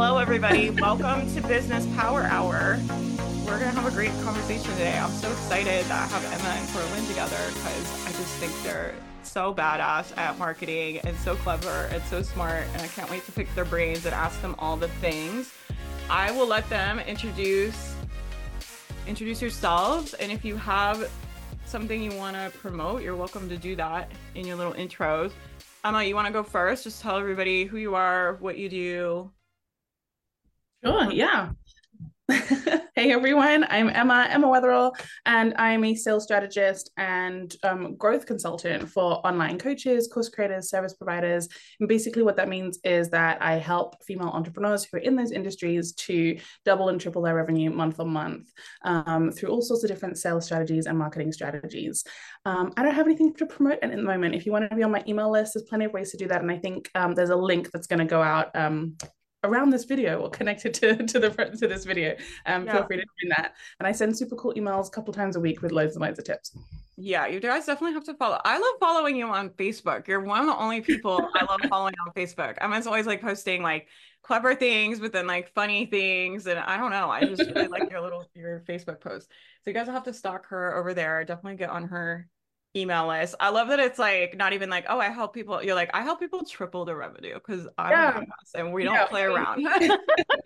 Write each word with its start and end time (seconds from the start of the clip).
Hello, 0.00 0.18
everybody. 0.18 0.70
Welcome 0.70 1.28
to 1.34 1.40
Business 1.40 1.84
Power 1.96 2.22
Hour. 2.22 2.78
We're 3.44 3.58
going 3.58 3.62
to 3.62 3.80
have 3.80 3.84
a 3.84 3.90
great 3.90 4.12
conversation 4.22 4.70
today. 4.70 4.96
I'm 4.96 5.10
so 5.10 5.28
excited 5.28 5.84
that 5.86 5.90
I 5.90 6.06
have 6.06 6.24
Emma 6.24 6.50
and 6.50 6.68
Corlin 6.68 7.08
together 7.08 7.36
because 7.48 8.06
I 8.06 8.12
just 8.12 8.32
think 8.36 8.52
they're 8.62 8.94
so 9.24 9.52
badass 9.52 10.16
at 10.16 10.38
marketing 10.38 10.98
and 10.98 11.16
so 11.16 11.34
clever 11.34 11.88
and 11.90 12.00
so 12.04 12.22
smart. 12.22 12.62
And 12.74 12.82
I 12.82 12.86
can't 12.86 13.10
wait 13.10 13.26
to 13.26 13.32
pick 13.32 13.52
their 13.56 13.64
brains 13.64 14.06
and 14.06 14.14
ask 14.14 14.40
them 14.40 14.54
all 14.60 14.76
the 14.76 14.86
things. 14.86 15.52
I 16.08 16.30
will 16.30 16.46
let 16.46 16.70
them 16.70 17.00
introduce 17.00 17.96
introduce 19.08 19.42
yourselves. 19.42 20.14
And 20.14 20.30
if 20.30 20.44
you 20.44 20.56
have 20.58 21.10
something 21.66 22.00
you 22.00 22.12
want 22.12 22.36
to 22.36 22.56
promote, 22.56 23.02
you're 23.02 23.16
welcome 23.16 23.48
to 23.48 23.56
do 23.56 23.74
that 23.74 24.12
in 24.36 24.46
your 24.46 24.54
little 24.54 24.74
intros. 24.74 25.32
Emma, 25.84 26.04
you 26.04 26.14
want 26.14 26.28
to 26.28 26.32
go 26.32 26.44
first? 26.44 26.84
Just 26.84 27.02
tell 27.02 27.16
everybody 27.16 27.64
who 27.64 27.78
you 27.78 27.96
are, 27.96 28.34
what 28.34 28.58
you 28.58 28.68
do. 28.68 29.32
Sure, 30.84 31.10
yeah. 31.10 31.50
hey 32.28 33.10
everyone, 33.10 33.64
I'm 33.68 33.88
Emma, 33.88 34.28
Emma 34.30 34.46
Wetherill, 34.46 34.92
and 35.26 35.54
I'm 35.56 35.82
a 35.82 35.96
sales 35.96 36.22
strategist 36.22 36.92
and 36.96 37.52
um, 37.64 37.96
growth 37.96 38.26
consultant 38.26 38.88
for 38.88 39.26
online 39.26 39.58
coaches, 39.58 40.08
course 40.12 40.28
creators, 40.28 40.70
service 40.70 40.94
providers. 40.94 41.48
And 41.80 41.88
basically, 41.88 42.22
what 42.22 42.36
that 42.36 42.48
means 42.48 42.78
is 42.84 43.10
that 43.10 43.42
I 43.42 43.54
help 43.54 44.04
female 44.04 44.28
entrepreneurs 44.28 44.84
who 44.84 44.98
are 44.98 45.00
in 45.00 45.16
those 45.16 45.32
industries 45.32 45.94
to 45.94 46.38
double 46.64 46.90
and 46.90 47.00
triple 47.00 47.22
their 47.22 47.34
revenue 47.34 47.70
month 47.70 47.98
on 47.98 48.10
month 48.10 48.52
um, 48.84 49.32
through 49.32 49.48
all 49.48 49.62
sorts 49.62 49.82
of 49.82 49.90
different 49.90 50.16
sales 50.16 50.44
strategies 50.44 50.86
and 50.86 50.96
marketing 50.96 51.32
strategies. 51.32 52.04
Um, 52.44 52.72
I 52.76 52.84
don't 52.84 52.94
have 52.94 53.06
anything 53.06 53.34
to 53.34 53.46
promote 53.46 53.78
at 53.82 53.90
the 53.90 53.96
moment. 53.96 54.36
If 54.36 54.46
you 54.46 54.52
want 54.52 54.70
to 54.70 54.76
be 54.76 54.84
on 54.84 54.92
my 54.92 55.02
email 55.08 55.32
list, 55.32 55.54
there's 55.54 55.66
plenty 55.68 55.86
of 55.86 55.92
ways 55.92 56.12
to 56.12 56.16
do 56.16 56.28
that. 56.28 56.42
And 56.42 56.52
I 56.52 56.58
think 56.58 56.88
um, 56.94 57.14
there's 57.14 57.30
a 57.30 57.36
link 57.36 57.72
that's 57.72 57.88
going 57.88 57.98
to 57.98 58.04
go 58.04 58.22
out 58.22 58.54
um, 58.54 58.96
around 59.44 59.70
this 59.70 59.84
video 59.84 60.20
or 60.20 60.30
connected 60.30 60.74
to, 60.74 60.96
to 61.06 61.18
the 61.18 61.30
to 61.58 61.68
this 61.68 61.84
video 61.84 62.16
um 62.46 62.64
yeah. 62.64 62.72
feel 62.72 62.86
free 62.86 62.96
to 62.96 63.02
do 63.02 63.28
that. 63.36 63.54
And 63.78 63.86
i 63.86 63.92
send 63.92 64.16
super 64.16 64.36
cool 64.36 64.54
emails 64.54 64.88
a 64.88 64.90
couple 64.90 65.12
times 65.12 65.36
a 65.36 65.40
week 65.40 65.62
with 65.62 65.72
loads 65.72 65.94
and 65.94 66.02
loads 66.02 66.18
of 66.18 66.24
tips. 66.24 66.56
Yeah 66.96 67.26
you 67.26 67.40
guys 67.40 67.66
definitely 67.66 67.94
have 67.94 68.04
to 68.04 68.14
follow 68.14 68.40
i 68.44 68.58
love 68.58 68.74
following 68.80 69.16
you 69.16 69.26
on 69.28 69.50
facebook. 69.50 70.08
You're 70.08 70.20
one 70.20 70.40
of 70.40 70.46
the 70.46 70.56
only 70.56 70.80
people 70.80 71.28
i 71.34 71.44
love 71.44 71.60
following 71.68 71.94
on 72.06 72.12
facebook. 72.14 72.56
I'm 72.60 72.72
always 72.86 73.06
like 73.06 73.20
posting 73.20 73.62
like 73.62 73.88
clever 74.22 74.54
things 74.54 74.98
but 74.98 75.12
then 75.12 75.26
like 75.26 75.54
funny 75.54 75.86
things 75.86 76.48
and 76.48 76.58
i 76.58 76.76
don't 76.76 76.90
know 76.90 77.08
i 77.08 77.24
just 77.24 77.48
really 77.54 77.68
like 77.68 77.88
your 77.88 78.00
little 78.00 78.26
your 78.34 78.62
facebook 78.68 79.00
post 79.00 79.30
so 79.68 79.70
you 79.70 79.74
guys 79.74 79.86
will 79.86 79.94
have 79.94 80.04
to 80.04 80.14
stalk 80.14 80.46
her 80.46 80.76
over 80.76 80.94
there. 80.94 81.22
Definitely 81.24 81.58
get 81.58 81.68
on 81.68 81.88
her 81.88 82.26
email 82.76 83.08
list. 83.08 83.34
I 83.40 83.50
love 83.50 83.68
that 83.68 83.80
it's 83.80 83.98
like 83.98 84.36
not 84.36 84.52
even 84.52 84.70
like, 84.70 84.86
oh, 84.88 84.98
I 84.98 85.08
help 85.08 85.34
people. 85.34 85.62
You're 85.62 85.74
like, 85.74 85.90
I 85.94 86.02
help 86.02 86.20
people 86.20 86.44
triple 86.44 86.84
the 86.84 86.94
revenue 86.94 87.34
because 87.34 87.66
I'm 87.76 87.90
yeah. 87.90 88.24
and 88.54 88.72
we 88.72 88.84
don't 88.84 88.94
yeah. 88.94 89.06
play 89.06 89.22
around. 89.24 89.60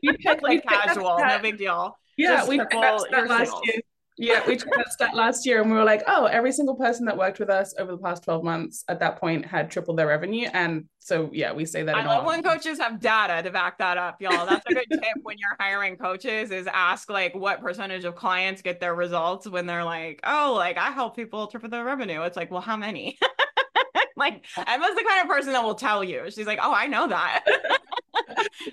you 0.02 0.14
pick 0.18 0.42
like 0.42 0.62
casual, 0.64 1.18
no 1.18 1.38
big 1.40 1.58
deal. 1.58 1.98
Yeah, 2.16 2.36
Just 2.36 2.48
we 2.48 2.56
triple 2.56 2.80
last 2.80 3.54
year 3.64 3.80
yeah, 4.18 4.46
we 4.46 4.56
tried 4.56 4.72
that 4.76 4.92
stat 4.92 5.14
last 5.14 5.46
year 5.46 5.62
and 5.62 5.70
we 5.70 5.76
were 5.76 5.84
like, 5.84 6.02
oh, 6.06 6.26
every 6.26 6.52
single 6.52 6.74
person 6.74 7.06
that 7.06 7.16
worked 7.16 7.38
with 7.38 7.48
us 7.48 7.74
over 7.78 7.92
the 7.92 7.98
past 7.98 8.24
12 8.24 8.44
months 8.44 8.84
at 8.88 9.00
that 9.00 9.18
point 9.18 9.46
had 9.46 9.70
tripled 9.70 9.98
their 9.98 10.06
revenue. 10.06 10.48
And 10.52 10.84
so, 10.98 11.30
yeah, 11.32 11.52
we 11.52 11.64
say 11.64 11.82
that. 11.82 11.96
I 11.96 12.06
love 12.06 12.26
when 12.26 12.42
coaches 12.42 12.78
have 12.78 13.00
data 13.00 13.42
to 13.42 13.50
back 13.50 13.78
that 13.78 13.96
up, 13.96 14.20
y'all. 14.20 14.44
That's 14.46 14.64
a 14.68 14.74
good 14.74 14.86
tip 14.90 15.16
when 15.22 15.38
you're 15.38 15.56
hiring 15.58 15.96
coaches 15.96 16.50
is 16.50 16.66
ask 16.66 17.08
like 17.08 17.34
what 17.34 17.62
percentage 17.62 18.04
of 18.04 18.14
clients 18.14 18.60
get 18.60 18.80
their 18.80 18.94
results 18.94 19.48
when 19.48 19.66
they're 19.66 19.84
like, 19.84 20.20
oh, 20.24 20.54
like 20.56 20.76
I 20.76 20.90
help 20.90 21.16
people 21.16 21.46
triple 21.46 21.70
their 21.70 21.84
revenue. 21.84 22.20
It's 22.22 22.36
like, 22.36 22.50
well, 22.50 22.60
how 22.60 22.76
many? 22.76 23.18
like 24.16 24.44
Emma's 24.56 24.94
the 24.94 25.04
kind 25.08 25.22
of 25.22 25.28
person 25.28 25.52
that 25.52 25.64
will 25.64 25.74
tell 25.74 26.04
you. 26.04 26.30
She's 26.30 26.46
like, 26.46 26.58
oh, 26.62 26.72
I 26.72 26.86
know 26.86 27.08
that. 27.08 27.44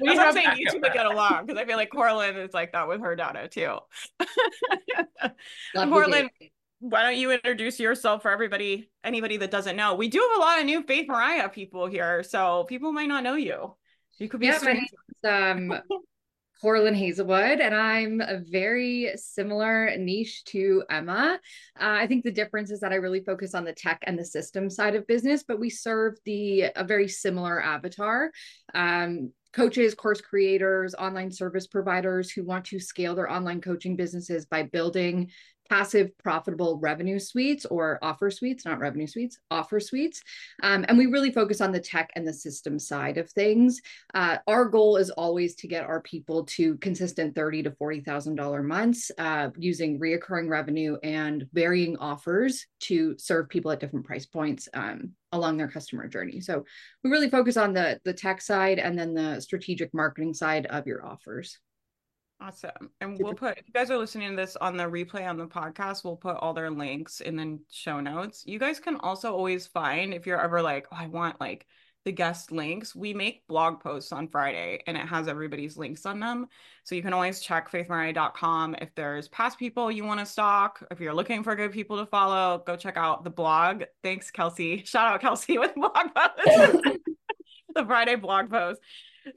we 0.02 0.16
have 0.16 0.34
saying 0.34 0.50
you 0.58 0.72
two 0.72 0.80
would 0.80 0.94
get 0.94 1.06
along 1.06 1.46
because 1.46 1.62
I 1.62 1.66
feel 1.66 1.78
like 1.78 1.90
Corlin 1.92 2.46
is 2.46 2.54
like 2.54 2.72
that 2.74 2.88
with 2.88 3.02
her 3.02 3.16
data 3.16 3.48
too. 3.48 3.78
Corlin, 5.76 6.30
why 6.80 7.04
don't 7.04 7.18
you 7.18 7.32
introduce 7.32 7.80
yourself 7.80 8.22
for 8.22 8.32
everybody, 8.32 8.90
anybody 9.04 9.38
that 9.38 9.52
doesn't 9.52 9.76
know? 9.76 9.96
We 9.96 10.08
do 10.08 10.20
have 10.20 10.40
a 10.40 10.42
lot 10.42 10.60
of 10.60 10.66
new 10.66 10.84
Faith 10.84 11.08
Mariah 11.08 11.50
people 11.50 11.88
here, 11.88 12.24
so 12.24 12.66
people 12.66 12.92
might 12.92 13.10
not 13.10 13.24
know 13.24 13.36
you. 13.36 13.76
You 14.18 14.30
could 14.30 14.40
be 14.40 14.48
yeah, 14.48 14.60
my 14.64 14.74
name's, 14.74 14.90
um 15.24 15.82
Corlin 16.62 16.96
Hazelwood, 16.96 17.62
and 17.62 17.74
I'm 17.74 18.20
a 18.20 18.40
very 18.40 19.12
similar 19.16 19.96
niche 19.98 20.44
to 20.46 20.84
Emma. 20.90 21.40
Uh, 21.80 21.84
I 21.84 22.08
think 22.08 22.24
the 22.24 22.32
difference 22.32 22.70
is 22.70 22.82
that 22.82 22.92
I 22.92 22.96
really 22.96 23.22
focus 23.22 23.56
on 23.56 23.64
the 23.64 23.72
tech 23.72 24.04
and 24.06 24.20
the 24.20 24.26
system 24.26 24.70
side 24.70 24.96
of 24.96 25.08
business, 25.08 25.44
but 25.48 25.60
we 25.60 25.70
serve 25.70 26.16
the 26.26 26.66
a 26.76 26.84
very 26.84 27.08
similar 27.08 27.64
avatar. 27.64 28.32
Um, 28.74 29.32
coaches, 29.54 29.96
course 29.96 30.22
creators, 30.22 30.94
online 30.96 31.32
service 31.32 31.68
providers 31.68 32.30
who 32.32 32.44
want 32.44 32.66
to 32.66 32.80
scale 32.80 33.16
their 33.16 33.32
online 33.32 33.62
coaching 33.62 33.96
businesses 33.96 34.46
by 34.46 34.64
building 34.64 35.32
passive 35.70 36.18
profitable 36.18 36.80
revenue 36.80 37.20
suites 37.20 37.66
or 37.66 38.00
offer 38.02 38.32
suites, 38.32 38.66
not 38.66 38.80
revenue 38.80 39.08
suites, 39.08 39.38
offer 39.52 39.80
suites. 39.80 40.22
Um, 40.64 40.86
and 40.88 40.98
we 40.98 41.06
really 41.06 41.32
focus 41.32 41.62
on 41.62 41.72
the 41.72 41.80
tech 41.80 42.10
and 42.16 42.28
the 42.28 42.34
system 42.34 42.80
side 42.80 43.18
of 43.18 43.30
things. 43.30 43.82
Uh, 44.14 44.38
our 44.48 44.66
goal 44.66 44.98
is 44.98 45.10
always 45.12 45.56
to 45.56 45.68
get 45.68 45.86
our 45.86 46.02
people 46.02 46.46
to 46.46 46.78
consistent 46.78 47.36
thirty 47.36 47.64
to 47.64 47.72
forty 47.72 48.02
thousand 48.02 48.36
dollar 48.36 48.64
months 48.64 49.12
uh, 49.18 49.50
using 49.58 50.00
reoccurring 50.00 50.50
revenue 50.50 50.98
and 51.04 51.48
varying 51.54 51.98
offers 51.98 52.66
to 52.82 53.16
serve 53.18 53.50
people 53.50 53.72
at 53.72 53.80
different 53.80 54.06
price 54.06 54.26
points. 54.26 54.68
Um, 54.74 55.14
along 55.32 55.58
their 55.58 55.68
customer 55.68 56.08
journey. 56.08 56.42
So 56.42 56.66
we 57.04 57.12
really 57.12 57.30
focus 57.30 57.56
on 57.56 57.74
the 57.74 58.00
the 58.04 58.14
tech 58.14 58.42
side 58.42 58.80
and 58.80 58.98
then 58.98 59.14
the 59.14 59.40
strategic 59.40 59.94
marketing 59.94 60.34
side 60.34 60.66
of 60.66 60.88
your 60.88 61.06
offers. 61.06 61.60
Awesome. 62.42 62.90
And 63.02 63.20
we'll 63.20 63.34
put, 63.34 63.58
if 63.58 63.68
you 63.68 63.74
guys 63.74 63.92
are 63.92 63.98
listening 63.98 64.30
to 64.30 64.36
this 64.36 64.56
on 64.56 64.78
the 64.78 64.86
replay 64.86 65.28
on 65.28 65.38
the 65.38 65.46
podcast, 65.46 66.06
we'll 66.06 66.16
put 66.16 66.38
all 66.38 66.54
their 66.54 66.72
links 66.72 67.20
in 67.20 67.36
the 67.36 67.60
show 67.70 68.00
notes. 68.00 68.44
You 68.46 68.60
guys 68.60 68.80
can 68.80 68.96
also 68.98 69.34
always 69.34 69.68
find, 69.68 70.14
if 70.14 70.26
you're 70.26 70.42
ever 70.42 70.62
like, 70.62 70.88
oh, 70.92 70.98
I 70.98 71.08
want 71.08 71.42
like 71.42 71.68
the 72.06 72.14
guest 72.14 72.54
links, 72.54 72.96
we 72.96 73.14
make 73.14 73.46
blog 73.48 73.82
posts 73.82 74.14
on 74.14 74.30
Friday 74.30 74.82
and 74.88 74.96
it 74.96 75.06
has 75.06 75.28
everybody's 75.28 75.76
links 75.76 76.06
on 76.06 76.22
them. 76.22 76.48
So 76.86 76.96
you 76.96 77.02
can 77.02 77.12
always 77.12 77.42
check 77.42 77.70
faithmariah.com 77.70 78.76
if 78.80 78.96
there's 78.96 79.28
past 79.28 79.60
people 79.60 79.92
you 79.92 80.06
want 80.06 80.22
to 80.22 80.26
stalk. 80.26 80.82
If 80.92 81.02
you're 81.02 81.14
looking 81.14 81.44
for 81.44 81.58
good 81.58 81.74
people 81.74 81.98
to 81.98 82.06
follow, 82.06 82.64
go 82.66 82.78
check 82.78 82.96
out 82.96 83.26
the 83.26 83.30
blog. 83.30 83.84
Thanks, 84.02 84.32
Kelsey. 84.32 84.84
Shout 84.86 85.14
out 85.14 85.20
Kelsey 85.20 85.58
with 85.58 85.76
blog 85.76 85.94
posts. 86.16 86.98
the 87.76 87.86
Friday 87.86 88.16
blog 88.16 88.50
post. 88.50 88.80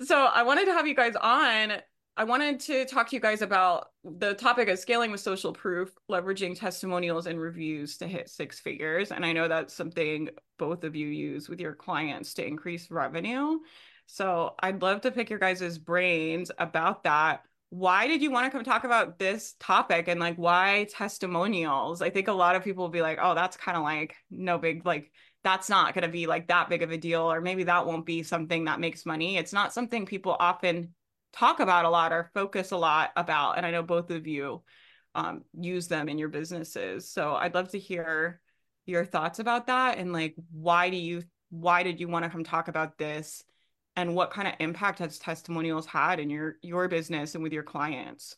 So 0.03 0.17
I 0.17 0.45
wanted 0.45 0.67
to 0.67 0.73
have 0.73 0.87
you 0.87 0.95
guys 0.95 1.17
on 1.17 1.73
I 2.15 2.25
wanted 2.25 2.61
to 2.61 2.85
talk 2.85 3.09
to 3.09 3.17
you 3.17 3.21
guys 3.21 3.41
about 3.41 3.89
the 4.05 4.35
topic 4.35 4.69
of 4.69 4.79
scaling 4.79 5.11
with 5.11 5.21
social 5.21 5.53
proof, 5.53 5.91
leveraging 6.11 6.59
testimonials 6.59 7.27
and 7.27 7.41
reviews 7.41 7.97
to 7.99 8.07
hit 8.07 8.29
six 8.29 8.61
figures. 8.61 9.13
And 9.13 9.25
I 9.25 9.33
know 9.33 9.49
that's 9.49 9.73
something 9.73 10.29
both 10.59 10.85
of 10.85 10.95
you 10.95 11.07
use 11.07 11.49
with 11.49 11.59
your 11.59 11.75
clients 11.75 12.35
to 12.35 12.47
increase 12.47 12.91
revenue. 12.91 13.61
So 14.07 14.55
I'd 14.61 14.83
love 14.83 15.01
to 15.03 15.11
pick 15.11 15.31
your 15.31 15.39
guys' 15.39 15.79
brains 15.79 16.51
about 16.59 17.05
that. 17.05 17.45
Why 17.71 18.07
did 18.07 18.21
you 18.21 18.31
want 18.31 18.45
to 18.45 18.51
come 18.51 18.63
talk 18.63 18.85
about 18.85 19.19
this 19.19 19.55
topic 19.59 20.07
and 20.09 20.21
like 20.21 20.37
why 20.37 20.89
testimonials? 20.91 22.03
I 22.03 22.11
think 22.11 22.29
a 22.29 22.33
lot 22.33 22.57
of 22.57 22.63
people 22.63 22.85
will 22.85 22.91
be 22.91 23.01
like, 23.01 23.19
oh, 23.23 23.35
that's 23.35 23.57
kind 23.57 23.77
of 23.77 23.83
like 23.83 24.15
no 24.31 24.59
big, 24.59 24.85
like, 24.85 25.11
that's 25.45 25.71
not 25.71 25.95
going 25.95 26.03
to 26.03 26.09
be 26.09 26.27
like 26.27 26.49
that 26.49 26.69
big 26.69 26.83
of 26.83 26.93
a 26.93 26.99
deal, 26.99 27.23
or 27.23 27.41
maybe 27.41 27.65
that 27.65 27.87
won't 27.87 28.05
be 28.05 28.23
something 28.23 28.67
that 28.67 28.79
makes 28.79 29.07
money. 29.07 29.39
It's 29.39 29.55
not 29.55 29.73
something 29.73 30.05
people 30.05 30.37
often 30.39 30.95
talk 31.33 31.61
about 31.61 31.85
a 31.85 31.91
lot 31.91 32.13
or 32.13 32.31
focus 32.35 32.71
a 32.71 32.77
lot 32.77 33.11
about 33.17 33.57
and 33.57 33.65
i 33.65 33.71
know 33.71 33.83
both 33.83 34.11
of 34.11 34.27
you 34.27 34.63
um, 35.15 35.43
use 35.61 35.89
them 35.89 36.09
in 36.09 36.17
your 36.17 36.31
businesses. 36.31 37.09
So 37.09 37.35
i'd 37.35 37.55
love 37.55 37.69
to 37.71 37.79
hear 37.79 38.41
your 38.87 39.05
thoughts 39.05 39.39
about 39.39 39.67
that 39.67 39.99
and 39.99 40.13
like 40.13 40.35
why 40.51 40.91
do 40.91 40.97
you 40.97 41.23
why 41.53 41.83
did 41.83 42.01
you 42.01 42.09
want 42.09 42.25
to 42.25 42.31
come 42.31 42.43
talk 42.43 42.69
about 42.69 42.97
this? 42.97 43.45
And 43.95 44.17
what 44.17 44.31
kind 44.31 44.49
of 44.49 44.55
impact 44.59 44.99
has 45.01 45.19
testimonials 45.19 45.87
had 45.87 46.19
in 46.19 46.31
your 46.31 46.57
your 46.63 46.89
business 46.89 47.35
and 47.35 47.45
with 47.45 47.53
your 47.53 47.63
clients? 47.63 48.37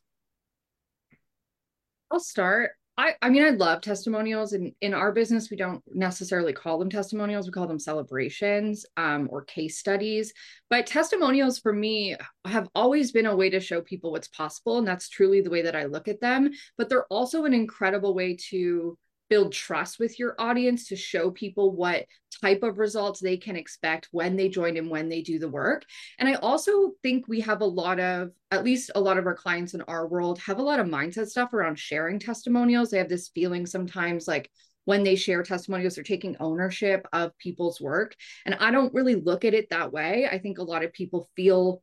I'll 2.10 2.18
start 2.18 2.72
I, 2.96 3.14
I 3.20 3.28
mean, 3.28 3.42
I 3.42 3.50
love 3.50 3.80
testimonials. 3.80 4.52
And 4.52 4.66
in, 4.80 4.92
in 4.92 4.94
our 4.94 5.10
business, 5.10 5.50
we 5.50 5.56
don't 5.56 5.82
necessarily 5.92 6.52
call 6.52 6.78
them 6.78 6.90
testimonials. 6.90 7.46
We 7.46 7.52
call 7.52 7.66
them 7.66 7.80
celebrations 7.80 8.86
um, 8.96 9.28
or 9.32 9.42
case 9.42 9.78
studies. 9.78 10.32
But 10.70 10.86
testimonials 10.86 11.58
for 11.58 11.72
me 11.72 12.16
have 12.44 12.68
always 12.74 13.10
been 13.10 13.26
a 13.26 13.34
way 13.34 13.50
to 13.50 13.58
show 13.58 13.80
people 13.80 14.12
what's 14.12 14.28
possible. 14.28 14.78
And 14.78 14.86
that's 14.86 15.08
truly 15.08 15.40
the 15.40 15.50
way 15.50 15.62
that 15.62 15.74
I 15.74 15.86
look 15.86 16.06
at 16.06 16.20
them. 16.20 16.50
But 16.78 16.88
they're 16.88 17.06
also 17.06 17.44
an 17.44 17.54
incredible 17.54 18.14
way 18.14 18.36
to 18.50 18.96
build 19.30 19.52
trust 19.52 19.98
with 19.98 20.18
your 20.18 20.34
audience 20.38 20.88
to 20.88 20.96
show 20.96 21.30
people 21.30 21.74
what 21.74 22.06
type 22.40 22.62
of 22.62 22.78
results 22.78 23.20
they 23.20 23.36
can 23.36 23.56
expect 23.56 24.08
when 24.10 24.36
they 24.36 24.48
join 24.48 24.76
and 24.76 24.90
when 24.90 25.08
they 25.08 25.22
do 25.22 25.38
the 25.38 25.48
work. 25.48 25.84
And 26.18 26.28
I 26.28 26.34
also 26.34 26.92
think 27.02 27.26
we 27.26 27.40
have 27.40 27.60
a 27.60 27.66
lot 27.66 27.98
of, 28.00 28.30
at 28.50 28.64
least 28.64 28.90
a 28.94 29.00
lot 29.00 29.18
of 29.18 29.26
our 29.26 29.34
clients 29.34 29.74
in 29.74 29.82
our 29.82 30.06
world 30.06 30.38
have 30.40 30.58
a 30.58 30.62
lot 30.62 30.80
of 30.80 30.86
mindset 30.86 31.28
stuff 31.28 31.52
around 31.52 31.78
sharing 31.78 32.18
testimonials. 32.18 32.90
They 32.90 32.98
have 32.98 33.08
this 33.08 33.28
feeling 33.28 33.66
sometimes 33.66 34.28
like, 34.28 34.50
when 34.86 35.02
they 35.02 35.16
share 35.16 35.42
testimonials, 35.42 35.94
they're 35.94 36.04
taking 36.04 36.36
ownership 36.40 37.08
of 37.10 37.36
people's 37.38 37.80
work. 37.80 38.14
And 38.44 38.54
I 38.60 38.70
don't 38.70 38.92
really 38.92 39.14
look 39.14 39.46
at 39.46 39.54
it 39.54 39.70
that 39.70 39.94
way. 39.94 40.28
I 40.30 40.38
think 40.38 40.58
a 40.58 40.62
lot 40.62 40.84
of 40.84 40.92
people 40.92 41.30
feel 41.34 41.82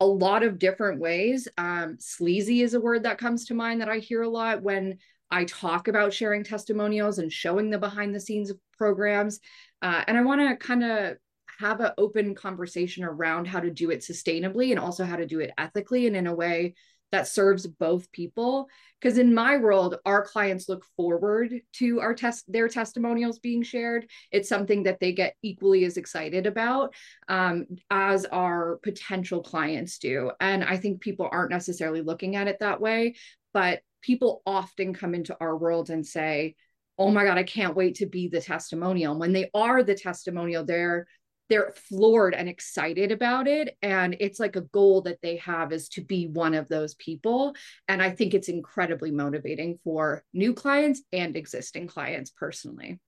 a 0.00 0.06
lot 0.06 0.42
of 0.42 0.58
different 0.58 1.00
ways. 1.00 1.48
Um, 1.56 1.96
sleazy 1.98 2.60
is 2.60 2.74
a 2.74 2.80
word 2.80 3.04
that 3.04 3.16
comes 3.16 3.46
to 3.46 3.54
mind 3.54 3.80
that 3.80 3.88
I 3.88 4.00
hear 4.00 4.20
a 4.20 4.28
lot 4.28 4.62
when 4.62 4.98
I 5.32 5.44
talk 5.44 5.88
about 5.88 6.12
sharing 6.12 6.44
testimonials 6.44 7.18
and 7.18 7.32
showing 7.32 7.70
the 7.70 7.78
behind 7.78 8.14
the 8.14 8.20
scenes 8.20 8.50
of 8.50 8.58
programs. 8.76 9.40
Uh, 9.80 10.04
and 10.06 10.16
I 10.16 10.22
want 10.22 10.42
to 10.42 10.64
kind 10.64 10.84
of 10.84 11.16
have 11.58 11.80
an 11.80 11.92
open 11.98 12.34
conversation 12.34 13.02
around 13.04 13.46
how 13.46 13.60
to 13.60 13.70
do 13.70 13.90
it 13.90 14.00
sustainably 14.00 14.70
and 14.70 14.78
also 14.78 15.04
how 15.04 15.16
to 15.16 15.26
do 15.26 15.40
it 15.40 15.52
ethically 15.58 16.06
and 16.06 16.16
in 16.16 16.26
a 16.26 16.34
way 16.34 16.74
that 17.12 17.28
serves 17.28 17.66
both 17.66 18.10
people 18.10 18.66
because 19.00 19.18
in 19.18 19.34
my 19.34 19.58
world 19.58 19.96
our 20.06 20.22
clients 20.24 20.68
look 20.68 20.84
forward 20.96 21.60
to 21.74 22.00
our 22.00 22.14
test 22.14 22.50
their 22.50 22.68
testimonials 22.68 23.38
being 23.38 23.62
shared 23.62 24.08
it's 24.30 24.48
something 24.48 24.82
that 24.84 24.98
they 24.98 25.12
get 25.12 25.36
equally 25.42 25.84
as 25.84 25.98
excited 25.98 26.46
about 26.46 26.94
um, 27.28 27.66
as 27.90 28.24
our 28.26 28.78
potential 28.82 29.42
clients 29.42 29.98
do 29.98 30.30
and 30.40 30.64
i 30.64 30.76
think 30.76 31.00
people 31.00 31.28
aren't 31.30 31.50
necessarily 31.50 32.00
looking 32.00 32.34
at 32.34 32.48
it 32.48 32.58
that 32.60 32.80
way 32.80 33.14
but 33.52 33.82
people 34.02 34.42
often 34.44 34.92
come 34.92 35.14
into 35.14 35.36
our 35.40 35.56
world 35.56 35.90
and 35.90 36.06
say 36.06 36.54
oh 36.98 37.10
my 37.10 37.24
god 37.24 37.38
i 37.38 37.42
can't 37.42 37.76
wait 37.76 37.96
to 37.96 38.06
be 38.06 38.28
the 38.28 38.40
testimonial. 38.40 39.18
When 39.18 39.32
they 39.32 39.50
are 39.54 39.82
the 39.82 39.94
testimonial 39.94 40.64
they're 40.64 41.06
they're 41.48 41.72
floored 41.88 42.34
and 42.34 42.48
excited 42.48 43.12
about 43.12 43.46
it. 43.46 43.76
And 43.82 44.16
it's 44.20 44.40
like 44.40 44.56
a 44.56 44.62
goal 44.62 45.02
that 45.02 45.18
they 45.22 45.36
have 45.38 45.70
is 45.70 45.90
to 45.90 46.00
be 46.00 46.26
one 46.26 46.54
of 46.54 46.68
those 46.68 46.94
people. 46.94 47.54
And 47.88 48.02
i 48.02 48.10
think 48.10 48.34
it's 48.34 48.48
incredibly 48.48 49.10
motivating 49.10 49.78
for 49.84 50.24
new 50.32 50.54
clients 50.54 51.02
and 51.12 51.36
existing 51.36 51.86
clients 51.86 52.30
personally. 52.30 53.00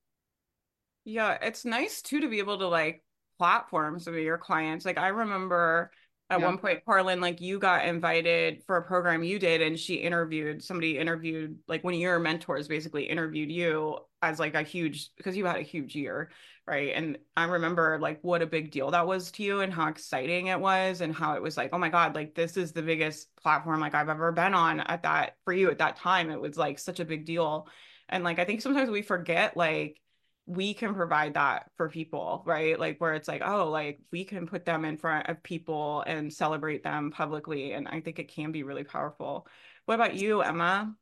Yeah 1.03 1.37
it's 1.41 1.65
nice 1.65 2.01
too 2.01 2.21
to 2.21 2.27
be 2.27 2.39
able 2.39 2.59
to 2.59 2.67
like 2.67 3.03
platform 3.37 3.99
some 3.99 4.13
of 4.13 4.19
your 4.19 4.37
clients. 4.37 4.85
Like 4.85 4.97
i 4.97 5.09
remember 5.09 5.91
at 6.29 6.39
yeah. 6.39 6.45
one 6.45 6.57
point 6.57 6.83
Corlin 6.85 7.21
like 7.21 7.39
you 7.39 7.59
got 7.59 7.85
invited 7.85 8.63
for 8.65 8.77
a 8.77 8.83
program 8.83 9.23
you 9.23 9.37
did 9.37 9.61
and 9.61 9.79
she 9.79 9.95
interviewed 9.95 10.63
somebody 10.63 10.97
interviewed 10.97 11.57
like 11.67 11.83
one 11.83 11.93
of 11.93 11.99
your 11.99 12.19
mentors 12.19 12.67
basically 12.67 13.03
interviewed 13.03 13.51
you 13.51 13.97
as 14.21 14.39
like 14.39 14.55
a 14.55 14.63
huge 14.63 15.09
because 15.17 15.37
you 15.37 15.45
had 15.45 15.57
a 15.57 15.61
huge 15.61 15.95
year 15.95 16.29
right? 16.67 16.93
And 16.95 17.19
i 17.37 17.43
remember 17.45 17.99
like 18.01 18.19
what 18.23 18.41
a 18.41 18.47
big 18.47 18.71
deal 18.71 18.89
that 18.91 19.05
was 19.05 19.29
to 19.31 19.43
you 19.43 19.61
and 19.61 19.71
how 19.71 19.87
exciting 19.87 20.47
it 20.47 20.59
was 20.59 21.01
and 21.01 21.13
how 21.13 21.35
it 21.35 21.41
was 21.41 21.57
like 21.57 21.69
oh 21.73 21.77
my 21.77 21.89
god 21.89 22.15
like 22.15 22.33
this 22.33 22.57
is 22.57 22.71
the 22.71 22.81
biggest 22.81 23.35
platform 23.35 23.79
like 23.79 23.93
i've 23.93 24.09
ever 24.09 24.31
been 24.31 24.55
on 24.55 24.79
at 24.79 25.03
that 25.03 25.35
for 25.43 25.53
you 25.53 25.69
at 25.69 25.77
that 25.77 25.97
time. 25.97 26.31
It 26.31 26.41
was 26.41 26.57
like 26.57 26.79
such 26.79 26.99
a 26.99 27.05
big 27.05 27.25
deal. 27.25 27.67
And 28.09 28.23
like 28.23 28.39
i 28.39 28.45
think 28.45 28.61
sometimes 28.61 28.89
we 28.89 29.03
forget 29.03 29.55
like 29.55 30.01
we 30.47 30.73
can 30.73 30.93
provide 30.93 31.33
that 31.33 31.69
for 31.75 31.89
people, 31.89 32.43
right? 32.45 32.79
Like 32.79 32.99
where 32.99 33.13
it's 33.13 33.27
like, 33.27 33.41
oh, 33.43 33.69
like 33.69 33.99
we 34.11 34.23
can 34.23 34.45
put 34.45 34.65
them 34.65 34.85
in 34.85 34.97
front 34.97 35.27
of 35.27 35.41
people 35.41 36.03
and 36.05 36.31
celebrate 36.31 36.83
them 36.83 37.11
publicly. 37.11 37.73
And 37.73 37.87
I 37.87 38.01
think 38.01 38.19
it 38.19 38.33
can 38.33 38.51
be 38.51 38.63
really 38.63 38.83
powerful. 38.83 39.47
What 39.85 39.95
about 39.95 40.15
you, 40.15 40.41
Emma? 40.41 40.93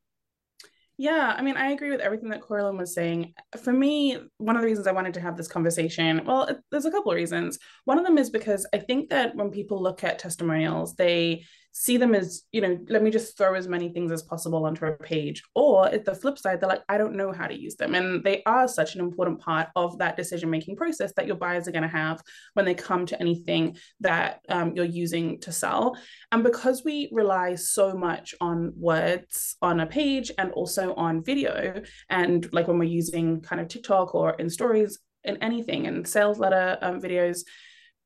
Yeah, 0.96 1.34
I 1.36 1.42
mean, 1.42 1.58
I 1.58 1.72
agree 1.72 1.90
with 1.90 2.02
everything 2.02 2.30
that 2.30 2.42
Corlin 2.42 2.78
was 2.78 2.94
saying. 2.94 3.34
For 3.64 3.74
me, 3.74 4.18
one 4.38 4.56
of 4.56 4.62
the 4.62 4.68
reasons 4.68 4.86
I 4.86 4.92
wanted 4.92 5.16
to 5.16 5.22
have 5.22 5.36
this 5.36 5.48
conversation, 5.48 6.24
well, 6.24 6.48
there's 6.70 6.86
a 6.86 6.92
couple 6.92 7.12
of 7.12 7.16
reasons. 7.16 7.58
One 7.86 7.98
of 7.98 8.06
them 8.06 8.20
is 8.20 8.30
because 8.30 8.68
I 8.74 8.78
think 8.78 9.10
that 9.10 9.36
when 9.36 9.50
people 9.50 9.82
look 9.82 10.04
at 10.04 10.20
testimonials, 10.20 10.96
they 10.96 11.46
see 11.74 11.98
them 11.98 12.14
as, 12.14 12.44
you 12.52 12.62
know, 12.62 12.80
let 12.88 13.02
me 13.02 13.10
just 13.10 13.36
throw 13.36 13.56
as 13.56 13.68
many 13.68 13.90
things 13.90 14.12
as 14.12 14.22
possible 14.22 14.66
onto 14.66 14.86
a 14.86 14.94
page. 14.94 15.42
Or 15.56 15.88
at 15.88 16.06
the 16.06 16.14
flip 16.14 16.38
side, 16.38 16.62
they're 16.62 16.70
like, 16.70 16.84
I 16.88 17.00
don't 17.00 17.16
know 17.16 17.32
how 17.32 17.48
to 17.48 17.60
use 17.60 17.76
them. 17.76 17.96
And 17.96 18.24
they 18.24 18.44
are 18.46 18.68
such 18.68 18.94
an 18.94 19.02
important 19.02 19.42
part 19.42 19.70
of 19.76 19.98
that 19.98 20.16
decision 20.16 20.52
making 20.52 20.76
process 20.76 21.14
that 21.16 21.26
your 21.26 21.36
buyers 21.36 21.68
are 21.68 21.72
going 21.72 21.82
to 21.82 21.90
have 21.90 22.22
when 22.54 22.66
they 22.66 22.76
come 22.76 23.08
to 23.08 23.20
anything 23.20 23.76
that 24.02 24.42
um, 24.50 24.74
you're 24.76 24.86
using 24.86 25.40
to 25.42 25.52
sell. 25.52 25.98
And 26.32 26.44
because 26.44 26.84
we 26.84 27.10
rely 27.12 27.56
so 27.56 27.96
much 27.96 28.36
on 28.40 28.74
words 28.78 29.56
on 29.62 29.80
a 29.80 29.88
page 29.88 30.32
and 30.38 30.52
also 30.52 30.94
on 30.94 31.24
video, 31.24 31.82
and 32.08 32.48
like 32.54 32.68
when 32.68 32.78
we're 32.78 32.84
using 32.84 33.42
kind 33.42 33.60
of 33.60 33.68
TikTok 33.68 34.14
or 34.14 34.34
in 34.34 34.48
stories, 34.48 35.00
in 35.24 35.38
anything, 35.38 35.88
and 35.88 36.08
sales 36.08 36.38
letter 36.38 36.78
um, 36.84 37.02
videos, 37.02 37.40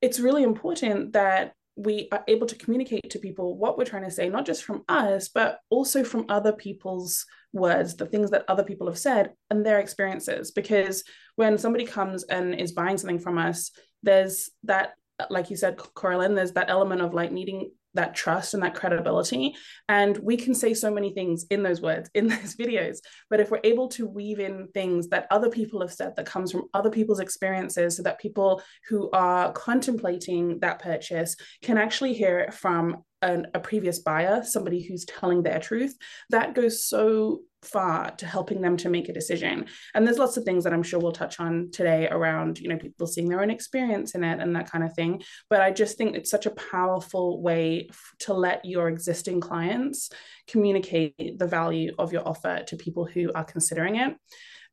it's 0.02 0.20
really 0.20 0.44
important 0.44 1.14
that 1.14 1.54
we 1.78 2.10
are 2.12 2.24
able 2.28 2.48
to 2.48 2.56
communicate 2.56 3.10
to 3.12 3.20
people 3.20 3.56
what 3.56 3.78
we're 3.78 3.86
trying 3.86 4.04
to 4.04 4.12
say, 4.12 4.28
not 4.30 4.48
just 4.48 4.64
from 4.64 4.84
us, 4.90 5.30
but 5.30 5.60
also 5.70 6.04
from 6.04 6.26
other 6.28 6.52
people's 6.52 7.26
words, 7.54 7.96
the 7.96 8.08
things 8.08 8.32
that 8.32 8.46
other 8.48 8.64
people 8.64 8.88
have 8.88 8.98
said 8.98 9.34
and 9.52 9.64
their 9.64 9.80
experiences. 9.80 10.52
Because 10.52 11.04
when 11.36 11.58
somebody 11.60 11.86
comes 11.86 12.24
and 12.24 12.56
is 12.56 12.72
buying 12.72 12.98
something 12.98 13.20
from 13.20 13.38
us, 13.38 13.72
there's 14.02 14.50
that, 14.64 14.94
like 15.30 15.52
you 15.52 15.56
said, 15.56 15.78
Coralyn, 15.78 16.36
there's 16.36 16.54
that 16.54 16.70
element 16.70 17.02
of 17.02 17.14
like 17.14 17.32
needing 17.32 17.72
that 17.98 18.16
trust 18.16 18.54
and 18.54 18.64
that 18.64 18.74
credibility. 18.74 19.56
And 19.90 20.18
we 20.20 20.38
can 20.38 20.56
say 20.56 20.74
so 20.74 20.90
many 20.90 21.14
things 21.14 21.46
in 21.50 21.62
those 21.62 21.82
words, 21.82 22.10
in 22.14 22.28
those 22.28 22.56
videos. 22.56 23.00
But 23.30 23.40
if 23.40 23.52
we're 23.52 23.60
able 23.64 23.90
to 23.90 24.08
weave 24.08 24.40
in 24.40 24.70
things 24.74 25.10
that 25.10 25.28
other 25.30 25.50
people 25.50 25.82
have 25.82 25.94
said 25.94 26.16
that 26.16 26.26
comes 26.26 26.52
from 26.52 26.70
other 26.74 26.90
people's 26.90 27.20
experiences, 27.20 27.98
so 27.98 28.04
that 28.04 28.20
people 28.20 28.62
who 28.88 29.10
are 29.12 29.52
contemplating 29.52 30.60
that 30.60 30.80
purchase 30.80 31.36
can 31.62 31.78
actually 31.78 32.14
hear 32.14 32.40
it 32.40 32.54
from 32.54 33.04
an, 33.22 33.48
a 33.54 33.60
previous 33.60 34.00
buyer, 34.00 34.44
somebody 34.44 34.82
who's 34.82 35.06
telling 35.06 35.44
their 35.44 35.60
truth, 35.60 35.96
that 36.30 36.54
goes 36.54 36.86
so 36.86 37.42
far 37.64 38.12
to 38.12 38.26
helping 38.26 38.62
them 38.62 38.78
to 38.78 38.90
make 38.90 39.10
a 39.10 39.14
decision. 39.14 39.66
And 39.94 40.06
there's 40.06 40.20
lots 40.20 40.38
of 40.38 40.44
things 40.44 40.64
that 40.64 40.74
I'm 40.74 40.84
sure 40.84 41.00
we'll 41.00 41.12
touch 41.12 41.40
on 41.40 41.70
today 41.72 42.08
around, 42.10 42.60
you 42.60 42.70
know, 42.70 42.78
people 42.78 43.08
seeing 43.08 43.30
their 43.30 43.42
own 43.42 43.50
experience 43.50 44.16
in 44.16 44.24
it 44.24 44.40
and 44.40 44.56
that 44.56 44.72
kind 44.72 44.84
of 44.84 44.94
thing. 44.94 45.22
But 45.50 45.62
I 45.62 45.72
just 45.72 45.98
think 45.98 46.16
it's 46.16 46.32
such 46.32 46.46
a 46.46 46.52
powerful 46.52 47.42
way 47.42 47.90
to 48.20 48.34
let 48.34 48.66
your 48.66 48.88
existing 48.88 49.42
clients 49.42 50.10
communicate 50.48 51.40
the 51.40 51.48
value 51.48 51.94
of 51.98 52.14
your 52.14 52.28
offer 52.28 52.64
to 52.68 52.78
people 52.78 53.06
who 53.06 53.32
are 53.34 53.44
considering 53.44 53.96
it. 53.98 54.16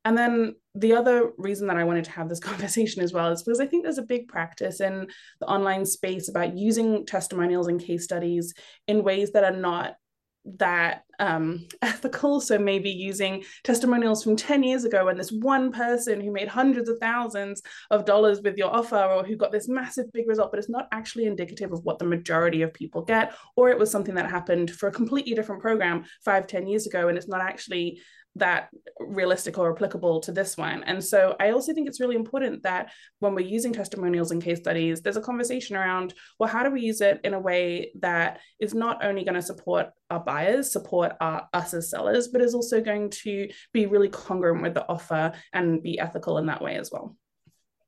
And 0.07 0.19
then 0.19 0.55
the 0.75 0.93
other 0.93 1.31
reason 1.39 1.67
that 1.69 1.79
I 1.79 1.85
wanted 1.85 2.05
to 2.05 2.11
have 2.11 2.29
this 2.29 2.41
conversation 2.51 3.03
as 3.03 3.13
well 3.13 3.33
is 3.33 3.43
because 3.43 3.61
I 3.61 3.67
think 3.67 3.83
there's 3.85 3.99
a 3.99 4.03
big 4.03 4.29
practice 4.29 4.81
in 4.81 5.07
the 5.41 5.47
online 5.47 5.87
space 5.87 6.29
about 6.29 6.57
using 6.57 7.07
testimonials 7.07 7.69
and 7.69 7.81
case 7.81 8.05
studies 8.05 8.53
in 8.87 9.03
ways 9.03 9.33
that 9.33 9.45
are 9.45 9.57
not 9.57 9.95
that 10.45 11.05
um, 11.19 11.67
ethical. 11.83 12.41
So 12.41 12.59
maybe 12.59 12.91
using 12.91 13.45
testimonials 13.63 14.23
from 14.23 14.37
10 14.37 14.63
years 14.63 14.85
ago 14.85 15.07
when 15.07 15.17
this 15.17 15.33
one 15.33 15.73
person 15.73 16.21
who 16.21 16.33
made 16.33 16.49
hundreds 16.49 16.89
of 16.89 16.99
thousands 16.99 17.63
of 17.91 18.05
dollars 18.05 18.41
with 18.43 18.57
your 18.57 18.75
offer 18.75 18.97
or 18.97 19.25
who 19.25 19.37
got 19.37 19.53
this 19.53 19.69
massive 19.69 20.13
big 20.13 20.29
result, 20.29 20.51
but 20.51 20.59
it's 20.59 20.69
not 20.69 20.89
actually 20.93 21.27
indicative 21.27 21.73
of 21.73 21.85
what 21.85 21.99
the 21.99 22.05
majority 22.05 22.63
of 22.63 22.75
people 22.75 23.03
get, 23.03 23.35
or 23.57 23.71
it 23.71 23.79
was 23.79 23.91
something 23.91 24.15
that 24.15 24.31
happened 24.31 24.71
for 24.71 24.89
a 24.89 24.93
completely 24.93 25.35
different 25.35 25.63
program 25.63 26.05
five, 26.25 26.47
10 26.47 26.67
years 26.67 26.87
ago, 26.87 27.09
and 27.09 27.17
it's 27.17 27.29
not 27.29 27.41
actually 27.41 28.01
that 28.37 28.69
realistic 28.99 29.59
or 29.59 29.73
applicable 29.73 30.21
to 30.21 30.33
this 30.33 30.57
one. 30.57 30.83
And 30.85 31.03
so 31.03 31.37
I 31.39 31.51
also 31.51 31.73
think 31.73 31.89
it's 31.89 32.01
really 32.01 32.17
important 32.17 32.65
that 32.65 32.91
when 33.21 33.35
we're 33.35 33.47
using 33.47 33.73
testimonials 33.73 34.33
and 34.33 34.43
case 34.43 34.59
studies, 34.59 35.03
there's 35.03 35.17
a 35.17 35.23
conversation 35.23 35.77
around, 35.77 36.15
well, 36.39 36.49
how 36.49 36.65
do 36.65 36.71
we 36.71 36.81
use 36.81 37.01
it 37.01 37.21
in 37.23 37.35
a 37.35 37.39
way 37.39 37.93
that 38.01 38.41
is 38.59 38.75
not 38.75 39.05
only 39.05 39.25
going 39.25 39.37
to 39.37 39.43
support 39.43 39.91
our 40.11 40.21
buyers, 40.21 40.73
support 40.73 41.13
our, 41.21 41.49
us 41.53 41.75
as 41.75 41.91
sellers, 41.91 42.29
but 42.29 42.43
is 42.43 42.55
also 42.55 42.81
going 42.81 43.11
to 43.11 43.49
be 43.73 43.87
really 43.87 44.09
congruent 44.09 44.63
with 44.63 44.75
the 44.75 44.89
offer 44.89 45.33
and 45.53 45.83
be 45.83 45.99
ethical 45.99 46.39
in 46.39 46.47
that 46.47 46.63
way 46.63 46.77
as 46.77 46.91
well. 46.91 47.17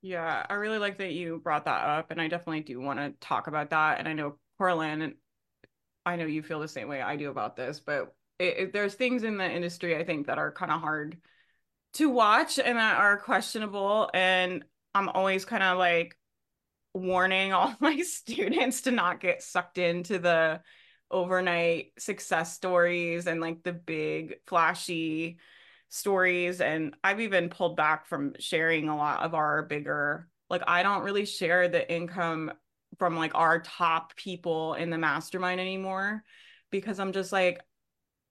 Yeah, 0.02 0.46
I 0.48 0.54
really 0.54 0.78
like 0.78 0.98
that 0.98 1.12
you 1.12 1.40
brought 1.42 1.64
that 1.64 1.84
up. 1.84 2.12
And 2.12 2.20
I 2.20 2.28
definitely 2.28 2.60
do 2.60 2.80
want 2.80 3.00
to 3.00 3.14
talk 3.20 3.48
about 3.48 3.70
that. 3.70 3.98
And 3.98 4.06
I 4.06 4.12
know 4.12 4.38
Corlin, 4.60 5.14
I 6.04 6.14
know 6.14 6.26
you 6.26 6.44
feel 6.44 6.60
the 6.60 6.68
same 6.68 6.86
way 6.86 7.02
I 7.02 7.16
do 7.16 7.30
about 7.30 7.56
this, 7.56 7.80
but 7.84 8.14
it, 8.38 8.58
it, 8.58 8.72
there's 8.72 8.94
things 8.94 9.22
in 9.22 9.36
the 9.36 9.50
industry 9.50 9.96
I 9.96 10.04
think 10.04 10.26
that 10.26 10.38
are 10.38 10.52
kind 10.52 10.70
of 10.72 10.80
hard 10.80 11.16
to 11.94 12.10
watch 12.10 12.58
and 12.58 12.78
that 12.78 12.98
are 12.98 13.18
questionable. 13.18 14.10
And 14.12 14.64
I'm 14.94 15.08
always 15.08 15.44
kind 15.44 15.62
of 15.62 15.78
like 15.78 16.16
warning 16.94 17.52
all 17.52 17.74
my 17.80 18.00
students 18.00 18.82
to 18.82 18.90
not 18.90 19.20
get 19.20 19.42
sucked 19.42 19.78
into 19.78 20.18
the 20.18 20.60
overnight 21.10 21.92
success 21.98 22.54
stories 22.54 23.26
and 23.26 23.40
like 23.40 23.62
the 23.62 23.72
big 23.72 24.36
flashy 24.46 25.38
stories. 25.88 26.60
And 26.60 26.94
I've 27.02 27.20
even 27.20 27.48
pulled 27.48 27.76
back 27.76 28.06
from 28.06 28.34
sharing 28.38 28.88
a 28.88 28.96
lot 28.96 29.22
of 29.22 29.34
our 29.34 29.62
bigger, 29.62 30.28
like, 30.50 30.62
I 30.66 30.82
don't 30.82 31.04
really 31.04 31.24
share 31.24 31.68
the 31.68 31.90
income 31.90 32.52
from 32.98 33.16
like 33.16 33.34
our 33.34 33.60
top 33.60 34.16
people 34.16 34.74
in 34.74 34.90
the 34.90 34.98
mastermind 34.98 35.60
anymore 35.60 36.24
because 36.70 36.98
I'm 36.98 37.12
just 37.12 37.32
like, 37.32 37.60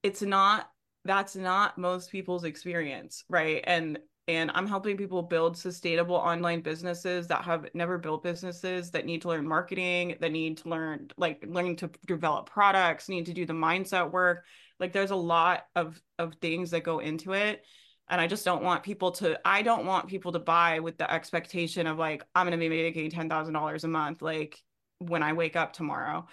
it's 0.05 0.21
not 0.21 0.69
that's 1.03 1.35
not 1.35 1.77
most 1.77 2.12
people's 2.12 2.43
experience 2.43 3.24
right? 3.29 3.63
And 3.65 4.00
and 4.27 4.50
i'm 4.55 4.67
helping 4.67 4.97
people 4.97 5.21
build 5.21 5.55
sustainable 5.55 6.15
online 6.15 6.62
businesses 6.62 7.27
that 7.27 7.43
have 7.43 7.67
never 7.74 7.97
built 7.97 8.24
businesses 8.24 8.89
that 8.91 9.05
need 9.05 9.21
to 9.21 9.27
learn 9.27 9.47
marketing 9.47 10.15
that 10.19 10.31
need 10.31 10.57
to 10.57 10.69
learn 10.69 11.07
like 11.17 11.45
learning 11.47 11.75
to 11.75 11.89
develop 12.07 12.50
products 12.50 13.07
need 13.07 13.27
to 13.27 13.33
do 13.33 13.45
the 13.45 13.53
mindset 13.53 14.12
work. 14.12 14.45
Like 14.79 14.93
there's 14.93 15.12
a 15.12 15.15
lot 15.15 15.65
of 15.75 16.01
of 16.17 16.35
things 16.41 16.71
that 16.71 16.83
go 16.83 17.00
into 17.00 17.33
it. 17.33 17.63
And 18.09 18.21
i 18.21 18.27
just 18.27 18.45
don't 18.45 18.63
want 18.63 18.83
people 18.83 19.12
to 19.13 19.39
i 19.45 19.62
don't 19.62 19.85
want 19.85 20.07
people 20.07 20.31
to 20.31 20.39
buy 20.39 20.79
with 20.79 20.97
the 20.97 21.12
expectation 21.12 21.88
of 21.88 21.97
like 21.97 22.24
i'm 22.35 22.47
going 22.47 22.59
to 22.59 22.69
be 22.69 22.69
making 22.69 23.09
$10000 23.09 23.83
a 23.83 23.88
month 23.88 24.21
like 24.21 24.62
when 25.00 25.24
i 25.24 25.33
wake 25.33 25.55
up 25.55 25.74
tomorrow 25.74 26.27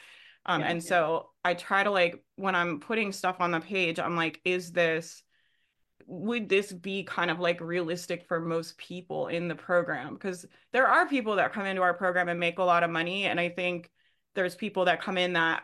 Um, 0.46 0.60
Yeah. 0.60 0.68
and 0.68 0.82
so 0.82 1.30
I 1.44 1.54
try 1.54 1.84
to 1.84 1.90
like 1.90 2.24
when 2.36 2.54
I'm 2.54 2.80
putting 2.80 3.12
stuff 3.12 3.36
on 3.40 3.50
the 3.50 3.60
page, 3.60 3.98
I'm 3.98 4.16
like, 4.16 4.40
is 4.44 4.72
this 4.72 5.22
would 6.06 6.48
this 6.48 6.72
be 6.72 7.04
kind 7.04 7.30
of 7.30 7.38
like 7.38 7.60
realistic 7.60 8.26
for 8.26 8.40
most 8.40 8.76
people 8.76 9.28
in 9.28 9.48
the 9.48 9.54
program? 9.54 10.14
Because 10.14 10.44
there 10.72 10.88
are 10.88 11.08
people 11.08 11.36
that 11.36 11.52
come 11.52 11.64
into 11.64 11.82
our 11.82 11.94
program 11.94 12.28
and 12.28 12.40
make 12.40 12.58
a 12.58 12.64
lot 12.64 12.82
of 12.82 12.90
money. 12.90 13.24
And 13.24 13.38
I 13.38 13.48
think 13.48 13.88
there's 14.34 14.56
people 14.56 14.86
that 14.86 15.00
come 15.00 15.16
in 15.16 15.34
that 15.34 15.62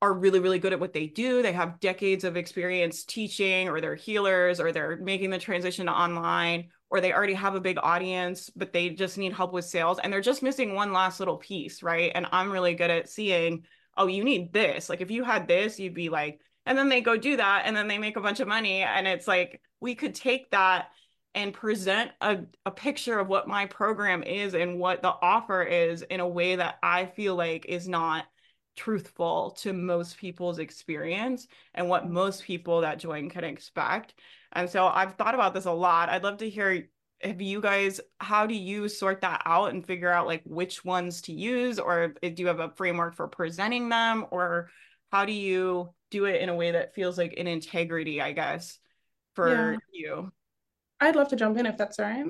are 0.00 0.14
really, 0.14 0.40
really 0.40 0.58
good 0.58 0.72
at 0.72 0.80
what 0.80 0.92
they 0.92 1.06
do. 1.06 1.42
They 1.42 1.52
have 1.52 1.80
decades 1.80 2.24
of 2.24 2.36
experience 2.36 3.04
teaching, 3.04 3.68
or 3.68 3.80
they're 3.80 3.94
healers, 3.94 4.60
or 4.60 4.72
they're 4.72 4.96
making 4.96 5.30
the 5.30 5.38
transition 5.38 5.86
to 5.86 5.92
online, 5.92 6.68
or 6.90 7.00
they 7.00 7.12
already 7.12 7.34
have 7.34 7.54
a 7.54 7.60
big 7.60 7.78
audience, 7.82 8.50
but 8.50 8.72
they 8.72 8.90
just 8.90 9.18
need 9.18 9.32
help 9.32 9.52
with 9.52 9.64
sales. 9.64 9.98
And 9.98 10.12
they're 10.12 10.20
just 10.20 10.42
missing 10.42 10.74
one 10.74 10.92
last 10.92 11.18
little 11.18 11.36
piece, 11.36 11.82
right? 11.82 12.12
And 12.14 12.26
I'm 12.30 12.50
really 12.50 12.74
good 12.74 12.90
at 12.90 13.08
seeing, 13.08 13.64
oh, 13.98 14.06
you 14.06 14.24
need 14.24 14.52
this. 14.52 14.88
Like 14.88 15.00
if 15.00 15.10
you 15.10 15.24
had 15.24 15.46
this, 15.46 15.78
you'd 15.78 15.94
be 15.94 16.08
like, 16.08 16.40
and 16.64 16.76
then 16.76 16.88
they 16.88 17.00
go 17.00 17.16
do 17.16 17.36
that 17.36 17.62
and 17.64 17.76
then 17.76 17.88
they 17.88 17.98
make 17.98 18.16
a 18.16 18.20
bunch 18.20 18.40
of 18.40 18.48
money. 18.48 18.82
And 18.82 19.06
it's 19.06 19.28
like, 19.28 19.60
we 19.80 19.94
could 19.94 20.14
take 20.14 20.50
that 20.50 20.88
and 21.34 21.52
present 21.52 22.10
a, 22.20 22.38
a 22.64 22.70
picture 22.70 23.18
of 23.18 23.28
what 23.28 23.48
my 23.48 23.66
program 23.66 24.22
is 24.22 24.54
and 24.54 24.78
what 24.78 25.02
the 25.02 25.14
offer 25.22 25.62
is 25.62 26.02
in 26.02 26.20
a 26.20 26.28
way 26.28 26.56
that 26.56 26.78
I 26.82 27.06
feel 27.06 27.36
like 27.36 27.66
is 27.66 27.88
not 27.88 28.24
truthful 28.76 29.50
to 29.58 29.72
most 29.72 30.18
people's 30.18 30.58
experience 30.58 31.48
and 31.74 31.88
what 31.88 32.08
most 32.08 32.44
people 32.44 32.82
that 32.82 32.98
join 32.98 33.28
can 33.28 33.44
expect. 33.44 34.14
And 34.52 34.68
so 34.70 34.86
I've 34.86 35.14
thought 35.14 35.34
about 35.34 35.54
this 35.54 35.66
a 35.66 35.72
lot. 35.72 36.08
I'd 36.08 36.22
love 36.22 36.38
to 36.38 36.48
hear 36.48 36.88
have 37.20 37.40
you 37.40 37.60
guys 37.60 38.00
how 38.20 38.46
do 38.46 38.54
you 38.54 38.88
sort 38.88 39.20
that 39.22 39.42
out 39.44 39.72
and 39.72 39.84
figure 39.84 40.10
out 40.10 40.26
like 40.26 40.42
which 40.44 40.84
ones 40.84 41.22
to 41.22 41.32
use 41.32 41.78
or 41.78 42.14
eh, 42.22 42.28
do 42.30 42.42
you 42.42 42.46
have 42.46 42.60
a 42.60 42.70
framework 42.76 43.16
for 43.16 43.26
presenting 43.26 43.88
them 43.88 44.24
or 44.30 44.70
how 45.10 45.24
do 45.24 45.32
you 45.32 45.88
do 46.10 46.26
it 46.26 46.40
in 46.40 46.48
a 46.48 46.54
way 46.54 46.70
that 46.70 46.94
feels 46.94 47.18
like 47.18 47.34
an 47.36 47.46
integrity, 47.46 48.20
I 48.20 48.32
guess? 48.32 48.78
for 49.38 49.72
yeah. 49.72 49.78
you? 49.92 50.32
I'd 50.98 51.14
love 51.14 51.28
to 51.28 51.36
jump 51.36 51.56
in 51.58 51.66
if 51.66 51.76
that's 51.76 52.00
all 52.00 52.06
right. 52.06 52.26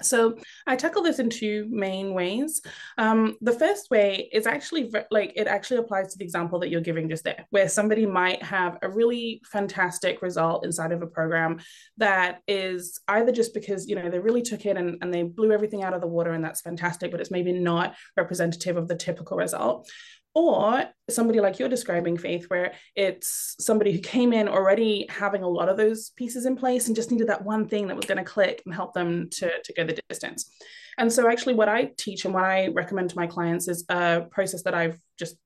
So 0.00 0.36
I 0.66 0.76
tackle 0.76 1.02
this 1.02 1.18
in 1.18 1.28
two 1.28 1.66
main 1.70 2.14
ways. 2.14 2.62
Um, 2.98 3.36
the 3.40 3.52
first 3.52 3.90
way 3.90 4.28
is 4.32 4.46
actually 4.46 4.92
like 5.10 5.32
it 5.36 5.46
actually 5.46 5.78
applies 5.78 6.12
to 6.12 6.18
the 6.18 6.24
example 6.24 6.58
that 6.60 6.70
you're 6.70 6.80
giving 6.80 7.08
just 7.08 7.24
there, 7.24 7.44
where 7.50 7.68
somebody 7.68 8.06
might 8.06 8.42
have 8.42 8.78
a 8.82 8.88
really 8.88 9.42
fantastic 9.44 10.22
result 10.22 10.64
inside 10.64 10.92
of 10.92 11.02
a 11.02 11.06
program 11.06 11.58
that 11.98 12.40
is 12.48 13.00
either 13.08 13.32
just 13.32 13.52
because 13.52 13.86
you 13.86 13.94
know 13.94 14.08
they 14.08 14.18
really 14.18 14.42
took 14.42 14.64
it 14.64 14.76
and, 14.76 14.96
and 15.02 15.12
they 15.12 15.22
blew 15.22 15.52
everything 15.52 15.82
out 15.82 15.94
of 15.94 16.00
the 16.00 16.06
water 16.06 16.32
and 16.32 16.44
that's 16.44 16.62
fantastic, 16.62 17.10
but 17.10 17.20
it's 17.20 17.30
maybe 17.30 17.52
not 17.52 17.94
representative 18.16 18.76
of 18.76 18.88
the 18.88 18.96
typical 18.96 19.36
result, 19.36 19.88
or 20.34 20.84
somebody 21.10 21.40
like 21.40 21.58
you're 21.58 21.68
describing 21.68 22.16
faith 22.16 22.46
where 22.48 22.72
it's 22.96 23.54
somebody 23.60 23.92
who 23.92 23.98
came 23.98 24.32
in 24.32 24.48
already 24.48 25.06
having 25.10 25.42
a 25.42 25.48
lot 25.48 25.68
of 25.68 25.76
those 25.76 26.10
pieces 26.10 26.46
in 26.46 26.56
place 26.56 26.86
and 26.86 26.96
just 26.96 27.10
needed 27.10 27.28
that 27.28 27.44
one 27.44 27.68
thing 27.68 27.86
that 27.88 27.96
was 27.96 28.06
going 28.06 28.18
to 28.18 28.24
click 28.24 28.62
and 28.64 28.74
help 28.74 28.94
them 28.94 29.28
to, 29.30 29.50
to 29.62 29.72
go 29.74 29.84
the 29.84 30.00
distance. 30.08 30.50
And 30.98 31.12
so 31.12 31.28
actually 31.30 31.54
what 31.54 31.68
i 31.68 31.90
teach 31.96 32.24
and 32.24 32.34
what 32.34 32.44
i 32.44 32.68
recommend 32.68 33.10
to 33.10 33.16
my 33.16 33.26
clients 33.26 33.66
is 33.66 33.84
a 33.88 34.26
process 34.30 34.62
that 34.64 34.74
i've 34.74 34.98
just 35.18 35.36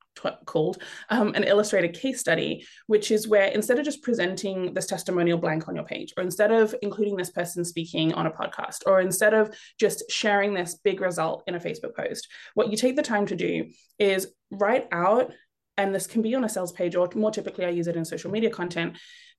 called 0.44 0.82
um, 1.10 1.34
an 1.34 1.44
illustrated 1.44 1.94
case 1.94 2.20
study, 2.20 2.66
which 2.86 3.10
is 3.10 3.28
where 3.28 3.46
instead 3.46 3.78
of 3.78 3.84
just 3.84 4.02
presenting 4.02 4.74
this 4.74 4.86
testimonial 4.86 5.38
blank 5.38 5.68
on 5.68 5.74
your 5.74 5.84
page, 5.84 6.12
or 6.16 6.22
instead 6.22 6.52
of 6.52 6.74
including 6.82 7.16
this 7.16 7.30
person 7.30 7.64
speaking 7.64 8.12
on 8.14 8.26
a 8.26 8.30
podcast, 8.30 8.78
or 8.86 9.00
instead 9.00 9.34
of 9.34 9.54
just 9.78 10.10
sharing 10.10 10.54
this 10.54 10.74
big 10.74 11.00
result 11.00 11.42
in 11.46 11.54
a 11.54 11.60
Facebook 11.60 11.94
post, 11.94 12.28
what 12.54 12.70
you 12.70 12.76
take 12.76 12.96
the 12.96 13.02
time 13.02 13.26
to 13.26 13.36
do 13.36 13.66
is 13.98 14.28
write 14.50 14.86
out, 14.92 15.32
and 15.76 15.94
this 15.94 16.06
can 16.06 16.22
be 16.22 16.34
on 16.34 16.44
a 16.44 16.48
sales 16.48 16.72
page, 16.72 16.96
or 16.96 17.08
more 17.14 17.30
typically, 17.30 17.66
I 17.66 17.70
use 17.70 17.86
it 17.86 17.96
in 17.96 18.04
social 18.04 18.30
media 18.30 18.50
content, 18.50 18.96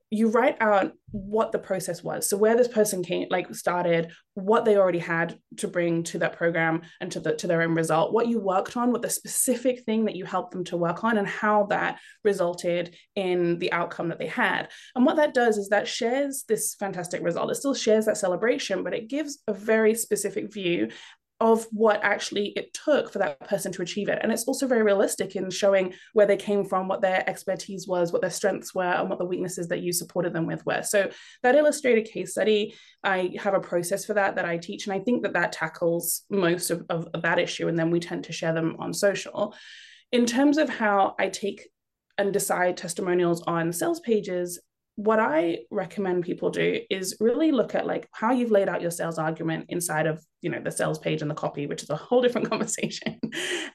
you 0.10 0.30
write 0.30 0.56
out 0.62 0.94
what 1.12 1.52
the 1.52 1.60
process 1.60 2.04
was. 2.04 2.30
So 2.30 2.38
where 2.38 2.56
this 2.56 2.68
person 2.68 3.04
came 3.04 3.28
like 3.30 3.54
started 3.56 4.12
what 4.36 4.66
they 4.66 4.78
already 4.78 5.00
had 5.00 5.40
to 5.58 5.68
bring 5.68 6.04
to 6.04 6.20
that 6.20 6.38
program 6.38 6.82
and 7.02 7.12
to 7.12 7.20
the 7.20 7.36
to 7.36 7.48
their 7.48 7.62
own 7.62 7.74
result 7.74 8.14
what 8.14 8.28
you 8.28 8.40
worked 8.40 8.78
on 8.78 8.92
what 8.92 9.02
the 9.02 9.10
specific 9.10 9.84
thing 9.84 10.06
that 10.06 10.16
you 10.16 10.26
helped 10.26 10.52
them 10.52 10.64
to 10.64 10.78
work 10.78 11.04
on 11.04 11.18
and 11.18 11.28
how 11.28 11.66
that 11.66 12.00
resulted 12.24 12.96
in 13.16 13.58
the 13.60 13.72
outcome 13.72 14.10
that 14.10 14.20
they 14.20 14.28
had. 14.28 14.70
And 14.96 15.06
what 15.06 15.16
that 15.18 15.34
does 15.34 15.58
is 15.58 15.70
that 15.70 15.88
shares 15.88 16.44
this 16.48 16.76
fantastic 16.76 17.24
result. 17.24 17.52
It 17.52 17.56
still 17.56 17.74
shares 17.74 18.06
that 18.06 18.18
celebration 18.18 18.84
but 18.84 18.94
it 18.94 19.10
gives 19.10 19.40
a 19.48 19.54
very 19.54 19.96
specific 19.96 20.54
view 20.54 20.90
of 21.40 21.68
what 21.72 22.04
actually 22.04 22.48
it 22.56 22.74
took 22.74 23.12
for 23.12 23.20
that 23.20 23.40
person 23.48 23.72
to 23.72 23.84
achieve 23.84 24.10
it. 24.10 24.20
And 24.22 24.32
it's 24.32 24.46
also 24.46 24.66
very 24.66 24.82
realistic 24.82 25.36
in 25.36 25.52
showing 25.52 25.94
where 26.14 26.26
they 26.26 26.38
came 26.38 26.66
from, 26.66 26.88
what 26.88 27.02
their 27.02 27.28
expertise 27.30 27.88
was, 27.88 28.12
what 28.12 28.22
their 28.22 28.32
strengths 28.32 28.74
were, 28.74 28.84
and 28.84 29.08
what 29.08 29.20
the 29.20 29.26
weaknesses 29.26 29.68
that 29.68 29.82
you 29.82 29.94
supported 29.94 30.34
them 30.34 30.48
with 30.48 30.66
were. 30.66 30.82
So 30.82 31.12
that 31.44 31.56
illustrated 31.56 32.12
case 32.12 32.32
study, 32.32 32.74
I 33.04 33.36
have 33.40 33.54
a 33.54 33.60
process 33.60 34.04
for 34.04 34.16
that 34.16 34.36
that 34.36 34.46
I 34.46 34.58
teach. 34.58 34.88
And 34.88 34.94
I 34.94 35.00
think 35.00 35.22
that 35.24 35.34
that 35.34 35.52
tackles 35.52 36.24
most 36.30 36.72
of, 36.72 36.86
of, 36.90 37.08
of 37.14 37.22
that 37.22 37.40
issue. 37.40 37.68
And 37.68 37.78
then 37.78 37.92
we 37.92 38.00
tend 38.00 38.24
to 38.26 38.34
share 38.34 38.54
them 38.54 38.76
on 38.80 38.94
social. 38.94 39.54
In 40.12 40.26
terms 40.26 40.58
of 40.58 40.70
how 40.70 41.16
I 41.20 41.30
take 41.30 41.70
and 42.18 42.34
decide 42.34 42.78
testimonials 42.78 43.44
on 43.44 43.72
sales 43.72 44.00
pages 44.00 44.60
what 44.98 45.20
I 45.20 45.60
recommend 45.70 46.26
people 46.26 46.50
do 46.50 46.82
is 46.90 47.18
really 47.20 47.52
look 47.52 47.76
at 47.76 47.86
like 47.86 48.10
how 48.14 48.34
you've 48.34 48.50
laid 48.50 48.68
out 48.68 48.82
your 48.82 48.90
sales 48.90 49.20
argument 49.20 49.68
inside 49.70 50.08
of 50.08 50.20
you 50.42 50.50
know 50.50 50.60
the 50.60 50.72
sales 50.72 50.98
page 50.98 51.22
and 51.22 51.30
the 51.30 51.36
copy, 51.36 51.68
which 51.68 51.84
is 51.84 51.90
a 51.92 51.96
whole 51.96 52.22
different 52.22 52.50
conversation. 52.52 53.20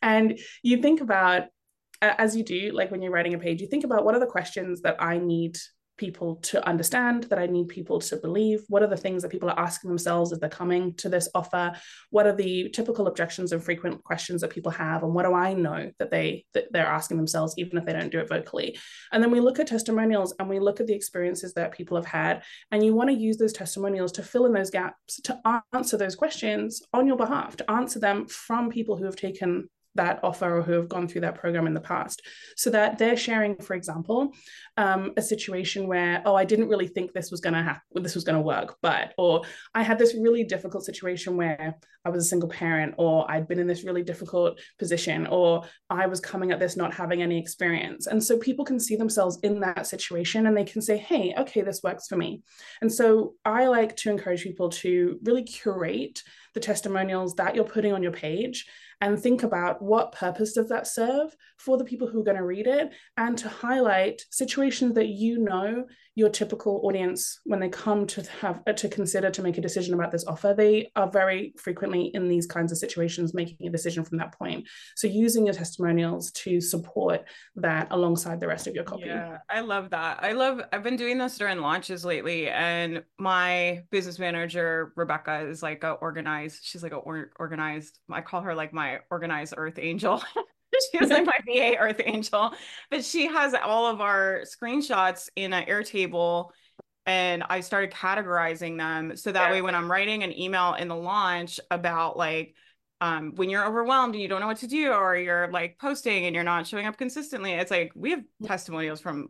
and 0.03 0.39
you 0.63 0.83
think 0.83 1.01
about 1.01 1.45
as 2.03 2.37
you 2.37 2.43
do, 2.43 2.73
like 2.73 2.91
when 2.91 3.01
you're 3.01 3.13
writing 3.13 3.35
a 3.35 3.39
page, 3.39 3.61
you 3.61 3.69
think 3.69 3.85
about 3.85 4.05
what 4.05 4.17
are 4.17 4.19
the 4.19 4.27
questions 4.27 4.83
that 4.83 4.97
I 4.99 5.19
need 5.19 5.57
people 6.03 6.37
to 6.51 6.57
understand, 6.67 7.25
that 7.25 7.39
I 7.39 7.47
need 7.47 7.69
people 7.69 8.01
to 8.01 8.17
believe? 8.17 8.65
What 8.69 8.83
are 8.83 8.89
the 8.89 8.97
things 9.05 9.23
that 9.23 9.31
people 9.31 9.49
are 9.49 9.61
asking 9.69 9.89
themselves 9.89 10.33
as 10.33 10.41
they're 10.41 10.61
coming 10.63 10.95
to 10.95 11.09
this 11.09 11.29
offer? 11.33 11.67
What 12.11 12.27
are 12.27 12.35
the 12.35 12.71
typical 12.71 13.07
objections 13.07 13.53
and 13.53 13.63
frequent 13.63 14.03
questions 14.03 14.41
that 14.41 14.51
people 14.51 14.73
have? 14.73 15.05
And 15.05 15.15
what 15.15 15.25
do 15.27 15.33
I 15.33 15.55
know 15.55 15.93
that 16.01 16.11
they 16.11 16.45
that 16.55 16.73
they're 16.73 16.97
asking 16.99 17.19
themselves, 17.19 17.55
even 17.57 17.79
if 17.79 17.85
they 17.85 17.93
don't 17.93 18.11
do 18.11 18.19
it 18.19 18.29
vocally? 18.29 18.77
And 19.13 19.23
then 19.23 19.31
we 19.31 19.39
look 19.39 19.61
at 19.61 19.69
testimonials 19.69 20.35
and 20.39 20.49
we 20.49 20.59
look 20.59 20.81
at 20.81 20.89
the 20.89 20.95
experiences 20.95 21.55
that 21.55 21.73
people 21.79 21.97
have 21.97 22.07
had. 22.07 22.43
And 22.73 22.85
you 22.85 22.95
want 22.95 23.11
to 23.11 23.17
use 23.17 23.37
those 23.37 23.53
testimonials 23.53 24.13
to 24.13 24.25
fill 24.25 24.47
in 24.47 24.53
those 24.53 24.71
gaps, 24.71 25.21
to 25.23 25.63
answer 25.73 25.97
those 25.97 26.17
questions 26.17 26.83
on 26.93 27.07
your 27.07 27.17
behalf, 27.17 27.57
to 27.59 27.71
answer 27.71 28.01
them 28.01 28.27
from 28.27 28.71
people 28.71 28.97
who 28.97 29.05
have 29.05 29.17
taken 29.17 29.69
that 29.95 30.21
offer 30.23 30.59
or 30.59 30.63
who 30.63 30.73
have 30.73 30.89
gone 30.89 31.09
through 31.09 31.23
that 31.23 31.35
program 31.35 31.67
in 31.67 31.75
the 31.75 31.81
past. 31.81 32.23
So 32.57 32.71
that 32.71 32.99
they're 32.99 33.17
sharing 33.17 33.57
for 33.57 33.75
example 33.75 34.33
um, 34.77 35.13
a 35.17 35.23
situation 35.23 35.87
where 35.87 36.23
oh 36.25 36.35
i 36.35 36.45
didn't 36.45 36.69
really 36.69 36.87
think 36.87 37.13
this 37.13 37.31
was 37.31 37.41
going 37.41 37.55
to 37.55 37.63
happen 37.63 38.03
this 38.03 38.15
was 38.15 38.25
going 38.25 38.37
to 38.37 38.43
work 38.43 38.77
but 38.83 39.13
or 39.19 39.43
i 39.75 39.83
had 39.83 39.99
this 39.99 40.15
really 40.15 40.45
difficult 40.45 40.85
situation 40.85 41.37
where 41.37 41.75
i 42.05 42.11
was 42.11 42.25
a 42.25 42.29
single 42.29 42.49
parent 42.49 42.95
or 42.99 43.31
i'd 43.31 43.49
been 43.49 43.59
in 43.59 43.67
this 43.67 43.85
really 43.85 44.03
difficult 44.03 44.59
position 44.79 45.27
or 45.27 45.65
i 45.91 46.07
was 46.07 46.21
coming 46.21 46.51
at 46.51 46.59
this 46.59 46.77
not 46.77 46.95
having 46.95 47.23
any 47.23 47.39
experience. 47.39 48.07
And 48.07 48.23
so 48.23 48.39
people 48.39 48.65
can 48.65 48.81
see 48.81 48.97
themselves 48.97 49.39
in 49.43 49.61
that 49.61 49.87
situation 49.87 50.47
and 50.47 50.57
they 50.57 50.65
can 50.65 50.83
say 50.83 50.97
hey 50.97 51.35
okay 51.39 51.63
this 51.63 51.83
works 51.83 52.07
for 52.07 52.17
me. 52.17 52.43
And 52.81 52.93
so 52.93 53.35
i 53.45 53.67
like 53.67 53.97
to 53.97 54.11
encourage 54.11 54.43
people 54.43 54.71
to 54.71 55.19
really 55.23 55.43
curate 55.43 56.23
the 56.55 56.61
testimonials 56.61 57.35
that 57.37 57.55
you're 57.55 57.65
putting 57.65 57.93
on 57.93 58.03
your 58.03 58.13
page 58.13 58.67
and 59.03 59.21
think 59.21 59.43
about 59.43 59.83
what 59.83 60.13
purpose 60.13 60.53
does 60.53 60.69
that 60.69 60.87
serve 60.87 61.35
for 61.59 61.77
the 61.77 61.85
people 61.85 62.07
who 62.09 62.21
are 62.21 62.25
going 62.25 62.37
to 62.37 62.45
read 62.45 62.69
it 62.69 62.93
and 63.17 63.37
to 63.37 63.49
highlight 63.49 64.23
situations 64.31 64.95
that 64.95 65.09
you 65.09 65.39
know 65.39 65.85
your 66.15 66.29
typical 66.29 66.81
audience 66.85 67.41
when 67.45 67.59
they 67.59 67.69
come 67.69 68.07
to 68.07 68.23
have 68.41 68.63
uh, 68.67 68.73
to 68.73 68.89
consider 68.89 69.31
to 69.31 69.43
make 69.43 69.59
a 69.59 69.63
decision 69.63 69.95
about 69.95 70.13
this 70.13 70.27
offer 70.27 70.55
they 70.57 70.91
are 70.95 71.11
very 71.11 71.55
frequently 71.59 72.11
in 72.15 72.29
these 72.29 72.47
kinds 72.47 72.71
of 72.71 72.79
situations 72.79 73.35
making 73.35 73.67
a 73.67 73.71
decision 73.71 74.05
from 74.05 74.19
that 74.19 74.37
point. 74.39 74.69
So 74.95 75.09
using 75.09 75.47
your 75.47 75.55
testimonials 75.55 76.31
to 76.33 76.61
support 76.61 77.25
that 77.57 77.89
alongside 77.91 78.41
the 78.41 78.47
rest 78.47 78.67
of 78.67 78.75
your 78.75 78.85
copy. 78.85 79.05
Yeah 79.07 79.39
i 79.51 79.61
love 79.61 79.91
that. 79.91 80.23
I 80.23 80.33
love 80.33 80.61
i've 80.73 80.85
been 80.85 80.97
doing 80.97 81.19
this 81.19 81.39
during 81.39 81.59
launches 81.59 82.05
lately 82.05 82.49
and 82.49 83.03
my 83.19 83.83
business 83.91 84.19
manager 84.19 84.93
rebecca 84.95 85.49
is 85.49 85.63
like 85.63 85.83
a 85.83 85.93
organized 85.93 86.61
she's 86.63 86.83
like 86.83 86.93
a 86.93 86.97
or- 86.97 87.33
organized 87.39 87.99
i 88.11 88.21
call 88.21 88.43
her 88.43 88.55
like 88.55 88.73
my 88.73 88.92
organized 89.11 89.55
earth 89.57 89.79
angel. 89.79 90.23
She's 90.91 91.11
like 91.11 91.27
my 91.27 91.39
VA 91.47 91.77
Earth 91.79 92.01
Angel, 92.03 92.55
but 92.91 93.05
she 93.05 93.27
has 93.27 93.55
all 93.55 93.89
of 93.89 94.01
our 94.01 94.45
screenshots 94.47 95.29
in 95.37 95.53
an 95.53 95.67
Airtable 95.67 96.49
and 97.05 97.43
I 97.49 97.61
started 97.61 97.91
categorizing 97.91 98.79
them 98.79 99.17
so 99.17 99.33
that 99.33 99.47
yeah. 99.47 99.53
way 99.53 99.63
when 99.63 99.75
I'm 99.75 99.91
writing 99.91 100.23
an 100.23 100.39
email 100.39 100.75
in 100.75 100.89
the 100.89 100.97
launch 100.97 101.59
about 101.71 102.17
like 102.17 102.55
um, 103.01 103.33
when 103.35 103.51
you're 103.51 103.67
overwhelmed 103.67 104.15
and 104.15 104.23
you 104.23 104.29
don't 104.29 104.41
know 104.41 104.47
what 104.47 104.59
to 104.59 104.69
do 104.69 104.93
or 104.93 105.17
you're 105.17 105.51
like 105.51 105.77
posting 105.81 106.27
and 106.27 106.35
you're 106.37 106.45
not 106.45 106.69
showing 106.69 106.87
up 106.87 106.97
consistently 106.97 107.51
it's 107.53 107.71
like 107.73 107.91
we 107.97 108.11
have 108.11 108.23
testimonials 108.45 109.01
from 109.01 109.29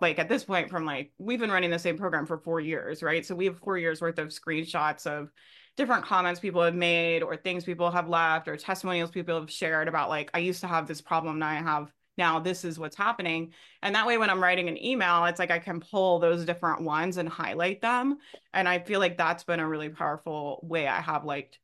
like 0.00 0.18
at 0.18 0.28
this 0.28 0.42
point 0.42 0.68
from 0.68 0.84
like 0.84 1.12
we've 1.18 1.38
been 1.38 1.52
running 1.52 1.70
the 1.70 1.78
same 1.78 1.96
program 1.96 2.26
for 2.26 2.38
four 2.38 2.58
years 2.58 3.02
right? 3.02 3.24
So 3.24 3.36
we 3.36 3.44
have 3.44 3.58
four 3.58 3.78
years 3.78 4.00
worth 4.00 4.18
of 4.18 4.28
screenshots 4.28 5.06
of 5.06 5.30
different 5.76 6.04
comments 6.04 6.40
people 6.40 6.62
have 6.62 6.74
made 6.74 7.22
or 7.22 7.36
things 7.36 7.64
people 7.64 7.90
have 7.90 8.08
left 8.08 8.48
or 8.48 8.56
testimonials 8.56 9.10
people 9.10 9.38
have 9.38 9.50
shared 9.50 9.88
about 9.88 10.08
like 10.08 10.30
I 10.34 10.38
used 10.38 10.60
to 10.60 10.66
have 10.66 10.86
this 10.86 11.00
problem 11.00 11.38
now 11.38 11.48
I 11.48 11.54
have 11.54 11.92
now 12.16 12.38
this 12.38 12.64
is 12.64 12.78
what's 12.78 12.96
happening. 12.96 13.52
And 13.82 13.94
that 13.94 14.06
way, 14.06 14.18
when 14.18 14.30
I'm 14.30 14.42
writing 14.42 14.68
an 14.68 14.82
email, 14.82 15.24
it's 15.24 15.38
like 15.38 15.50
I 15.50 15.58
can 15.58 15.80
pull 15.80 16.18
those 16.18 16.44
different 16.44 16.82
ones 16.82 17.16
and 17.16 17.28
highlight 17.28 17.82
them. 17.82 18.18
And 18.52 18.68
I 18.68 18.78
feel 18.78 19.00
like 19.00 19.18
that's 19.18 19.44
been 19.44 19.60
a 19.60 19.68
really 19.68 19.88
powerful 19.88 20.60
way 20.62 20.86
I 20.86 21.00
have 21.00 21.24
like 21.24 21.58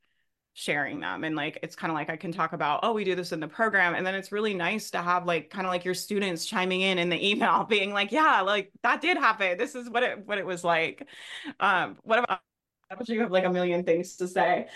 sharing 0.52 0.98
them 1.00 1.22
and 1.22 1.36
like 1.36 1.58
it's 1.62 1.76
kind 1.76 1.92
of 1.92 1.94
like 1.94 2.10
i 2.10 2.16
can 2.16 2.32
talk 2.32 2.52
about 2.52 2.80
oh 2.82 2.92
we 2.92 3.04
do 3.04 3.14
this 3.14 3.30
in 3.30 3.38
the 3.38 3.46
program 3.46 3.94
and 3.94 4.04
then 4.04 4.16
it's 4.16 4.32
really 4.32 4.52
nice 4.52 4.90
to 4.90 4.98
have 5.00 5.24
like 5.24 5.48
kind 5.48 5.64
of 5.64 5.70
like 5.70 5.84
your 5.84 5.94
students 5.94 6.44
chiming 6.44 6.80
in 6.80 6.98
in 6.98 7.08
the 7.08 7.28
email 7.30 7.64
being 7.64 7.92
like 7.92 8.10
yeah 8.10 8.40
like 8.40 8.70
that 8.82 9.00
did 9.00 9.16
happen 9.16 9.56
this 9.56 9.76
is 9.76 9.88
what 9.88 10.02
it 10.02 10.26
what 10.26 10.38
it 10.38 10.44
was 10.44 10.64
like 10.64 11.06
um 11.60 11.96
what 12.02 12.18
about 12.18 12.40
you 13.06 13.20
have 13.20 13.30
like 13.30 13.44
a 13.44 13.50
million 13.50 13.84
things 13.84 14.16
to 14.16 14.28
say 14.28 14.66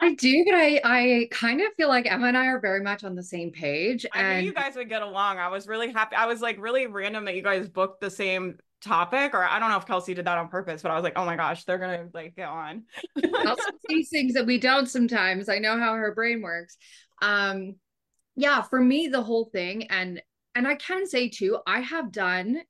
I 0.00 0.14
do, 0.14 0.44
but 0.46 0.54
I 0.54 0.80
I 0.82 1.28
kind 1.30 1.60
of 1.60 1.68
feel 1.76 1.88
like 1.88 2.10
Emma 2.10 2.28
and 2.28 2.36
I 2.36 2.46
are 2.46 2.58
very 2.58 2.80
much 2.80 3.04
on 3.04 3.14
the 3.14 3.22
same 3.22 3.50
page. 3.50 4.06
I 4.12 4.22
and 4.22 4.40
knew 4.40 4.46
you 4.46 4.54
guys 4.54 4.74
would 4.76 4.88
get 4.88 5.02
along. 5.02 5.38
I 5.38 5.48
was 5.48 5.68
really 5.68 5.92
happy. 5.92 6.16
I 6.16 6.26
was 6.26 6.40
like 6.40 6.58
really 6.58 6.86
random 6.86 7.26
that 7.26 7.36
you 7.36 7.42
guys 7.42 7.68
booked 7.68 8.00
the 8.00 8.10
same 8.10 8.58
topic, 8.80 9.34
or 9.34 9.44
I 9.44 9.58
don't 9.58 9.68
know 9.68 9.76
if 9.76 9.86
Kelsey 9.86 10.14
did 10.14 10.24
that 10.24 10.38
on 10.38 10.48
purpose, 10.48 10.80
but 10.80 10.90
I 10.90 10.94
was 10.94 11.04
like, 11.04 11.12
oh 11.16 11.26
my 11.26 11.36
gosh, 11.36 11.64
they're 11.64 11.78
gonna 11.78 12.08
like 12.14 12.34
get 12.34 12.48
on. 12.48 12.84
also 13.46 13.62
see 13.90 14.02
things 14.04 14.34
that 14.34 14.46
we 14.46 14.58
don't 14.58 14.88
sometimes. 14.88 15.50
I 15.50 15.58
know 15.58 15.78
how 15.78 15.94
her 15.94 16.14
brain 16.14 16.40
works. 16.40 16.78
Um, 17.20 17.74
yeah, 18.36 18.62
for 18.62 18.80
me, 18.80 19.08
the 19.08 19.22
whole 19.22 19.50
thing, 19.52 19.88
and 19.88 20.22
and 20.54 20.66
I 20.66 20.76
can 20.76 21.06
say 21.06 21.28
too, 21.28 21.58
I 21.66 21.80
have 21.80 22.10
done 22.10 22.62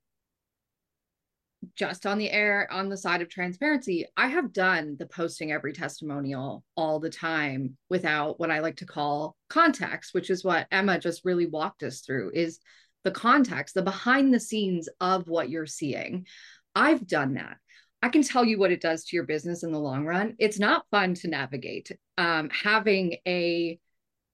just 1.77 2.07
on 2.07 2.19
the 2.19 2.31
air 2.31 2.69
on 2.71 2.89
the 2.89 2.97
side 2.97 3.23
of 3.23 3.29
transparency 3.29 4.07
i 4.17 4.27
have 4.27 4.53
done 4.53 4.97
the 4.99 5.07
posting 5.07 5.53
every 5.53 5.73
testimonial 5.73 6.65
all 6.77 7.01
the 7.01 7.11
time 7.11 7.77
without 7.89 8.39
what 8.39 8.51
i 8.51 8.59
like 8.61 8.77
to 8.77 8.87
call 8.87 9.37
context 9.49 10.15
which 10.15 10.31
is 10.31 10.45
what 10.45 10.67
emma 10.71 10.99
just 10.99 11.25
really 11.25 11.47
walked 11.47 11.83
us 11.83 12.01
through 12.01 12.31
is 12.35 12.61
the 13.05 13.11
context 13.11 13.75
the 13.75 13.83
behind 13.83 14.33
the 14.33 14.41
scenes 14.41 14.89
of 15.01 15.29
what 15.29 15.49
you're 15.49 15.67
seeing. 15.67 16.27
I've 16.75 17.07
done 17.07 17.35
that. 17.35 17.57
I 18.03 18.09
can 18.09 18.23
tell 18.23 18.45
you 18.45 18.59
what 18.59 18.73
it 18.73 18.81
does 18.81 19.05
to 19.05 19.17
your 19.17 19.27
business 19.27 19.63
in 19.63 19.73
the 19.73 19.79
long 19.79 20.07
run. 20.07 20.35
It's 20.39 20.59
not 20.59 20.87
fun 20.91 21.15
to 21.15 21.29
navigate. 21.29 21.91
Um, 22.17 22.51
having 22.51 23.17
a 23.27 23.79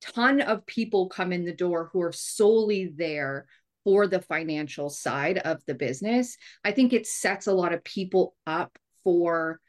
ton 0.01 0.41
of 0.41 0.67
people 0.67 1.09
come 1.09 1.33
in 1.33 1.45
the 1.45 1.55
door 1.55 1.91
who 1.93 2.01
are 2.03 2.13
solely 2.13 2.93
there 2.95 3.47
for 3.87 4.09
the 4.09 4.21
financial 4.21 4.91
side 4.91 5.39
of 5.39 5.65
the 5.67 5.75
business, 5.75 6.37
I 6.65 6.73
think 6.73 6.93
it 6.93 7.07
sets 7.07 7.47
a 7.47 7.53
lot 7.53 7.73
of 7.73 7.85
people 7.85 8.35
up 8.45 8.77
for 9.05 9.61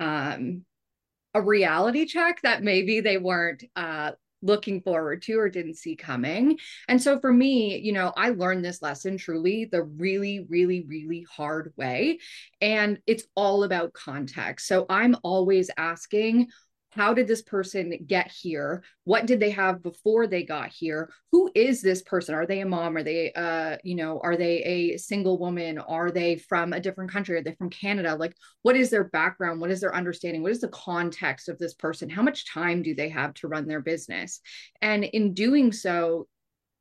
um, 0.00 0.64
a 1.34 1.40
reality 1.40 2.04
check 2.04 2.42
that 2.42 2.64
maybe 2.64 2.98
they 2.98 3.16
weren't 3.16 3.62
uh, 3.76 4.10
looking 4.42 4.80
forward 4.80 5.22
to 5.22 5.34
or 5.34 5.48
didn't 5.48 5.76
see 5.76 5.94
coming. 5.94 6.58
And 6.88 7.00
so 7.00 7.20
for 7.20 7.32
me, 7.32 7.78
you 7.78 7.92
know, 7.92 8.12
I 8.16 8.30
learned 8.30 8.64
this 8.64 8.82
lesson 8.82 9.18
truly 9.18 9.66
the 9.66 9.84
really, 9.84 10.46
really, 10.48 10.84
really 10.88 11.24
hard 11.30 11.72
way. 11.76 12.18
And 12.60 12.98
it's 13.06 13.22
all 13.36 13.62
about 13.62 13.92
context. 13.92 14.66
So 14.66 14.84
I'm 14.90 15.14
always 15.22 15.70
asking, 15.76 16.48
how 16.92 17.14
did 17.14 17.28
this 17.28 17.42
person 17.42 17.96
get 18.06 18.30
here? 18.30 18.82
What 19.04 19.26
did 19.26 19.38
they 19.38 19.50
have 19.50 19.82
before 19.82 20.26
they 20.26 20.42
got 20.42 20.70
here? 20.70 21.10
Who 21.30 21.50
is 21.54 21.82
this 21.82 22.02
person? 22.02 22.34
Are 22.34 22.46
they 22.46 22.60
a 22.60 22.66
mom? 22.66 22.96
Are 22.96 23.02
they 23.02 23.32
uh 23.32 23.76
you 23.84 23.94
know 23.94 24.20
are 24.22 24.36
they 24.36 24.62
a 24.62 24.96
single 24.96 25.38
woman? 25.38 25.78
Are 25.78 26.10
they 26.10 26.36
from 26.36 26.72
a 26.72 26.80
different 26.80 27.12
country? 27.12 27.36
Are 27.36 27.42
they 27.42 27.54
from 27.54 27.70
canada? 27.70 28.16
Like 28.16 28.34
what 28.62 28.76
is 28.76 28.90
their 28.90 29.04
background? 29.04 29.60
What 29.60 29.70
is 29.70 29.80
their 29.80 29.94
understanding? 29.94 30.42
What 30.42 30.52
is 30.52 30.60
the 30.60 30.68
context 30.68 31.48
of 31.48 31.58
this 31.58 31.74
person? 31.74 32.10
How 32.10 32.22
much 32.22 32.50
time 32.52 32.82
do 32.82 32.94
they 32.94 33.08
have 33.08 33.34
to 33.34 33.48
run 33.48 33.66
their 33.66 33.80
business? 33.80 34.40
And 34.82 35.04
in 35.04 35.34
doing 35.34 35.72
so 35.72 36.26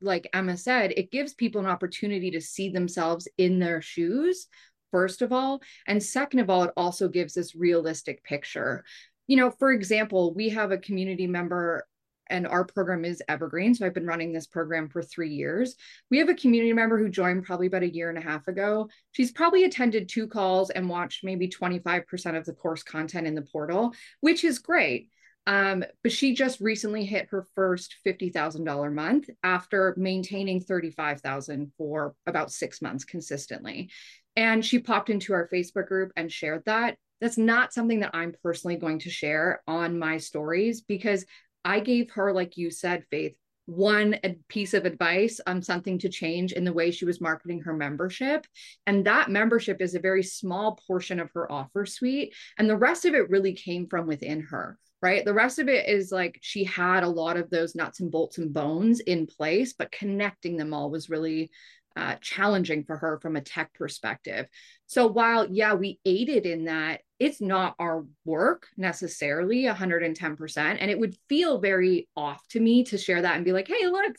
like 0.01 0.29
emma 0.33 0.55
said 0.55 0.93
it 0.95 1.11
gives 1.11 1.33
people 1.33 1.59
an 1.59 1.67
opportunity 1.67 2.31
to 2.31 2.39
see 2.39 2.69
themselves 2.69 3.27
in 3.37 3.59
their 3.59 3.81
shoes 3.81 4.47
first 4.91 5.21
of 5.21 5.31
all. 5.31 5.61
And 5.85 6.01
second 6.01 6.39
of 6.39 6.49
all 6.49 6.63
it 6.63 6.71
also 6.75 7.07
gives 7.07 7.33
this 7.33 7.55
realistic 7.55 8.23
picture 8.23 8.83
you 9.29 9.37
know, 9.37 9.51
for 9.51 9.71
example, 9.71 10.33
we 10.33 10.49
have 10.49 10.71
a 10.71 10.77
community 10.79 11.27
member 11.27 11.85
and 12.31 12.47
our 12.47 12.65
program 12.65 13.05
is 13.05 13.21
evergreen. 13.29 13.75
So 13.75 13.85
I've 13.85 13.93
been 13.93 14.07
running 14.07 14.33
this 14.33 14.47
program 14.47 14.89
for 14.89 15.03
three 15.03 15.29
years. 15.29 15.75
We 16.09 16.17
have 16.17 16.29
a 16.29 16.33
community 16.33 16.73
member 16.73 16.97
who 16.97 17.09
joined 17.09 17.43
probably 17.43 17.67
about 17.67 17.83
a 17.83 17.93
year 17.93 18.09
and 18.09 18.17
a 18.17 18.21
half 18.21 18.47
ago. 18.47 18.89
She's 19.11 19.31
probably 19.31 19.65
attended 19.65 20.09
two 20.09 20.27
calls 20.27 20.71
and 20.71 20.89
watched 20.89 21.23
maybe 21.23 21.47
25% 21.47 22.37
of 22.37 22.45
the 22.45 22.53
course 22.53 22.81
content 22.81 23.27
in 23.27 23.35
the 23.35 23.43
portal, 23.43 23.93
which 24.21 24.43
is 24.43 24.57
great. 24.57 25.09
Um, 25.45 25.83
but 26.01 26.11
she 26.11 26.33
just 26.33 26.59
recently 26.59 27.05
hit 27.05 27.27
her 27.29 27.45
first 27.53 27.97
$50,000 28.05 28.93
month 28.93 29.29
after 29.43 29.93
maintaining 29.95 30.59
35,000 30.59 31.71
for 31.77 32.15
about 32.25 32.51
six 32.51 32.81
months 32.81 33.05
consistently. 33.05 33.91
And 34.35 34.65
she 34.65 34.79
popped 34.79 35.11
into 35.11 35.33
our 35.33 35.47
Facebook 35.47 35.87
group 35.87 36.11
and 36.15 36.31
shared 36.31 36.63
that 36.65 36.97
that's 37.21 37.37
not 37.37 37.73
something 37.73 37.99
that 38.01 38.15
I'm 38.15 38.33
personally 38.43 38.77
going 38.77 38.99
to 38.99 39.09
share 39.09 39.61
on 39.67 39.99
my 39.99 40.17
stories 40.17 40.81
because 40.81 41.25
I 41.65 41.79
gave 41.79 42.11
her, 42.11 42.33
like 42.33 42.57
you 42.57 42.71
said, 42.71 43.03
Faith, 43.11 43.35
one 43.69 44.17
piece 44.47 44.73
of 44.73 44.85
advice 44.85 45.39
on 45.45 45.61
something 45.61 45.99
to 45.99 46.09
change 46.09 46.53
in 46.53 46.63
the 46.63 46.73
way 46.73 46.89
she 46.89 47.05
was 47.05 47.21
marketing 47.21 47.61
her 47.61 47.73
membership. 47.73 48.47
And 48.87 49.05
that 49.05 49.29
membership 49.29 49.79
is 49.79 49.93
a 49.93 49.99
very 49.99 50.23
small 50.23 50.79
portion 50.87 51.19
of 51.19 51.29
her 51.33 51.51
offer 51.51 51.85
suite. 51.85 52.33
And 52.57 52.69
the 52.69 52.77
rest 52.77 53.05
of 53.05 53.13
it 53.13 53.29
really 53.29 53.53
came 53.53 53.87
from 53.87 54.07
within 54.07 54.41
her, 54.49 54.79
right? 55.03 55.23
The 55.23 55.35
rest 55.35 55.59
of 55.59 55.69
it 55.69 55.87
is 55.87 56.11
like 56.11 56.39
she 56.41 56.63
had 56.63 57.03
a 57.03 57.09
lot 57.09 57.37
of 57.37 57.51
those 57.51 57.75
nuts 57.75 57.99
and 57.99 58.11
bolts 58.11 58.39
and 58.39 58.51
bones 58.51 59.01
in 59.01 59.27
place, 59.27 59.73
but 59.77 59.91
connecting 59.91 60.57
them 60.57 60.73
all 60.73 60.89
was 60.89 61.09
really 61.09 61.51
uh, 61.99 62.15
challenging 62.21 62.85
for 62.85 62.95
her 62.95 63.19
from 63.19 63.35
a 63.35 63.41
tech 63.41 63.73
perspective. 63.73 64.47
So 64.85 65.05
while, 65.05 65.45
yeah, 65.51 65.73
we 65.73 65.99
aided 66.05 66.45
in 66.45 66.65
that, 66.65 67.01
it's 67.19 67.41
not 67.41 67.75
our 67.77 68.05
work 68.23 68.67
necessarily 68.77 69.63
110%. 69.63 70.77
And 70.79 70.89
it 70.89 70.97
would 70.97 71.17
feel 71.27 71.59
very 71.59 72.07
off 72.15 72.41
to 72.49 72.61
me 72.61 72.85
to 72.85 72.97
share 72.97 73.21
that 73.21 73.35
and 73.35 73.43
be 73.43 73.51
like, 73.51 73.67
hey, 73.67 73.85
look, 73.87 74.15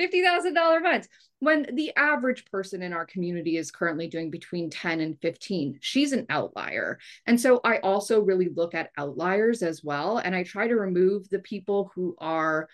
$50,000 0.00 0.82
months. 0.82 1.08
When 1.38 1.68
the 1.72 1.94
average 1.96 2.44
person 2.46 2.82
in 2.82 2.92
our 2.92 3.06
community 3.06 3.56
is 3.56 3.70
currently 3.70 4.08
doing 4.08 4.30
between 4.30 4.68
10 4.68 5.00
and 5.00 5.16
15, 5.22 5.78
she's 5.80 6.12
an 6.12 6.26
outlier. 6.28 6.98
And 7.26 7.40
so 7.40 7.60
I 7.62 7.78
also 7.78 8.20
really 8.20 8.48
look 8.54 8.74
at 8.74 8.90
outliers 8.98 9.62
as 9.62 9.84
well. 9.84 10.18
And 10.18 10.34
I 10.34 10.42
try 10.42 10.66
to 10.66 10.74
remove 10.74 11.30
the 11.30 11.38
people 11.38 11.92
who 11.94 12.16
are 12.18 12.68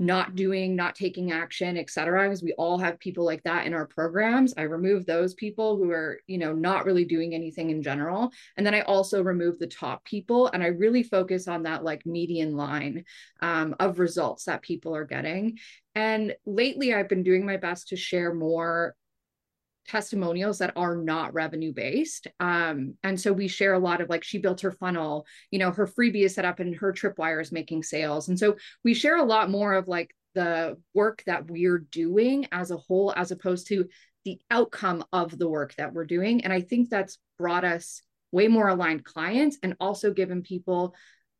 not 0.00 0.34
doing, 0.34 0.74
not 0.74 0.94
taking 0.94 1.30
action, 1.30 1.76
et 1.76 1.90
cetera, 1.90 2.24
because 2.24 2.42
we 2.42 2.54
all 2.54 2.78
have 2.78 2.98
people 2.98 3.22
like 3.22 3.42
that 3.42 3.66
in 3.66 3.74
our 3.74 3.86
programs. 3.86 4.54
I 4.56 4.62
remove 4.62 5.04
those 5.04 5.34
people 5.34 5.76
who 5.76 5.90
are, 5.90 6.20
you 6.26 6.38
know, 6.38 6.54
not 6.54 6.86
really 6.86 7.04
doing 7.04 7.34
anything 7.34 7.68
in 7.68 7.82
general. 7.82 8.32
And 8.56 8.66
then 8.66 8.74
I 8.74 8.80
also 8.80 9.22
remove 9.22 9.58
the 9.58 9.66
top 9.66 10.02
people 10.06 10.46
and 10.48 10.62
I 10.62 10.68
really 10.68 11.02
focus 11.02 11.48
on 11.48 11.64
that 11.64 11.84
like 11.84 12.06
median 12.06 12.56
line 12.56 13.04
um, 13.42 13.76
of 13.78 13.98
results 13.98 14.44
that 14.44 14.62
people 14.62 14.96
are 14.96 15.04
getting. 15.04 15.58
And 15.94 16.34
lately, 16.46 16.94
I've 16.94 17.08
been 17.08 17.22
doing 17.22 17.44
my 17.44 17.58
best 17.58 17.88
to 17.88 17.96
share 17.96 18.32
more 18.32 18.94
testimonials 19.86 20.58
that 20.58 20.72
are 20.76 20.96
not 20.96 21.34
revenue 21.34 21.72
based. 21.72 22.26
Um, 22.38 22.94
and 23.02 23.20
so 23.20 23.32
we 23.32 23.48
share 23.48 23.74
a 23.74 23.78
lot 23.78 24.00
of 24.00 24.08
like 24.08 24.24
she 24.24 24.38
built 24.38 24.60
her 24.60 24.72
funnel, 24.72 25.26
you 25.50 25.58
know, 25.58 25.70
her 25.70 25.86
freebie 25.86 26.24
is 26.24 26.34
set 26.34 26.44
up 26.44 26.60
and 26.60 26.74
her 26.76 26.92
tripwire 26.92 27.40
is 27.40 27.52
making 27.52 27.82
sales. 27.82 28.28
And 28.28 28.38
so 28.38 28.56
we 28.84 28.94
share 28.94 29.16
a 29.16 29.24
lot 29.24 29.50
more 29.50 29.74
of 29.74 29.88
like 29.88 30.14
the 30.34 30.76
work 30.94 31.22
that 31.26 31.50
we're 31.50 31.78
doing 31.78 32.46
as 32.52 32.70
a 32.70 32.76
whole, 32.76 33.12
as 33.16 33.30
opposed 33.30 33.66
to 33.68 33.88
the 34.24 34.38
outcome 34.50 35.04
of 35.12 35.36
the 35.38 35.48
work 35.48 35.74
that 35.76 35.92
we're 35.92 36.04
doing. 36.04 36.44
And 36.44 36.52
I 36.52 36.60
think 36.60 36.90
that's 36.90 37.18
brought 37.38 37.64
us 37.64 38.02
way 38.32 38.48
more 38.48 38.68
aligned 38.68 39.04
clients 39.04 39.58
and 39.62 39.74
also 39.80 40.12
given 40.12 40.42
people 40.42 40.94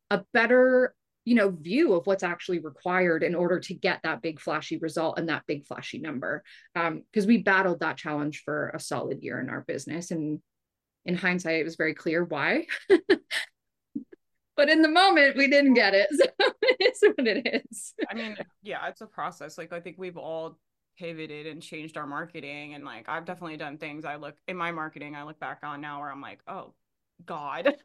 a 0.09 0.23
better 0.33 0.93
you 1.25 1.35
know 1.35 1.49
view 1.49 1.93
of 1.93 2.07
what's 2.07 2.23
actually 2.23 2.59
required 2.59 3.23
in 3.23 3.35
order 3.35 3.59
to 3.59 3.73
get 3.73 4.01
that 4.03 4.21
big 4.21 4.39
flashy 4.39 4.77
result 4.77 5.19
and 5.19 5.29
that 5.29 5.43
big 5.47 5.65
flashy 5.65 5.99
number. 5.99 6.43
Because 6.73 7.25
um, 7.25 7.27
we 7.27 7.37
battled 7.37 7.81
that 7.81 7.97
challenge 7.97 8.41
for 8.43 8.69
a 8.69 8.79
solid 8.79 9.21
year 9.21 9.39
in 9.39 9.49
our 9.49 9.61
business 9.61 10.11
and 10.11 10.39
in 11.05 11.15
hindsight 11.15 11.59
it 11.59 11.63
was 11.63 11.75
very 11.75 11.93
clear 11.93 12.23
why. 12.23 12.65
But 14.57 14.69
in 14.69 14.83
the 14.83 14.89
moment 14.89 15.37
we 15.37 15.47
didn't 15.47 15.73
get 15.73 15.95
it 15.95 16.07
so 16.11 16.25
it's 16.61 17.01
what 17.01 17.25
it 17.25 17.63
is. 17.71 17.93
I 18.07 18.13
mean 18.13 18.37
yeah 18.61 18.85
it's 18.87 19.01
a 19.01 19.07
process. 19.07 19.57
Like 19.57 19.73
i 19.73 19.79
think 19.79 19.95
we've 19.97 20.17
all 20.17 20.59
pivoted 20.97 21.47
and 21.47 21.61
changed 21.61 21.97
our 21.97 22.05
marketing 22.05 22.73
and 22.73 22.83
like 22.83 23.07
i've 23.07 23.25
definitely 23.25 23.57
done 23.57 23.77
things 23.77 24.03
i 24.03 24.17
look 24.17 24.35
in 24.47 24.57
my 24.57 24.71
marketing 24.71 25.15
i 25.15 25.23
look 25.23 25.39
back 25.39 25.59
on 25.63 25.79
now 25.79 25.99
where 25.99 26.11
i'm 26.11 26.21
like 26.21 26.39
oh 26.47 26.73
god. 27.25 27.75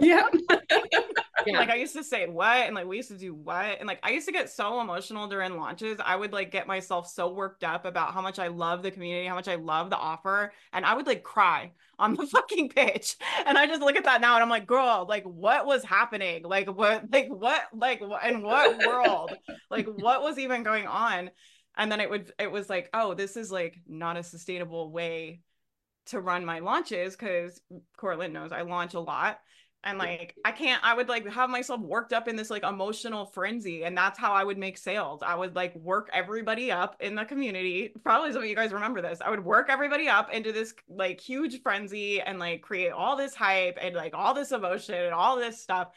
Yeah 0.00 0.26
yeah. 1.46 1.58
Like 1.58 1.70
I 1.70 1.76
used 1.76 1.94
to 1.94 2.04
say 2.04 2.26
what 2.26 2.66
and 2.66 2.74
like 2.74 2.86
we 2.86 2.96
used 2.96 3.10
to 3.10 3.18
do 3.18 3.34
what 3.34 3.78
and 3.78 3.86
like 3.86 4.00
I 4.02 4.10
used 4.10 4.26
to 4.26 4.32
get 4.32 4.50
so 4.50 4.80
emotional 4.80 5.28
during 5.28 5.56
launches. 5.56 5.98
I 6.04 6.16
would 6.16 6.32
like 6.32 6.50
get 6.50 6.66
myself 6.66 7.08
so 7.08 7.32
worked 7.32 7.64
up 7.64 7.84
about 7.84 8.12
how 8.12 8.20
much 8.20 8.38
I 8.38 8.48
love 8.48 8.82
the 8.82 8.90
community, 8.90 9.26
how 9.26 9.34
much 9.34 9.48
I 9.48 9.56
love 9.56 9.90
the 9.90 9.96
offer, 9.96 10.52
and 10.72 10.84
I 10.84 10.94
would 10.94 11.06
like 11.06 11.22
cry 11.22 11.72
on 11.98 12.14
the 12.14 12.26
fucking 12.32 12.70
pitch. 12.70 13.16
And 13.46 13.56
I 13.56 13.66
just 13.66 13.80
look 13.80 13.96
at 13.96 14.04
that 14.04 14.20
now 14.20 14.34
and 14.34 14.42
I'm 14.42 14.50
like, 14.50 14.66
girl, 14.66 15.06
like 15.08 15.24
what 15.24 15.66
was 15.66 15.84
happening? 15.84 16.44
Like 16.44 16.68
what 16.68 17.04
like 17.12 17.28
what 17.28 17.62
like 17.74 18.00
what 18.00 18.24
in 18.24 18.42
what 18.42 18.86
world? 18.86 19.36
like 19.70 19.86
what 19.86 20.22
was 20.22 20.38
even 20.38 20.62
going 20.62 20.86
on? 20.86 21.30
and 21.76 21.90
then 21.90 22.00
it 22.00 22.08
would 22.08 22.32
it 22.38 22.50
was 22.50 22.70
like 22.70 22.88
oh 22.94 23.14
this 23.14 23.36
is 23.36 23.50
like 23.50 23.80
not 23.86 24.16
a 24.16 24.22
sustainable 24.22 24.90
way 24.90 25.40
to 26.06 26.20
run 26.20 26.44
my 26.44 26.58
launches 26.58 27.16
because 27.16 27.60
Courtland 27.96 28.34
knows 28.34 28.52
I 28.52 28.62
launch 28.62 28.94
a 28.94 29.00
lot 29.00 29.38
and 29.84 29.98
like 29.98 30.34
I 30.44 30.50
can't 30.50 30.82
I 30.82 30.94
would 30.94 31.08
like 31.08 31.26
have 31.28 31.50
myself 31.50 31.80
worked 31.80 32.12
up 32.12 32.26
in 32.26 32.36
this 32.36 32.50
like 32.50 32.64
emotional 32.64 33.26
frenzy 33.26 33.84
and 33.84 33.96
that's 33.96 34.18
how 34.18 34.32
I 34.32 34.42
would 34.42 34.58
make 34.58 34.78
sales. 34.78 35.22
I 35.24 35.34
would 35.34 35.54
like 35.54 35.74
work 35.76 36.10
everybody 36.12 36.72
up 36.72 36.96
in 37.00 37.14
the 37.14 37.24
community. 37.24 37.92
Probably 38.02 38.32
some 38.32 38.42
of 38.42 38.48
you 38.48 38.56
guys 38.56 38.72
remember 38.72 39.02
this. 39.02 39.20
I 39.20 39.30
would 39.30 39.44
work 39.44 39.68
everybody 39.68 40.08
up 40.08 40.32
into 40.32 40.52
this 40.52 40.74
like 40.88 41.20
huge 41.20 41.62
frenzy 41.62 42.20
and 42.20 42.38
like 42.38 42.62
create 42.62 42.92
all 42.92 43.16
this 43.16 43.34
hype 43.34 43.78
and 43.80 43.94
like 43.94 44.14
all 44.14 44.34
this 44.34 44.52
emotion 44.52 44.96
and 44.96 45.14
all 45.14 45.36
this 45.36 45.60
stuff. 45.60 45.88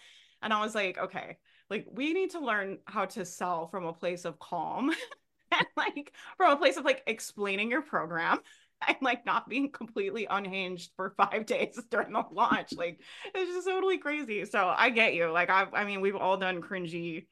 And 0.42 0.54
I 0.54 0.64
was 0.64 0.76
like, 0.76 0.98
okay, 0.98 1.38
like 1.70 1.88
we 1.92 2.14
need 2.14 2.32
to 2.32 2.40
learn 2.40 2.80
how 2.86 3.06
to 3.06 3.26
sell 3.26 3.68
from 3.68 3.86
a 3.86 3.94
place 3.94 4.26
of 4.26 4.40
calm 4.40 4.92
and 5.52 5.68
like 5.76 6.14
from 6.36 6.52
a 6.52 6.58
place 6.58 6.78
of 6.78 6.86
like 6.86 7.04
explaining 7.08 7.72
your 7.72 7.82
program 7.82 8.40
and 8.88 8.98
like 9.02 9.26
not 9.26 9.50
being 9.50 9.72
completely 9.72 10.28
unhinged 10.30 10.92
for 10.96 11.14
five 11.18 11.46
days 11.46 11.80
during 11.92 12.14
the 12.14 12.24
launch. 12.32 12.74
Like 12.76 13.02
it's 13.34 13.54
just 13.54 13.68
totally 13.68 13.98
crazy. 13.98 14.46
So 14.46 14.74
I 14.76 14.90
get 14.90 15.14
you. 15.14 15.32
Like 15.32 15.50
I 15.50 15.66
I 15.74 15.84
mean, 15.84 16.02
we've 16.02 16.16
all 16.16 16.38
done 16.38 16.62
cringy 16.62 17.26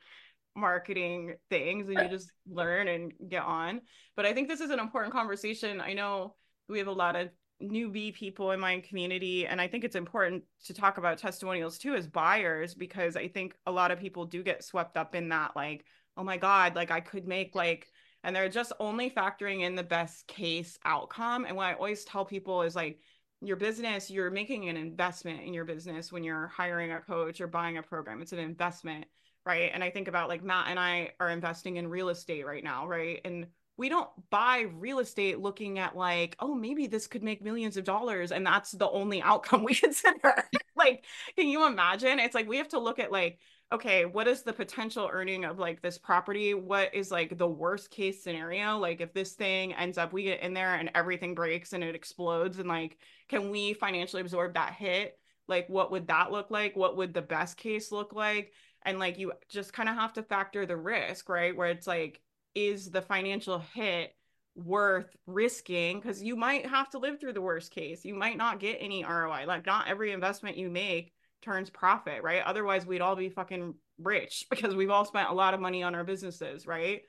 marketing 0.55 1.35
things 1.49 1.89
and 1.89 1.99
you 1.99 2.07
just 2.07 2.31
learn 2.49 2.87
and 2.87 3.11
get 3.27 3.43
on. 3.43 3.81
But 4.15 4.25
I 4.25 4.33
think 4.33 4.47
this 4.47 4.61
is 4.61 4.71
an 4.71 4.79
important 4.79 5.13
conversation. 5.13 5.81
I 5.81 5.93
know 5.93 6.35
we 6.69 6.79
have 6.79 6.87
a 6.87 6.93
lot 6.93 7.15
of 7.15 7.29
newbie 7.61 8.13
people 8.13 8.51
in 8.51 8.59
my 8.59 8.81
community 8.81 9.47
and 9.47 9.61
I 9.61 9.67
think 9.67 9.85
it's 9.85 9.95
important 9.95 10.43
to 10.65 10.73
talk 10.73 10.97
about 10.97 11.17
testimonials 11.17 11.77
too 11.77 11.95
as 11.95 12.05
buyers 12.05 12.73
because 12.73 13.15
I 13.15 13.29
think 13.29 13.55
a 13.65 13.71
lot 13.71 13.91
of 13.91 13.99
people 13.99 14.25
do 14.25 14.43
get 14.43 14.63
swept 14.63 14.97
up 14.97 15.15
in 15.15 15.29
that 15.29 15.55
like 15.55 15.85
oh 16.17 16.23
my 16.23 16.35
god 16.35 16.75
like 16.75 16.91
I 16.91 16.99
could 16.99 17.25
make 17.25 17.55
like 17.55 17.87
and 18.25 18.35
they're 18.35 18.49
just 18.49 18.73
only 18.79 19.09
factoring 19.09 19.61
in 19.61 19.75
the 19.75 19.83
best 19.83 20.27
case 20.27 20.79
outcome. 20.83 21.45
And 21.45 21.55
what 21.55 21.67
I 21.67 21.73
always 21.73 22.03
tell 22.03 22.25
people 22.25 22.63
is 22.63 22.75
like, 22.75 22.99
your 23.41 23.55
business, 23.55 24.09
you're 24.09 24.31
making 24.31 24.67
an 24.69 24.77
investment 24.77 25.41
in 25.41 25.53
your 25.53 25.65
business 25.65 26.11
when 26.11 26.23
you're 26.23 26.47
hiring 26.47 26.91
a 26.91 26.99
coach 26.99 27.39
or 27.39 27.47
buying 27.47 27.77
a 27.77 27.83
program. 27.83 28.21
It's 28.21 28.31
an 28.31 28.39
investment, 28.39 29.05
right? 29.45 29.69
And 29.71 29.83
I 29.83 29.91
think 29.91 30.07
about 30.07 30.29
like 30.29 30.43
Matt 30.43 30.67
and 30.69 30.79
I 30.79 31.11
are 31.19 31.29
investing 31.29 31.75
in 31.77 31.87
real 31.87 32.09
estate 32.09 32.45
right 32.45 32.63
now, 32.63 32.87
right? 32.87 33.21
And 33.23 33.45
we 33.77 33.89
don't 33.89 34.09
buy 34.31 34.65
real 34.73 34.99
estate 34.99 35.39
looking 35.39 35.79
at 35.79 35.95
like, 35.95 36.35
oh, 36.39 36.55
maybe 36.55 36.87
this 36.87 37.07
could 37.07 37.23
make 37.23 37.43
millions 37.43 37.77
of 37.77 37.83
dollars. 37.83 38.31
And 38.31 38.45
that's 38.45 38.71
the 38.71 38.89
only 38.89 39.21
outcome 39.21 39.63
we 39.65 39.75
consider. 39.75 40.49
like, 40.75 41.03
can 41.37 41.47
you 41.47 41.67
imagine? 41.67 42.19
It's 42.19 42.35
like 42.35 42.47
we 42.47 42.57
have 42.57 42.69
to 42.69 42.79
look 42.79 42.99
at 42.99 43.11
like, 43.11 43.37
okay, 43.71 44.05
what 44.05 44.27
is 44.27 44.43
the 44.43 44.53
potential 44.53 45.09
earning 45.11 45.43
of 45.43 45.59
like 45.59 45.81
this 45.81 45.97
property? 45.97 46.53
What 46.53 46.93
is 46.93 47.11
like 47.11 47.37
the 47.37 47.47
worst 47.47 47.89
case 47.89 48.23
scenario? 48.23 48.77
Like 48.77 49.01
if 49.01 49.13
this 49.13 49.33
thing 49.33 49.73
ends 49.73 49.97
up, 49.97 50.13
we 50.13 50.23
get 50.23 50.41
in 50.41 50.53
there 50.53 50.75
and 50.75 50.91
everything 50.93 51.35
breaks 51.35 51.73
and 51.73 51.83
it 51.83 51.95
explodes, 51.95 52.59
and 52.59 52.69
like, 52.69 52.97
can 53.27 53.49
we 53.49 53.73
financially 53.73 54.21
absorb 54.21 54.53
that 54.53 54.73
hit? 54.73 55.17
Like, 55.47 55.67
what 55.67 55.91
would 55.91 56.07
that 56.07 56.31
look 56.31 56.51
like? 56.51 56.75
What 56.75 56.97
would 56.97 57.13
the 57.13 57.21
best 57.21 57.57
case 57.57 57.91
look 57.91 58.13
like? 58.13 58.51
And 58.83 58.99
like, 58.99 59.17
you 59.17 59.33
just 59.49 59.73
kind 59.73 59.89
of 59.89 59.95
have 59.95 60.13
to 60.13 60.23
factor 60.23 60.65
the 60.65 60.77
risk, 60.77 61.27
right? 61.29 61.55
Where 61.55 61.69
it's 61.69 61.87
like, 61.87 62.21
is 62.53 62.89
the 62.91 63.01
financial 63.01 63.59
hit 63.73 64.15
worth 64.55 65.15
risking? 65.25 65.99
Because 65.99 66.23
you 66.23 66.35
might 66.35 66.65
have 66.67 66.89
to 66.91 66.99
live 66.99 67.19
through 67.19 67.33
the 67.33 67.41
worst 67.41 67.71
case. 67.71 68.05
You 68.05 68.15
might 68.15 68.37
not 68.37 68.59
get 68.59 68.77
any 68.79 69.03
ROI. 69.03 69.45
Like, 69.47 69.65
not 69.65 69.87
every 69.87 70.11
investment 70.11 70.57
you 70.57 70.69
make 70.69 71.13
turns 71.45 71.69
profit, 71.69 72.23
right? 72.23 72.41
Otherwise, 72.43 72.85
we'd 72.85 73.01
all 73.01 73.15
be 73.15 73.29
fucking 73.29 73.75
rich 73.99 74.45
because 74.49 74.75
we've 74.75 74.89
all 74.89 75.05
spent 75.05 75.29
a 75.29 75.33
lot 75.33 75.53
of 75.53 75.59
money 75.59 75.83
on 75.83 75.95
our 75.95 76.03
businesses, 76.03 76.67
right? 76.67 77.03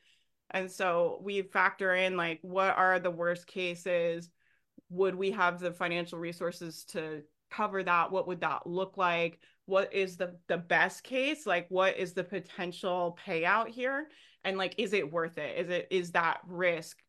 And 0.51 0.71
so 0.71 1.21
we 1.23 1.43
factor 1.43 1.95
in 1.95 2.17
like 2.17 2.39
what 2.43 2.77
are 2.77 3.01
the 3.01 3.11
worst 3.11 3.47
cases? 3.47 4.31
Would 4.91 5.17
we 5.17 5.33
have 5.33 5.59
the 5.59 5.73
financial 5.73 6.19
resources 6.19 6.85
to 6.91 7.23
cover 7.51 7.83
that? 7.83 8.13
What 8.13 8.29
would 8.29 8.43
that 8.43 8.67
look 8.67 8.97
like? 8.97 9.41
What 9.65 9.93
is 9.93 10.17
the 10.17 10.39
the 10.47 10.59
best 10.59 11.03
case? 11.03 11.47
Like 11.47 11.67
what 11.69 11.97
is 11.97 12.13
the 12.13 12.23
potential 12.23 13.19
payout 13.27 13.69
here? 13.69 14.07
And 14.45 14.57
like 14.57 14.77
is 14.79 14.93
it 14.93 15.11
worth 15.11 15.39
it? 15.39 15.59
Is 15.59 15.69
it 15.71 15.89
is 15.91 16.13
that 16.13 16.39
risk 16.47 17.03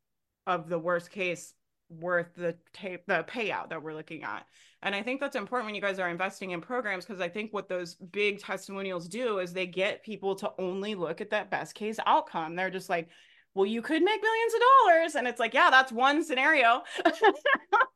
of 0.48 0.68
the 0.68 0.80
worst 0.80 1.12
case 1.12 1.54
worth 1.90 2.34
the 2.36 2.56
tape 2.74 3.06
the 3.08 3.26
payout 3.28 3.70
that 3.70 3.82
we're 3.82 3.94
looking 3.94 4.24
at. 4.24 4.46
And 4.84 4.94
i 4.94 5.02
think 5.02 5.20
that's 5.20 5.36
important 5.36 5.68
when 5.68 5.76
you 5.76 5.82
guys 5.82 6.00
are 6.00 6.10
investing 6.10 6.52
in 6.52 6.62
programs 6.62 7.06
because 7.06 7.22
i 7.22 7.30
think 7.30 7.52
what 7.54 7.68
those 7.68 7.96
big 7.96 8.40
testimonials 8.40 9.08
do 9.08 9.40
is 9.40 9.52
they 9.54 9.66
get 9.66 10.04
people 10.04 10.36
to 10.36 10.52
only 10.60 10.96
look 10.96 11.22
at 11.22 11.32
that 11.32 11.50
best 11.50 11.76
case 11.76 11.98
outcome. 12.06 12.56
They're 12.56 12.70
just 12.70 12.90
like 12.90 13.10
well 13.54 13.66
you 13.66 13.82
could 13.82 14.04
make 14.04 14.22
millions 14.22 14.54
of 14.54 14.60
dollars. 14.60 15.16
And 15.16 15.28
it's 15.28 15.40
like 15.40 15.54
yeah 15.54 15.70
that's 15.70 15.92
one 15.92 16.24
scenario. 16.24 16.84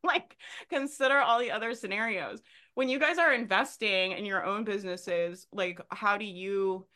Like 0.04 0.36
consider 0.70 1.20
all 1.20 1.40
the 1.40 1.52
other 1.52 1.76
scenarios. 1.76 2.42
When 2.74 2.90
you 2.90 3.00
guys 3.00 3.20
are 3.20 3.34
investing 3.34 4.14
in 4.14 4.26
your 4.26 4.44
own 4.44 4.64
businesses 4.64 5.46
like 5.52 5.80
how 5.90 6.18
do 6.18 6.26
you 6.26 6.88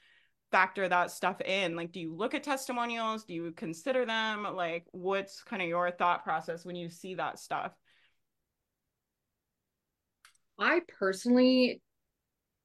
factor 0.51 0.87
that 0.87 1.11
stuff 1.11 1.41
in? 1.41 1.75
Like, 1.75 1.91
do 1.91 1.99
you 1.99 2.15
look 2.15 2.33
at 2.33 2.43
testimonials? 2.43 3.25
Do 3.25 3.33
you 3.33 3.51
consider 3.51 4.05
them? 4.05 4.43
Like, 4.43 4.85
what's 4.91 5.43
kind 5.43 5.61
of 5.61 5.67
your 5.67 5.91
thought 5.91 6.23
process 6.23 6.65
when 6.65 6.75
you 6.75 6.89
see 6.89 7.15
that 7.15 7.39
stuff? 7.39 7.73
I 10.57 10.81
personally 10.99 11.81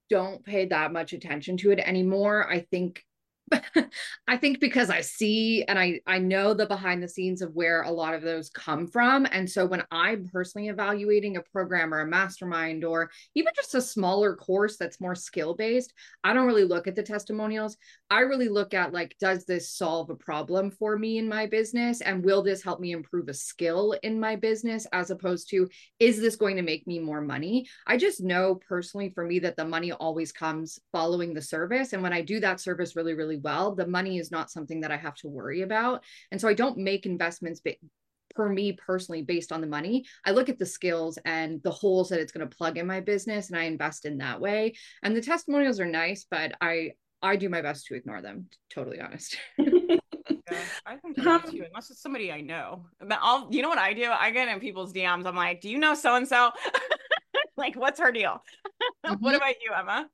don't 0.09 0.45
pay 0.45 0.67
that 0.67 0.93
much 0.93 1.13
attention 1.13 1.57
to 1.59 1.71
it 1.71 1.79
anymore. 1.79 2.51
I 2.51 2.61
think 2.61 3.05
I 4.29 4.37
think 4.37 4.61
because 4.61 4.91
I 4.91 5.01
see 5.01 5.65
and 5.65 5.79
I 5.79 6.01
I 6.07 6.19
know 6.19 6.55
the 6.55 6.67
behind 6.67 7.03
the 7.03 7.09
scenes 7.09 7.43
of 7.43 7.55
where 7.55 7.83
a 7.83 7.91
lot 7.91 8.15
of 8.15 8.23
those 8.23 8.51
come 8.51 8.87
from. 8.87 9.27
And 9.31 9.49
so 9.49 9.67
when 9.67 9.83
I'm 9.91 10.29
personally 10.33 10.69
evaluating 10.69 11.37
a 11.37 11.43
program 11.43 11.93
or 11.93 12.01
a 12.01 12.07
mastermind 12.07 12.85
or 12.85 13.11
even 13.35 13.53
just 13.57 13.75
a 13.75 13.81
smaller 13.81 14.37
course 14.37 14.77
that's 14.77 15.01
more 15.01 15.15
skill 15.15 15.55
based 15.55 15.93
I 16.23 16.33
don't 16.33 16.47
really 16.47 16.65
look 16.65 16.87
at 16.87 16.95
the 16.95 17.03
testimonials. 17.03 17.77
I 18.11 18.21
really 18.21 18.49
look 18.49 18.75
at 18.75 18.93
like 18.93 19.17
does 19.21 19.45
this 19.47 19.71
solve 19.71 20.11
a 20.11 20.15
problem 20.15 20.71
for 20.71 20.97
me 20.97 21.19
in 21.19 21.29
my 21.29 21.47
business? 21.47 22.01
And 22.01 22.25
will 22.25 22.43
this 22.43 22.63
help 22.63 22.81
me 22.81 22.93
improve 22.93 23.29
a 23.29 23.35
skill 23.35 23.97
in 24.03 24.21
my 24.21 24.37
business 24.37 24.87
as 24.93 25.11
opposed 25.11 25.51
to 25.51 25.69
is 25.99 26.21
this 26.21 26.37
going 26.37 26.57
to 26.57 26.63
make 26.63 26.87
me 26.87 26.99
more 26.99 27.21
money? 27.21 27.67
I 27.87 27.97
just 27.97 28.21
know 28.21 28.55
personally 28.55 29.11
for 29.11 29.25
me 29.25 29.41
that 29.41 29.57
the 29.57 29.65
money 29.65 29.93
always 29.93 30.33
comes 30.33 30.79
following 30.93 31.35
the 31.35 31.43
service. 31.43 31.93
And 31.93 32.03
when 32.03 32.13
I 32.13 32.23
do 32.23 32.39
that 32.41 32.61
service 32.61 32.95
really 32.95 33.15
really 33.15 33.40
well, 33.43 33.75
the 33.75 33.87
money 33.87 34.19
is 34.19 34.31
not 34.31 34.51
something 34.51 34.81
that 34.81 34.93
I 34.93 34.97
have 34.97 35.15
to 35.17 35.29
worry 35.29 35.63
about. 35.63 36.05
And 36.31 36.41
so 36.41 36.49
I 36.49 36.55
don't 36.55 36.79
make 36.79 37.07
investments 37.07 37.61
ba- 37.61 37.77
per 38.35 38.49
me 38.49 38.73
personally 38.73 39.23
based 39.23 39.53
on 39.53 39.61
the 39.61 39.67
money. 39.67 40.05
I 40.25 40.31
look 40.31 40.49
at 40.49 40.59
the 40.59 40.67
skills 40.67 41.19
and 41.25 41.63
the 41.63 41.71
holes 41.71 42.09
that 42.11 42.21
it's 42.21 42.33
going 42.33 42.49
to 42.49 42.57
plug 42.57 42.79
in 42.79 42.87
my 42.87 43.01
business 43.01 43.51
and 43.51 43.59
I 43.59 43.65
invest 43.65 44.05
in 44.07 44.19
that 44.19 44.41
way. 44.41 44.75
And 45.03 45.17
the 45.17 45.21
testimonials 45.21 45.81
are 45.81 45.87
nice, 45.87 46.27
but 46.31 46.53
I 46.61 46.93
I 47.23 47.37
do 47.37 47.51
my 47.51 47.61
best 47.61 47.85
to 47.87 47.95
ignore 47.95 48.23
them, 48.23 48.47
totally 48.71 48.99
honest. 48.99 49.37
yeah, 49.59 49.67
I 50.87 50.97
think 50.97 51.19
um, 51.27 51.43
too, 51.43 51.65
unless 51.67 51.91
it's 51.91 52.01
somebody 52.01 52.33
I 52.33 52.41
know. 52.41 52.87
But 52.99 53.19
I'll, 53.21 53.47
you 53.51 53.61
know 53.61 53.69
what 53.69 53.77
I 53.77 53.93
do? 53.93 54.11
I 54.11 54.31
get 54.31 54.49
in 54.49 54.59
people's 54.59 54.95
DMs. 54.95 55.27
I'm 55.27 55.37
like, 55.37 55.61
do 55.61 55.69
you 55.69 55.77
know 55.77 55.93
so 55.93 56.15
and 56.15 56.27
so? 56.27 56.51
Like, 57.61 57.77
what's 57.77 58.01
her 58.01 58.11
deal? 58.11 58.43
Mm-hmm. 59.07 59.23
what 59.23 59.35
about 59.35 59.55
you, 59.63 59.73
Emma? 59.79 60.09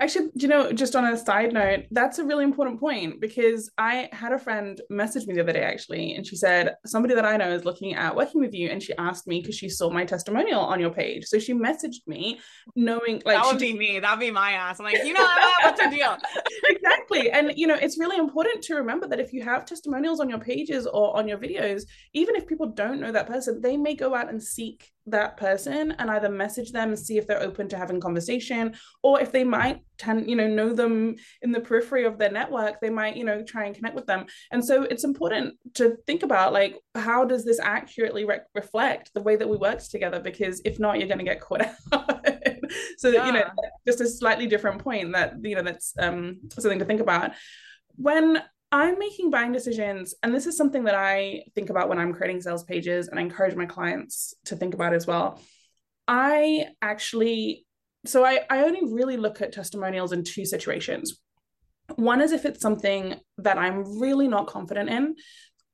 Actually, 0.00 0.30
you 0.34 0.48
know, 0.48 0.72
just 0.72 0.96
on 0.96 1.04
a 1.04 1.16
side 1.16 1.52
note, 1.52 1.84
that's 1.92 2.18
a 2.18 2.24
really 2.24 2.42
important 2.42 2.80
point 2.80 3.20
because 3.20 3.70
I 3.78 4.08
had 4.12 4.32
a 4.32 4.38
friend 4.38 4.80
message 4.90 5.26
me 5.26 5.34
the 5.34 5.40
other 5.42 5.52
day 5.52 5.62
actually, 5.62 6.14
and 6.14 6.26
she 6.26 6.34
said 6.34 6.74
somebody 6.84 7.14
that 7.14 7.24
I 7.24 7.36
know 7.36 7.52
is 7.52 7.64
looking 7.64 7.94
at 7.94 8.16
working 8.16 8.40
with 8.40 8.54
you, 8.54 8.70
and 8.70 8.82
she 8.82 8.92
asked 8.96 9.28
me 9.28 9.40
because 9.40 9.54
she 9.54 9.68
saw 9.68 9.88
my 9.88 10.04
testimonial 10.04 10.60
on 10.60 10.80
your 10.80 10.90
page. 10.90 11.26
So 11.26 11.38
she 11.38 11.54
messaged 11.54 12.06
me, 12.08 12.40
knowing 12.74 13.22
like 13.24 13.36
that 13.36 13.46
would 13.46 13.60
be 13.60 13.72
me. 13.72 14.00
That'd 14.00 14.18
be 14.18 14.32
my 14.32 14.52
ass. 14.52 14.80
I'm 14.80 14.84
like, 14.84 15.04
you 15.04 15.12
know, 15.12 15.28
what's 15.62 15.80
the 15.80 15.90
deal? 15.90 16.16
exactly, 16.64 17.30
and 17.30 17.52
you 17.56 17.68
know, 17.68 17.76
it's 17.76 17.98
really 17.98 18.16
important 18.16 18.64
to 18.64 18.74
remember 18.74 19.06
that 19.08 19.20
if 19.20 19.32
you 19.32 19.42
have 19.42 19.64
testimonials 19.64 20.18
on 20.18 20.28
your 20.28 20.40
pages 20.40 20.86
or 20.86 21.16
on 21.16 21.28
your 21.28 21.38
videos, 21.38 21.82
even 22.14 22.34
if 22.34 22.48
people 22.48 22.66
don't 22.66 23.00
know 23.00 23.12
that 23.12 23.28
person, 23.28 23.60
they 23.60 23.76
may 23.76 23.94
go 23.94 24.14
out 24.14 24.28
and 24.28 24.42
seek 24.42 24.90
that 25.10 25.36
person 25.36 25.92
and 25.98 26.10
either 26.10 26.28
message 26.28 26.72
them 26.72 26.88
and 26.88 26.98
see 26.98 27.18
if 27.18 27.26
they're 27.26 27.42
open 27.42 27.68
to 27.68 27.76
having 27.76 28.00
conversation 28.00 28.74
or 29.02 29.20
if 29.20 29.32
they 29.32 29.44
might 29.44 29.80
tend 29.96 30.28
you 30.30 30.36
know 30.36 30.46
know 30.46 30.72
them 30.72 31.16
in 31.42 31.50
the 31.50 31.60
periphery 31.60 32.04
of 32.04 32.18
their 32.18 32.30
network 32.30 32.80
they 32.80 32.90
might 32.90 33.16
you 33.16 33.24
know 33.24 33.42
try 33.42 33.64
and 33.64 33.74
connect 33.74 33.94
with 33.94 34.06
them. 34.06 34.26
And 34.50 34.64
so 34.64 34.82
it's 34.82 35.04
important 35.04 35.54
to 35.74 35.96
think 36.06 36.22
about 36.22 36.52
like 36.52 36.76
how 36.94 37.24
does 37.24 37.44
this 37.44 37.60
accurately 37.60 38.24
re- 38.24 38.40
reflect 38.54 39.12
the 39.14 39.22
way 39.22 39.36
that 39.36 39.48
we 39.48 39.56
worked 39.56 39.90
together? 39.90 40.20
Because 40.20 40.60
if 40.64 40.78
not 40.78 40.98
you're 40.98 41.08
going 41.08 41.18
to 41.18 41.24
get 41.24 41.40
caught 41.40 41.62
out. 41.92 42.26
So 42.98 43.08
yeah. 43.08 43.26
you 43.26 43.32
know 43.32 43.44
just 43.86 44.00
a 44.00 44.08
slightly 44.08 44.46
different 44.46 44.82
point 44.82 45.12
that 45.12 45.34
you 45.42 45.56
know 45.56 45.62
that's 45.62 45.94
um 45.98 46.40
something 46.50 46.78
to 46.78 46.84
think 46.84 47.00
about. 47.00 47.32
When 47.96 48.40
I'm 48.70 48.98
making 48.98 49.30
buying 49.30 49.52
decisions, 49.52 50.14
and 50.22 50.34
this 50.34 50.46
is 50.46 50.56
something 50.56 50.84
that 50.84 50.94
I 50.94 51.44
think 51.54 51.70
about 51.70 51.88
when 51.88 51.98
I'm 51.98 52.12
creating 52.12 52.42
sales 52.42 52.64
pages, 52.64 53.08
and 53.08 53.18
I 53.18 53.22
encourage 53.22 53.54
my 53.54 53.66
clients 53.66 54.34
to 54.46 54.56
think 54.56 54.74
about 54.74 54.92
as 54.92 55.06
well. 55.06 55.40
I 56.06 56.66
actually, 56.82 57.66
so 58.04 58.24
I, 58.24 58.40
I 58.50 58.64
only 58.64 58.92
really 58.92 59.16
look 59.16 59.40
at 59.40 59.52
testimonials 59.52 60.12
in 60.12 60.22
two 60.22 60.44
situations. 60.44 61.18
One 61.96 62.20
is 62.20 62.32
if 62.32 62.44
it's 62.44 62.60
something 62.60 63.14
that 63.38 63.56
I'm 63.56 63.98
really 63.98 64.28
not 64.28 64.46
confident 64.46 64.90
in, 64.90 65.16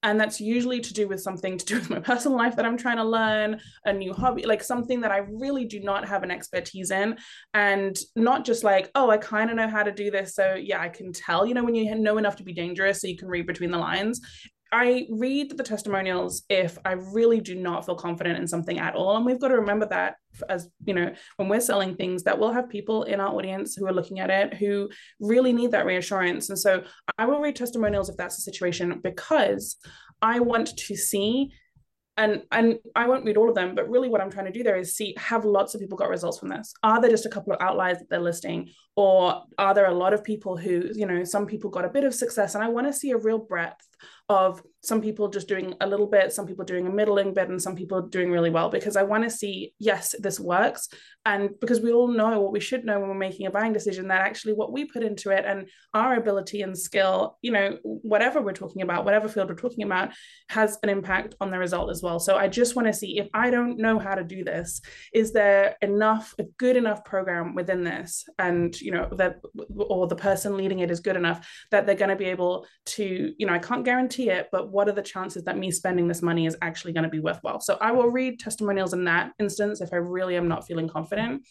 and 0.05 0.21
that's 0.21 0.41
usually 0.41 0.81
to 0.81 0.93
do 0.93 1.09
with 1.09 1.21
something 1.21 1.59
to 1.59 1.65
do 1.65 1.75
with 1.77 1.91
my 1.91 1.99
personal 1.99 2.39
life 2.39 2.55
that 2.55 2.65
i'm 2.65 2.77
trying 2.77 2.99
to 2.99 3.05
learn 3.05 3.61
a 3.87 3.93
new 3.93 4.13
hobby 4.13 4.45
like 4.45 4.63
something 4.63 5.01
that 5.01 5.11
i 5.11 5.19
really 5.19 5.65
do 5.65 5.81
not 5.81 6.07
have 6.07 6.23
an 6.23 6.31
expertise 6.31 6.91
in. 6.91 7.17
And 7.55 7.99
not 8.15 8.45
just 8.45 8.63
like 8.63 8.91
oh 8.95 9.11
i 9.11 9.17
kind 9.17 9.51
of 9.51 9.57
know 9.57 9.69
how 9.69 9.83
to 9.83 9.91
do 9.91 10.11
this 10.11 10.35
so 10.35 10.55
yeah 10.55 10.81
i 10.81 10.89
can 10.89 11.13
tell 11.13 11.47
you 11.47 11.55
know 11.55 11.65
when 11.65 11.75
you 11.75 11.93
know 11.95 12.19
enough 12.19 12.37
to 12.37 12.45
be 12.45 12.53
dangerous 12.53 13.01
so 13.01 13.07
you 13.07 13.17
can 13.17 13.29
read 13.29 13.47
between 13.47 13.71
the 13.71 13.79
lines 13.79 14.21
I 14.75 15.07
read 15.09 15.57
the 15.57 15.63
testimonials 15.63 16.43
if 16.49 16.77
I 16.85 16.93
really 16.95 17.41
do 17.41 17.55
not 17.55 17.87
feel 17.87 17.95
confident 17.95 18.41
in 18.41 18.49
something 18.49 18.81
at 18.81 18.97
all. 18.97 19.17
And 19.17 19.25
we've 19.25 19.39
got 19.39 19.49
to 19.49 19.59
remember 19.59 19.87
that 19.87 20.17
as 20.49 20.69
you 20.85 20.95
know, 20.95 21.15
when 21.37 21.49
we're 21.49 21.61
selling 21.61 21.95
things, 21.95 22.25
that 22.25 22.37
we'll 22.37 22.53
have 22.53 22.69
people 22.69 23.05
in 23.05 23.21
our 23.21 23.33
audience 23.33 23.77
who 23.77 23.87
are 23.87 23.93
looking 23.93 24.19
at 24.19 24.31
it 24.31 24.53
who 24.55 24.91
really 25.21 25.53
need 25.53 25.71
that 25.71 25.87
reassurance. 25.87 26.49
And 26.49 26.59
so 26.59 26.83
I 27.17 27.27
will 27.27 27.39
read 27.39 27.55
testimonials 27.55 28.09
if 28.09 28.17
that's 28.17 28.35
the 28.35 28.43
situation 28.43 29.01
because 29.01 29.77
I 30.21 30.41
want 30.41 30.77
to 30.77 30.97
see 30.97 31.53
and 32.17 32.43
and 32.51 32.79
I 32.97 33.07
won't 33.07 33.25
read 33.25 33.37
all 33.37 33.49
of 33.49 33.55
them, 33.55 33.77
but 33.77 33.89
really 33.89 34.09
what 34.09 34.21
I'm 34.21 34.31
trying 34.31 34.47
to 34.47 34.53
do 34.53 34.65
there 34.65 34.77
is 34.77 34.97
see 34.97 35.15
have 35.19 35.45
lots 35.45 35.77
of 35.77 35.81
people 35.81 35.99
got 35.99 36.09
results 36.09 36.41
from 36.41 36.49
this. 36.49 36.75
Are 36.83 37.01
there 37.01 37.11
just 37.11 37.27
a 37.27 37.31
couple 37.31 37.53
of 37.53 37.61
outliers 37.61 37.99
that 37.99 38.11
they're 38.11 38.21
listing, 38.21 38.71
or 38.97 39.43
are 39.59 39.75
there 39.75 39.87
a 39.87 39.95
lot 39.95 40.15
of 40.15 40.23
people 40.25 40.57
who 40.57 40.89
you 40.95 41.07
know 41.07 41.25
some 41.25 41.47
people 41.47 41.71
got 41.71 41.85
a 41.85 41.91
bit 41.91 42.05
of 42.05 42.15
success, 42.15 42.55
and 42.55 42.63
I 42.65 42.69
want 42.69 42.87
to 42.87 42.93
see 42.93 43.11
a 43.11 43.19
real 43.19 43.39
breadth 43.39 43.87
of 44.29 44.63
some 44.83 45.01
people 45.01 45.29
just 45.29 45.49
doing 45.49 45.75
a 45.81 45.87
little 45.87 46.07
bit, 46.07 46.33
some 46.33 46.47
people 46.47 46.65
doing 46.65 46.87
a 46.87 46.91
middling 46.91 47.35
bit, 47.35 47.49
and 47.49 47.61
some 47.61 47.75
people 47.75 48.03
doing 48.03 48.31
really 48.31 48.51
well 48.51 48.71
because 48.71 48.97
I 48.97 49.03
want 49.03 49.25
to 49.25 49.31
see, 49.31 49.75
yes, 49.79 50.15
this 50.19 50.39
works. 50.39 50.89
And 51.27 51.51
because 51.61 51.81
we 51.81 51.93
all 51.93 52.09
know 52.09 52.41
what 52.41 52.53
we 52.53 52.61
should 52.61 52.85
know 52.85 53.01
when 53.01 53.09
we're 53.09 53.15
making 53.15 53.47
a 53.47 53.51
buying 53.51 53.73
decision 53.73 54.09
that 54.09 54.21
actually 54.21 54.53
what 54.53 54.73
we 54.73 54.85
put 54.85 55.03
into 55.03 55.31
it 55.31 55.45
and 55.47 55.69
our 55.95 56.17
ability 56.17 56.61
and 56.63 56.77
skill, 56.77 57.39
you 57.41 57.51
know, 57.51 57.79
whatever 57.83 58.43
we're 58.43 58.53
talking 58.53 58.83
about, 58.83 59.05
whatever 59.07 59.29
field 59.29 59.49
we're 59.49 59.55
talking 59.55 59.85
about, 59.85 60.11
has 60.51 60.79
an 60.83 60.91
impact 60.91 61.35
on 61.41 61.51
the 61.51 61.59
result 61.59 61.91
as 61.91 62.03
well. 62.03 62.19
So 62.19 62.37
I 62.37 62.49
just 62.49 62.77
want 62.77 62.89
to 62.89 62.93
see 62.93 63.19
if 63.19 63.29
I 63.33 63.51
don't 63.51 63.79
know 63.79 63.99
how 63.99 64.15
to 64.15 64.25
do 64.25 64.45
this, 64.45 64.83
is 65.15 65.33
there 65.33 65.77
enough, 65.81 66.35
a 66.39 66.45
good 66.59 66.77
enough 66.77 67.05
program 67.05 67.55
within 67.55 67.85
this? 67.85 68.27
And, 68.39 68.79
you 68.85 68.93
know, 68.93 69.09
that, 69.13 69.41
or 69.75 70.07
the 70.07 70.17
person 70.17 70.57
leading 70.57 70.81
it 70.81 70.91
is 70.91 71.01
good 71.01 71.17
enough 71.17 71.49
that 71.71 71.87
they're 71.87 71.95
going 71.95 72.11
to 72.11 72.17
be 72.17 72.27
able 72.27 72.67
to, 72.87 73.33
you 73.39 73.47
know, 73.47 73.53
I 73.53 73.59
can't 73.59 73.85
guarantee 73.85 74.31
it, 74.31 74.49
but 74.53 74.71
what 74.71 74.89
are 74.89 74.93
the 74.93 75.03
chances 75.03 75.45
that 75.45 75.59
me 75.59 75.71
spending 75.71 76.07
this 76.07 76.23
money 76.23 76.47
is 76.47 76.57
actually 76.63 76.93
going 76.93 77.05
to 77.05 77.11
be 77.11 77.21
worthwhile? 77.21 77.61
So 77.61 77.79
I 77.81 77.93
will 77.93 78.11
read 78.11 78.39
testimonials 78.39 78.93
in 78.93 79.05
that 79.05 79.33
instance 79.39 79.81
if 79.81 79.93
I 79.93 79.97
really 79.97 80.37
am 80.37 80.49
not 80.49 80.67
feeling 80.67 80.89
confident. 80.89 81.47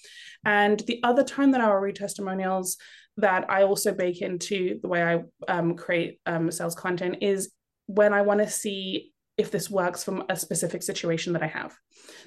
And 0.46 0.80
the 0.82 1.02
other 1.04 1.24
time 1.24 1.52
that 1.52 1.62
I 1.62 1.68
will 1.68 1.80
read 1.80 1.96
testimonials 1.96 2.78
that 3.18 3.50
I 3.50 3.64
also 3.64 3.94
bake 3.94 4.22
into 4.22 4.80
the 4.82 4.88
way 4.88 5.04
I 5.04 5.24
um, 5.48 5.76
create 5.76 6.20
um, 6.26 6.52
sales 6.52 6.76
content 6.76 7.18
is 7.22 7.52
when 7.88 8.14
I 8.14 8.22
want 8.22 8.40
to 8.40 8.50
see 8.50 9.12
if 9.38 9.52
this 9.52 9.70
works 9.70 10.04
from 10.04 10.24
a 10.30 10.36
specific 10.36 10.84
situation 10.84 11.34
that 11.34 11.44
I 11.44 11.48
have. 11.48 11.74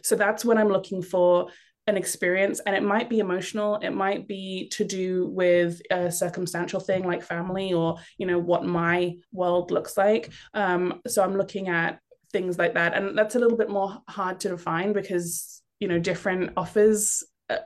So 0.03 0.16
that's 0.16 0.45
when 0.45 0.59
I'm 0.59 0.69
looking 0.69 1.03
for 1.03 1.49
an 1.87 1.96
experience 1.96 2.61
and 2.66 2.75
it 2.75 2.83
might 2.83 3.09
be 3.09 3.20
emotional 3.20 3.77
it 3.77 3.90
might 3.90 4.27
be 4.27 4.68
to 4.70 4.85
do 4.85 5.29
with 5.29 5.81
a 5.90 6.11
circumstantial 6.11 6.81
thing 6.81 7.07
like 7.07 7.22
family 7.22 7.72
or 7.72 7.96
you 8.18 8.27
know 8.27 8.38
what 8.38 8.64
my 8.64 9.14
world 9.33 9.70
looks 9.70 9.96
like. 9.96 10.31
Um, 10.55 11.01
so 11.07 11.22
i'm 11.22 11.37
looking 11.37 11.68
at 11.68 12.01
things 12.33 12.59
like 12.59 12.75
that 12.75 12.94
and 12.94 13.16
that's 13.16 13.35
a 13.35 13.38
little 13.38 13.57
bit 13.57 13.70
more 13.70 14.03
hard 14.09 14.40
to 14.40 14.49
define 14.49 14.92
because 14.92 15.62
you 15.81 15.88
know 15.88 15.99
different 15.99 16.53
offers 16.57 17.22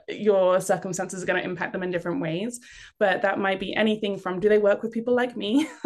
your 0.08 0.60
circumstances 0.60 1.22
are 1.22 1.26
going 1.26 1.42
to 1.42 1.48
impact 1.48 1.72
them 1.72 1.82
in 1.82 1.90
different 1.90 2.20
ways 2.20 2.60
but 2.98 3.22
that 3.22 3.38
might 3.38 3.58
be 3.58 3.74
anything 3.74 4.18
from 4.18 4.38
do 4.38 4.48
they 4.48 4.58
work 4.58 4.82
with 4.82 4.92
people 4.92 5.14
like 5.14 5.36
me? 5.36 5.68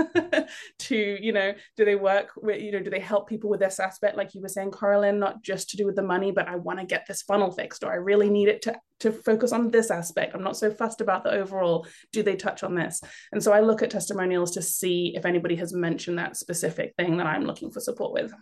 To 0.80 0.96
you 0.96 1.32
know 1.32 1.54
do 1.76 1.84
they 1.84 1.94
work 1.94 2.32
with 2.36 2.60
you 2.60 2.72
know 2.72 2.80
do 2.80 2.90
they 2.90 3.00
help 3.00 3.28
people 3.28 3.48
with 3.48 3.60
this 3.60 3.80
aspect? 3.80 4.16
Like 4.16 4.34
you 4.34 4.42
were 4.42 4.48
saying 4.48 4.72
Coraline 4.72 5.18
not 5.18 5.42
just 5.42 5.70
to 5.70 5.76
do 5.76 5.86
with 5.86 5.96
the 5.96 6.02
money 6.02 6.32
but 6.32 6.48
I 6.48 6.56
want 6.56 6.80
to 6.80 6.84
get 6.84 7.06
this 7.06 7.22
funnel 7.22 7.50
fixed 7.50 7.82
or 7.84 7.92
I 7.92 7.96
really 7.96 8.28
need 8.28 8.48
it 8.48 8.62
to 8.62 8.78
to 9.00 9.12
focus 9.12 9.52
on 9.52 9.70
this 9.70 9.90
aspect. 9.90 10.34
I'm 10.34 10.42
not 10.42 10.56
so 10.56 10.70
fussed 10.70 11.00
about 11.00 11.24
the 11.24 11.30
overall 11.30 11.86
do 12.12 12.22
they 12.22 12.36
touch 12.36 12.62
on 12.62 12.74
this? 12.74 13.00
And 13.32 13.42
so 13.42 13.52
I 13.52 13.60
look 13.60 13.82
at 13.82 13.90
testimonials 13.90 14.50
to 14.52 14.62
see 14.62 15.14
if 15.16 15.24
anybody 15.24 15.56
has 15.56 15.72
mentioned 15.72 16.18
that 16.18 16.36
specific 16.36 16.94
thing 16.98 17.16
that 17.18 17.26
I'm 17.26 17.44
looking 17.44 17.70
for 17.70 17.80
support 17.80 18.12
with. 18.12 18.32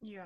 Yeah 0.00 0.24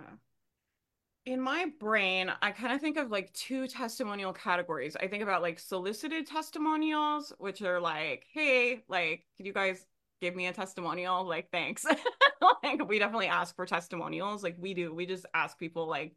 in 1.26 1.40
my 1.40 1.66
brain, 1.78 2.32
I 2.40 2.50
kind 2.50 2.72
of 2.72 2.80
think 2.80 2.96
of 2.96 3.10
like 3.10 3.32
two 3.32 3.66
testimonial 3.68 4.32
categories. 4.32 4.96
I 4.96 5.06
think 5.06 5.22
about 5.22 5.42
like 5.42 5.58
solicited 5.58 6.26
testimonials, 6.26 7.32
which 7.38 7.62
are 7.62 7.80
like, 7.80 8.26
hey, 8.32 8.82
like, 8.88 9.26
could 9.36 9.46
you 9.46 9.52
guys 9.52 9.84
give 10.20 10.34
me 10.34 10.46
a 10.46 10.52
testimonial? 10.52 11.26
Like, 11.26 11.50
thanks. 11.50 11.84
like, 12.62 12.88
we 12.88 12.98
definitely 12.98 13.28
ask 13.28 13.54
for 13.54 13.66
testimonials. 13.66 14.42
Like, 14.42 14.56
we 14.58 14.74
do. 14.74 14.94
We 14.94 15.06
just 15.06 15.26
ask 15.34 15.58
people, 15.58 15.86
like, 15.86 16.14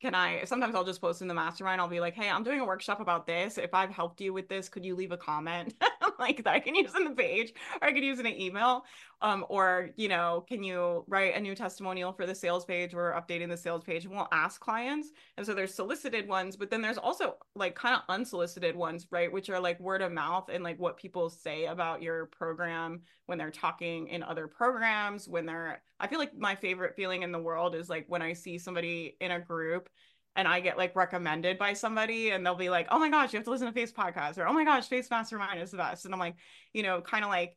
can 0.00 0.14
I 0.14 0.44
sometimes 0.44 0.74
I'll 0.74 0.84
just 0.84 1.00
post 1.00 1.22
in 1.22 1.28
the 1.28 1.34
mastermind. 1.34 1.80
I'll 1.80 1.88
be 1.88 2.00
like, 2.00 2.14
hey, 2.14 2.28
I'm 2.28 2.42
doing 2.44 2.60
a 2.60 2.64
workshop 2.66 3.00
about 3.00 3.26
this. 3.26 3.58
If 3.58 3.74
I've 3.74 3.90
helped 3.90 4.20
you 4.20 4.32
with 4.32 4.48
this, 4.48 4.68
could 4.68 4.84
you 4.84 4.94
leave 4.94 5.12
a 5.12 5.16
comment 5.16 5.74
like 6.18 6.44
that 6.44 6.54
I 6.54 6.60
can 6.60 6.74
use 6.74 6.94
in 6.94 7.04
the 7.04 7.10
page 7.10 7.52
or 7.80 7.88
I 7.88 7.92
could 7.92 8.04
use 8.04 8.20
in 8.20 8.26
an 8.26 8.40
email? 8.40 8.84
Um, 9.20 9.46
or 9.48 9.90
you 9.96 10.08
know, 10.08 10.44
can 10.48 10.62
you 10.62 11.04
write 11.08 11.34
a 11.34 11.40
new 11.40 11.54
testimonial 11.54 12.12
for 12.12 12.26
the 12.26 12.34
sales 12.34 12.64
page? 12.64 12.94
We're 12.94 13.12
updating 13.12 13.48
the 13.48 13.56
sales 13.56 13.84
page 13.84 14.04
and 14.04 14.14
we'll 14.14 14.28
ask 14.32 14.60
clients. 14.60 15.08
And 15.36 15.46
so 15.46 15.54
there's 15.54 15.74
solicited 15.74 16.28
ones, 16.28 16.56
but 16.56 16.70
then 16.70 16.82
there's 16.82 16.98
also 16.98 17.36
like 17.54 17.74
kind 17.74 17.94
of 17.94 18.02
unsolicited 18.08 18.76
ones, 18.76 19.06
right? 19.10 19.32
Which 19.32 19.48
are 19.48 19.60
like 19.60 19.80
word 19.80 20.02
of 20.02 20.12
mouth 20.12 20.50
and 20.52 20.62
like 20.62 20.78
what 20.78 20.96
people 20.96 21.30
say 21.30 21.66
about 21.66 22.02
your 22.02 22.26
program 22.26 23.02
when 23.26 23.38
they're 23.38 23.50
talking 23.50 24.08
in 24.08 24.22
other 24.22 24.46
programs, 24.46 25.28
when 25.28 25.46
they're 25.46 25.80
I 26.00 26.06
feel 26.06 26.18
like 26.18 26.36
my 26.36 26.54
favorite 26.54 26.96
feeling 26.96 27.22
in 27.22 27.32
the 27.32 27.38
world 27.38 27.74
is 27.74 27.88
like 27.88 28.04
when 28.08 28.20
I 28.20 28.32
see 28.34 28.58
somebody 28.58 29.16
in 29.20 29.30
a 29.30 29.40
group 29.40 29.88
and 30.36 30.48
I 30.48 30.60
get 30.60 30.78
like 30.78 30.96
recommended 30.96 31.58
by 31.58 31.74
somebody 31.74 32.30
and 32.30 32.44
they'll 32.44 32.54
be 32.54 32.70
like, 32.70 32.88
oh 32.90 32.98
my 32.98 33.08
gosh, 33.08 33.32
you 33.32 33.38
have 33.38 33.44
to 33.44 33.50
listen 33.50 33.66
to 33.66 33.72
Faith's 33.72 33.92
Podcast 33.92 34.38
or 34.38 34.46
oh 34.46 34.52
my 34.52 34.64
gosh, 34.64 34.88
Faith's 34.88 35.10
Mastermind 35.10 35.60
is 35.60 35.70
the 35.70 35.76
best. 35.76 36.04
And 36.04 36.14
I'm 36.14 36.20
like, 36.20 36.36
you 36.72 36.82
know, 36.82 37.00
kind 37.00 37.24
of 37.24 37.30
like 37.30 37.56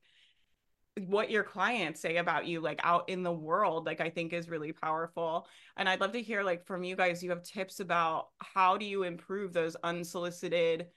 what 1.06 1.30
your 1.30 1.44
clients 1.44 2.02
say 2.02 2.18
about 2.18 2.48
you 2.48 2.60
like 2.60 2.80
out 2.84 3.08
in 3.08 3.22
the 3.22 3.32
world 3.32 3.86
like 3.86 4.02
i 4.02 4.10
think 4.10 4.34
is 4.34 4.50
really 4.50 4.72
powerful 4.72 5.48
and 5.76 5.88
i'd 5.88 6.02
love 6.02 6.12
to 6.12 6.22
hear 6.22 6.42
like 6.42 6.66
from 6.66 6.84
you 6.84 6.96
guys 6.96 7.22
you 7.22 7.30
have 7.30 7.44
tips 7.44 7.80
about 7.80 8.30
how 8.40 8.78
do 8.78 8.86
you 8.86 9.04
improve 9.04 9.54
those 9.54 9.76
unsolicited 9.84 10.88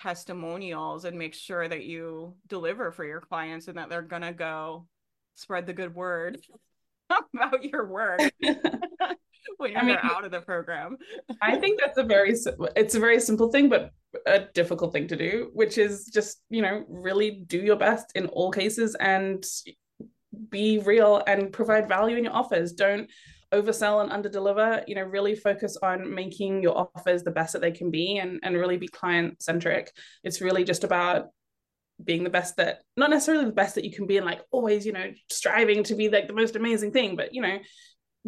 testimonials 0.00 1.04
and 1.04 1.18
make 1.18 1.34
sure 1.34 1.68
that 1.68 1.84
you 1.84 2.34
deliver 2.46 2.90
for 2.90 3.04
your 3.04 3.20
clients 3.20 3.68
and 3.68 3.76
that 3.76 3.90
they're 3.90 4.00
going 4.00 4.22
to 4.22 4.32
go 4.32 4.86
spread 5.34 5.66
the 5.66 5.74
good 5.74 5.94
word 5.94 6.40
about 7.10 7.62
your 7.62 7.86
work 7.86 8.20
when 9.60 9.72
you're 9.72 9.80
I 9.80 9.84
mean, 9.84 9.96
out 10.02 10.24
of 10.24 10.30
the 10.30 10.40
program. 10.40 10.96
I 11.42 11.56
think 11.56 11.80
that's 11.80 11.98
a 11.98 12.02
very 12.02 12.34
it's 12.76 12.94
a 12.94 13.00
very 13.00 13.20
simple 13.20 13.50
thing, 13.50 13.68
but 13.68 13.90
a 14.26 14.40
difficult 14.54 14.92
thing 14.92 15.08
to 15.08 15.16
do, 15.16 15.50
which 15.52 15.78
is 15.78 16.06
just 16.06 16.42
you 16.50 16.62
know 16.62 16.84
really 16.88 17.42
do 17.46 17.58
your 17.58 17.76
best 17.76 18.12
in 18.14 18.26
all 18.26 18.50
cases 18.50 18.96
and 18.98 19.44
be 20.48 20.78
real 20.78 21.22
and 21.26 21.52
provide 21.52 21.88
value 21.88 22.16
in 22.16 22.24
your 22.24 22.34
offers. 22.34 22.72
Don't 22.72 23.10
oversell 23.52 24.02
and 24.02 24.10
underdeliver. 24.10 24.82
You 24.86 24.94
know, 24.94 25.02
really 25.02 25.34
focus 25.34 25.76
on 25.82 26.14
making 26.14 26.62
your 26.62 26.90
offers 26.96 27.22
the 27.22 27.30
best 27.30 27.52
that 27.52 27.62
they 27.62 27.72
can 27.72 27.90
be 27.90 28.18
and 28.18 28.40
and 28.42 28.56
really 28.56 28.78
be 28.78 28.88
client 28.88 29.42
centric. 29.42 29.92
It's 30.24 30.40
really 30.40 30.64
just 30.64 30.84
about 30.84 31.26
being 32.02 32.24
the 32.24 32.30
best 32.30 32.56
that 32.56 32.80
not 32.96 33.10
necessarily 33.10 33.44
the 33.44 33.52
best 33.52 33.74
that 33.74 33.84
you 33.84 33.92
can 33.92 34.06
be 34.06 34.16
and 34.16 34.26
like 34.26 34.40
always 34.50 34.86
you 34.86 34.92
know 34.92 35.12
striving 35.30 35.82
to 35.84 35.94
be 35.94 36.08
like 36.08 36.26
the 36.26 36.32
most 36.32 36.56
amazing 36.56 36.90
thing 36.92 37.14
but 37.14 37.34
you 37.34 37.42
know 37.42 37.58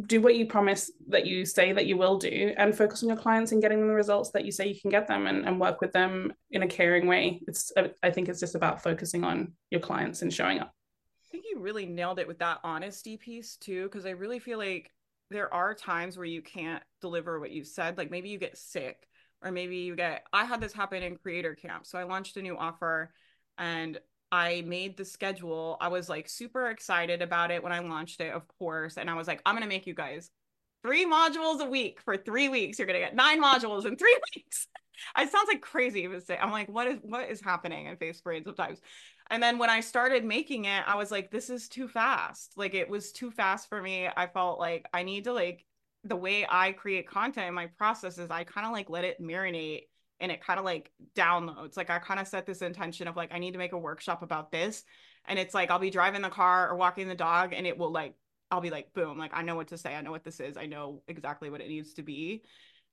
do 0.06 0.20
what 0.22 0.36
you 0.36 0.46
promise 0.46 0.90
that 1.08 1.26
you 1.26 1.44
say 1.44 1.72
that 1.72 1.86
you 1.86 1.98
will 1.98 2.16
do 2.16 2.54
and 2.56 2.74
focus 2.74 3.02
on 3.02 3.10
your 3.10 3.18
clients 3.18 3.52
and 3.52 3.60
getting 3.60 3.78
them 3.78 3.88
the 3.88 3.94
results 3.94 4.30
that 4.30 4.44
you 4.44 4.50
say 4.50 4.66
you 4.66 4.80
can 4.80 4.90
get 4.90 5.06
them 5.06 5.26
and, 5.26 5.46
and 5.46 5.60
work 5.60 5.80
with 5.82 5.92
them 5.92 6.32
in 6.50 6.62
a 6.62 6.66
caring 6.66 7.06
way. 7.06 7.42
It's 7.46 7.70
uh, 7.76 7.88
i 8.02 8.10
think 8.10 8.28
it's 8.28 8.40
just 8.40 8.54
about 8.54 8.82
focusing 8.82 9.22
on 9.22 9.52
your 9.70 9.80
clients 9.80 10.22
and 10.22 10.32
showing 10.32 10.60
up. 10.60 10.72
I 11.26 11.28
think 11.30 11.44
you 11.50 11.60
really 11.60 11.86
nailed 11.86 12.18
it 12.18 12.26
with 12.26 12.38
that 12.38 12.60
honesty 12.64 13.16
piece 13.16 13.56
too 13.56 13.84
because 13.84 14.06
i 14.06 14.10
really 14.10 14.38
feel 14.38 14.58
like 14.58 14.90
there 15.30 15.52
are 15.52 15.74
times 15.74 16.16
where 16.16 16.26
you 16.26 16.42
can't 16.42 16.82
deliver 17.00 17.40
what 17.40 17.50
you 17.50 17.64
said. 17.64 17.96
Like 17.96 18.10
maybe 18.10 18.28
you 18.28 18.38
get 18.38 18.58
sick 18.58 19.06
or 19.42 19.50
maybe 19.50 19.76
you 19.78 19.96
get 19.96 20.24
i 20.32 20.44
had 20.44 20.60
this 20.60 20.72
happen 20.72 21.02
in 21.02 21.16
creator 21.16 21.54
camp 21.54 21.86
so 21.86 21.98
i 21.98 22.04
launched 22.04 22.36
a 22.36 22.42
new 22.42 22.56
offer 22.56 23.12
and 23.58 23.98
I 24.32 24.62
made 24.66 24.96
the 24.96 25.04
schedule. 25.04 25.76
I 25.78 25.88
was 25.88 26.08
like 26.08 26.26
super 26.28 26.70
excited 26.70 27.20
about 27.20 27.50
it 27.50 27.62
when 27.62 27.72
I 27.72 27.80
launched 27.80 28.22
it, 28.22 28.32
of 28.32 28.48
course. 28.58 28.96
And 28.96 29.10
I 29.10 29.14
was 29.14 29.28
like, 29.28 29.42
I'm 29.44 29.54
going 29.54 29.62
to 29.62 29.68
make 29.68 29.86
you 29.86 29.94
guys 29.94 30.30
three 30.82 31.04
modules 31.04 31.60
a 31.60 31.68
week 31.68 32.00
for 32.00 32.16
three 32.16 32.48
weeks. 32.48 32.78
You're 32.78 32.86
going 32.86 32.98
to 32.98 33.06
get 33.06 33.14
nine 33.14 33.42
modules 33.42 33.84
in 33.84 33.96
three 33.96 34.18
weeks. 34.34 34.66
it 35.18 35.30
sounds 35.30 35.48
like 35.48 35.60
crazy 35.60 36.08
to 36.08 36.20
say. 36.22 36.38
I'm 36.38 36.50
like, 36.50 36.70
what 36.70 36.86
is 36.86 36.98
what 37.02 37.28
is 37.30 37.42
happening 37.42 37.86
in 37.86 37.96
Faith's 37.98 38.22
brain 38.22 38.42
sometimes? 38.42 38.80
And 39.28 39.42
then 39.42 39.58
when 39.58 39.70
I 39.70 39.80
started 39.80 40.24
making 40.24 40.64
it, 40.64 40.82
I 40.86 40.96
was 40.96 41.10
like, 41.10 41.30
this 41.30 41.50
is 41.50 41.68
too 41.68 41.86
fast. 41.86 42.54
Like 42.56 42.74
it 42.74 42.88
was 42.88 43.12
too 43.12 43.30
fast 43.30 43.68
for 43.68 43.82
me. 43.82 44.08
I 44.16 44.26
felt 44.26 44.58
like 44.58 44.86
I 44.94 45.02
need 45.02 45.24
to 45.24 45.34
like 45.34 45.66
the 46.04 46.16
way 46.16 46.46
I 46.48 46.72
create 46.72 47.06
content 47.06 47.48
in 47.48 47.54
my 47.54 47.66
process 47.66 48.18
is 48.18 48.30
I 48.30 48.44
kind 48.44 48.66
of 48.66 48.72
like 48.72 48.90
let 48.90 49.04
it 49.04 49.20
marinate 49.20 49.82
and 50.22 50.32
it 50.32 50.40
kind 50.40 50.58
of 50.58 50.64
like 50.64 50.90
downloads. 51.14 51.76
Like 51.76 51.90
I 51.90 51.98
kind 51.98 52.20
of 52.20 52.26
set 52.26 52.46
this 52.46 52.62
intention 52.62 53.08
of 53.08 53.16
like 53.16 53.34
I 53.34 53.38
need 53.38 53.52
to 53.52 53.58
make 53.58 53.72
a 53.72 53.78
workshop 53.78 54.22
about 54.22 54.50
this, 54.50 54.84
and 55.26 55.38
it's 55.38 55.52
like 55.52 55.70
I'll 55.70 55.78
be 55.78 55.90
driving 55.90 56.22
the 56.22 56.30
car 56.30 56.70
or 56.70 56.76
walking 56.76 57.08
the 57.08 57.14
dog, 57.14 57.52
and 57.52 57.66
it 57.66 57.76
will 57.76 57.92
like 57.92 58.14
I'll 58.50 58.60
be 58.60 58.70
like, 58.70 58.94
boom, 58.94 59.18
like 59.18 59.32
I 59.34 59.42
know 59.42 59.56
what 59.56 59.68
to 59.68 59.78
say. 59.78 59.94
I 59.94 60.00
know 60.00 60.12
what 60.12 60.24
this 60.24 60.40
is. 60.40 60.56
I 60.56 60.66
know 60.66 61.02
exactly 61.08 61.50
what 61.50 61.60
it 61.60 61.68
needs 61.68 61.94
to 61.94 62.02
be. 62.02 62.42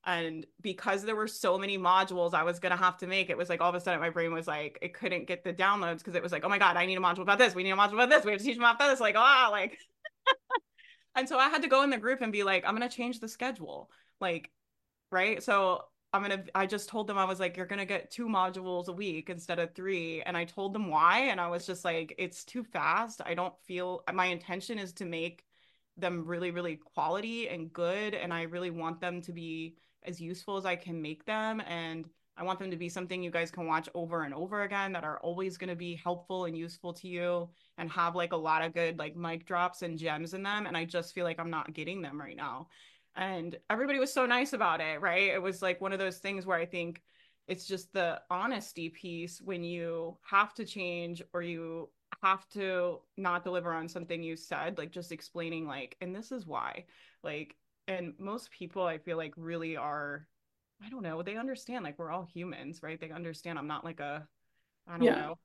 And 0.05 0.45
because 0.61 1.03
there 1.03 1.15
were 1.15 1.27
so 1.27 1.57
many 1.57 1.77
modules 1.77 2.33
I 2.33 2.43
was 2.43 2.59
going 2.59 2.71
to 2.71 2.77
have 2.77 2.97
to 2.99 3.07
make, 3.07 3.29
it 3.29 3.37
was 3.37 3.49
like 3.49 3.59
all 3.59 3.69
of 3.69 3.75
a 3.75 3.81
sudden 3.81 3.99
my 3.99 4.09
brain 4.09 4.31
was 4.31 4.47
like, 4.47 4.79
it 4.81 4.93
couldn't 4.93 5.27
get 5.27 5.43
the 5.43 5.53
downloads 5.53 5.97
because 5.97 6.15
it 6.15 6.23
was 6.23 6.31
like, 6.31 6.45
oh 6.45 6.49
my 6.49 6.57
God, 6.57 6.77
I 6.77 6.85
need 6.85 6.97
a 6.97 7.01
module 7.01 7.19
about 7.19 7.37
this. 7.37 7.53
We 7.53 7.63
need 7.63 7.71
a 7.71 7.75
module 7.75 7.95
about 7.95 8.09
this. 8.09 8.23
We 8.23 8.31
have 8.31 8.39
to 8.39 8.45
teach 8.45 8.55
them 8.55 8.63
about 8.63 8.79
this. 8.79 9.01
Like, 9.01 9.15
ah, 9.17 9.49
like. 9.51 9.77
and 11.15 11.27
so 11.27 11.37
I 11.37 11.49
had 11.49 11.63
to 11.63 11.67
go 11.67 11.83
in 11.83 11.89
the 11.89 11.97
group 11.97 12.21
and 12.21 12.31
be 12.31 12.43
like, 12.43 12.63
I'm 12.65 12.77
going 12.77 12.89
to 12.89 12.95
change 12.95 13.19
the 13.19 13.27
schedule. 13.27 13.89
Like, 14.21 14.49
right. 15.11 15.43
So 15.43 15.83
I'm 16.11 16.23
to, 16.23 16.43
I 16.55 16.65
just 16.65 16.89
told 16.89 17.07
them, 17.07 17.17
I 17.17 17.25
was 17.25 17.39
like, 17.39 17.55
you're 17.55 17.67
to 17.67 17.85
get 17.85 18.09
two 18.09 18.27
modules 18.27 18.87
a 18.87 18.93
week 18.93 19.29
instead 19.29 19.59
of 19.59 19.73
three. 19.73 20.21
And 20.23 20.35
I 20.35 20.45
told 20.45 20.73
them 20.73 20.89
why. 20.89 21.19
And 21.25 21.39
I 21.39 21.47
was 21.47 21.65
just 21.65 21.85
like, 21.85 22.15
it's 22.17 22.43
too 22.43 22.63
fast. 22.63 23.21
I 23.25 23.33
don't 23.35 23.53
feel, 23.65 24.03
my 24.13 24.25
intention 24.25 24.79
is 24.79 24.91
to 24.93 25.05
make 25.05 25.45
them 25.97 26.25
really, 26.25 26.49
really 26.51 26.77
quality 26.77 27.47
and 27.49 27.71
good. 27.71 28.15
And 28.15 28.33
I 28.33 28.43
really 28.43 28.71
want 28.71 28.99
them 29.01 29.21
to 29.21 29.31
be, 29.31 29.75
as 30.03 30.21
useful 30.21 30.57
as 30.57 30.65
I 30.65 30.75
can 30.75 31.01
make 31.01 31.25
them. 31.25 31.61
And 31.67 32.05
I 32.37 32.43
want 32.43 32.59
them 32.59 32.71
to 32.71 32.77
be 32.77 32.87
something 32.87 33.21
you 33.21 33.31
guys 33.31 33.51
can 33.51 33.67
watch 33.67 33.89
over 33.93 34.23
and 34.23 34.33
over 34.33 34.63
again 34.63 34.93
that 34.93 35.03
are 35.03 35.19
always 35.19 35.57
going 35.57 35.69
to 35.69 35.75
be 35.75 35.95
helpful 35.95 36.45
and 36.45 36.57
useful 36.57 36.93
to 36.93 37.07
you 37.07 37.49
and 37.77 37.91
have 37.91 38.15
like 38.15 38.31
a 38.31 38.37
lot 38.37 38.63
of 38.63 38.73
good 38.73 38.97
like 38.97 39.17
mic 39.17 39.45
drops 39.45 39.81
and 39.81 39.99
gems 39.99 40.33
in 40.33 40.41
them. 40.41 40.65
And 40.65 40.77
I 40.77 40.85
just 40.85 41.13
feel 41.13 41.25
like 41.25 41.37
I'm 41.37 41.49
not 41.49 41.73
getting 41.73 42.01
them 42.01 42.19
right 42.19 42.37
now. 42.37 42.69
And 43.15 43.57
everybody 43.69 43.99
was 43.99 44.13
so 44.13 44.25
nice 44.25 44.53
about 44.53 44.81
it, 44.81 45.01
right? 45.01 45.29
It 45.29 45.41
was 45.41 45.61
like 45.61 45.81
one 45.81 45.93
of 45.93 45.99
those 45.99 46.19
things 46.19 46.45
where 46.45 46.57
I 46.57 46.65
think 46.65 47.01
it's 47.47 47.65
just 47.65 47.91
the 47.93 48.21
honesty 48.29 48.89
piece 48.89 49.41
when 49.41 49.63
you 49.63 50.17
have 50.21 50.53
to 50.55 50.65
change 50.65 51.21
or 51.33 51.41
you 51.41 51.89
have 52.21 52.47
to 52.49 52.99
not 53.17 53.43
deliver 53.43 53.73
on 53.73 53.89
something 53.89 54.21
you 54.21 54.35
said, 54.35 54.77
like 54.77 54.91
just 54.91 55.11
explaining, 55.11 55.67
like, 55.67 55.97
and 56.01 56.15
this 56.15 56.31
is 56.31 56.45
why. 56.45 56.85
Like, 57.23 57.55
and 57.89 58.13
most 58.19 58.51
people 58.51 58.83
i 58.83 58.97
feel 58.97 59.17
like 59.17 59.33
really 59.35 59.75
are 59.75 60.27
i 60.85 60.89
don't 60.89 61.03
know 61.03 61.21
they 61.21 61.35
understand 61.35 61.83
like 61.83 61.97
we're 61.97 62.11
all 62.11 62.27
humans 62.31 62.81
right 62.81 63.01
they 63.01 63.09
understand 63.09 63.59
i'm 63.59 63.67
not 63.67 63.83
like 63.83 63.99
a 63.99 64.25
i 64.87 64.91
don't 64.91 65.03
yeah. 65.03 65.15
know 65.15 65.35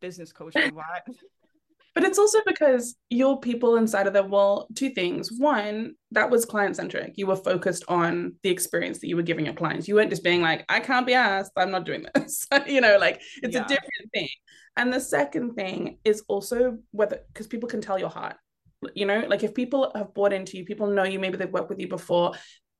business 0.00 0.32
coach 0.32 0.54
or 0.54 0.68
what 0.68 1.06
but 1.94 2.04
it's 2.04 2.18
also 2.18 2.38
because 2.46 2.96
your 3.10 3.40
people 3.40 3.76
inside 3.76 4.06
of 4.06 4.12
them 4.12 4.30
well 4.30 4.68
two 4.74 4.90
things. 4.90 5.30
One 5.36 5.94
that 6.10 6.30
was 6.30 6.44
client 6.44 6.76
centric 6.76 7.14
you 7.16 7.26
were 7.26 7.36
focused 7.36 7.84
on 7.88 8.34
the 8.42 8.50
experience 8.50 8.98
that 9.00 9.08
you 9.08 9.16
were 9.16 9.22
giving 9.22 9.44
your 9.44 9.54
clients. 9.54 9.88
You 9.88 9.96
weren't 9.96 10.10
just 10.10 10.24
being 10.24 10.42
like 10.42 10.64
i 10.68 10.80
can't 10.80 11.06
be 11.06 11.14
asked. 11.14 11.52
I'm 11.56 11.70
not 11.70 11.84
doing 11.84 12.06
this. 12.14 12.46
You 12.66 12.80
know 12.80 12.98
like 12.98 13.20
it's 13.42 13.54
yeah. 13.54 13.64
a 13.64 13.68
different 13.68 14.12
thing. 14.14 14.28
And 14.76 14.92
the 14.92 15.00
second 15.00 15.54
thing 15.54 15.98
is 16.04 16.22
also 16.28 16.78
whether 16.92 17.20
because 17.32 17.46
people 17.46 17.68
can 17.68 17.80
tell 17.80 17.98
your 17.98 18.08
heart 18.08 18.36
you 18.94 19.06
know? 19.06 19.24
Like 19.28 19.44
if 19.44 19.54
people 19.54 19.92
have 19.94 20.12
bought 20.14 20.32
into 20.32 20.56
you 20.56 20.64
people 20.64 20.88
know 20.88 21.04
you 21.04 21.18
maybe 21.18 21.36
they've 21.36 21.52
worked 21.52 21.68
with 21.68 21.78
you 21.78 21.88
before 21.88 22.32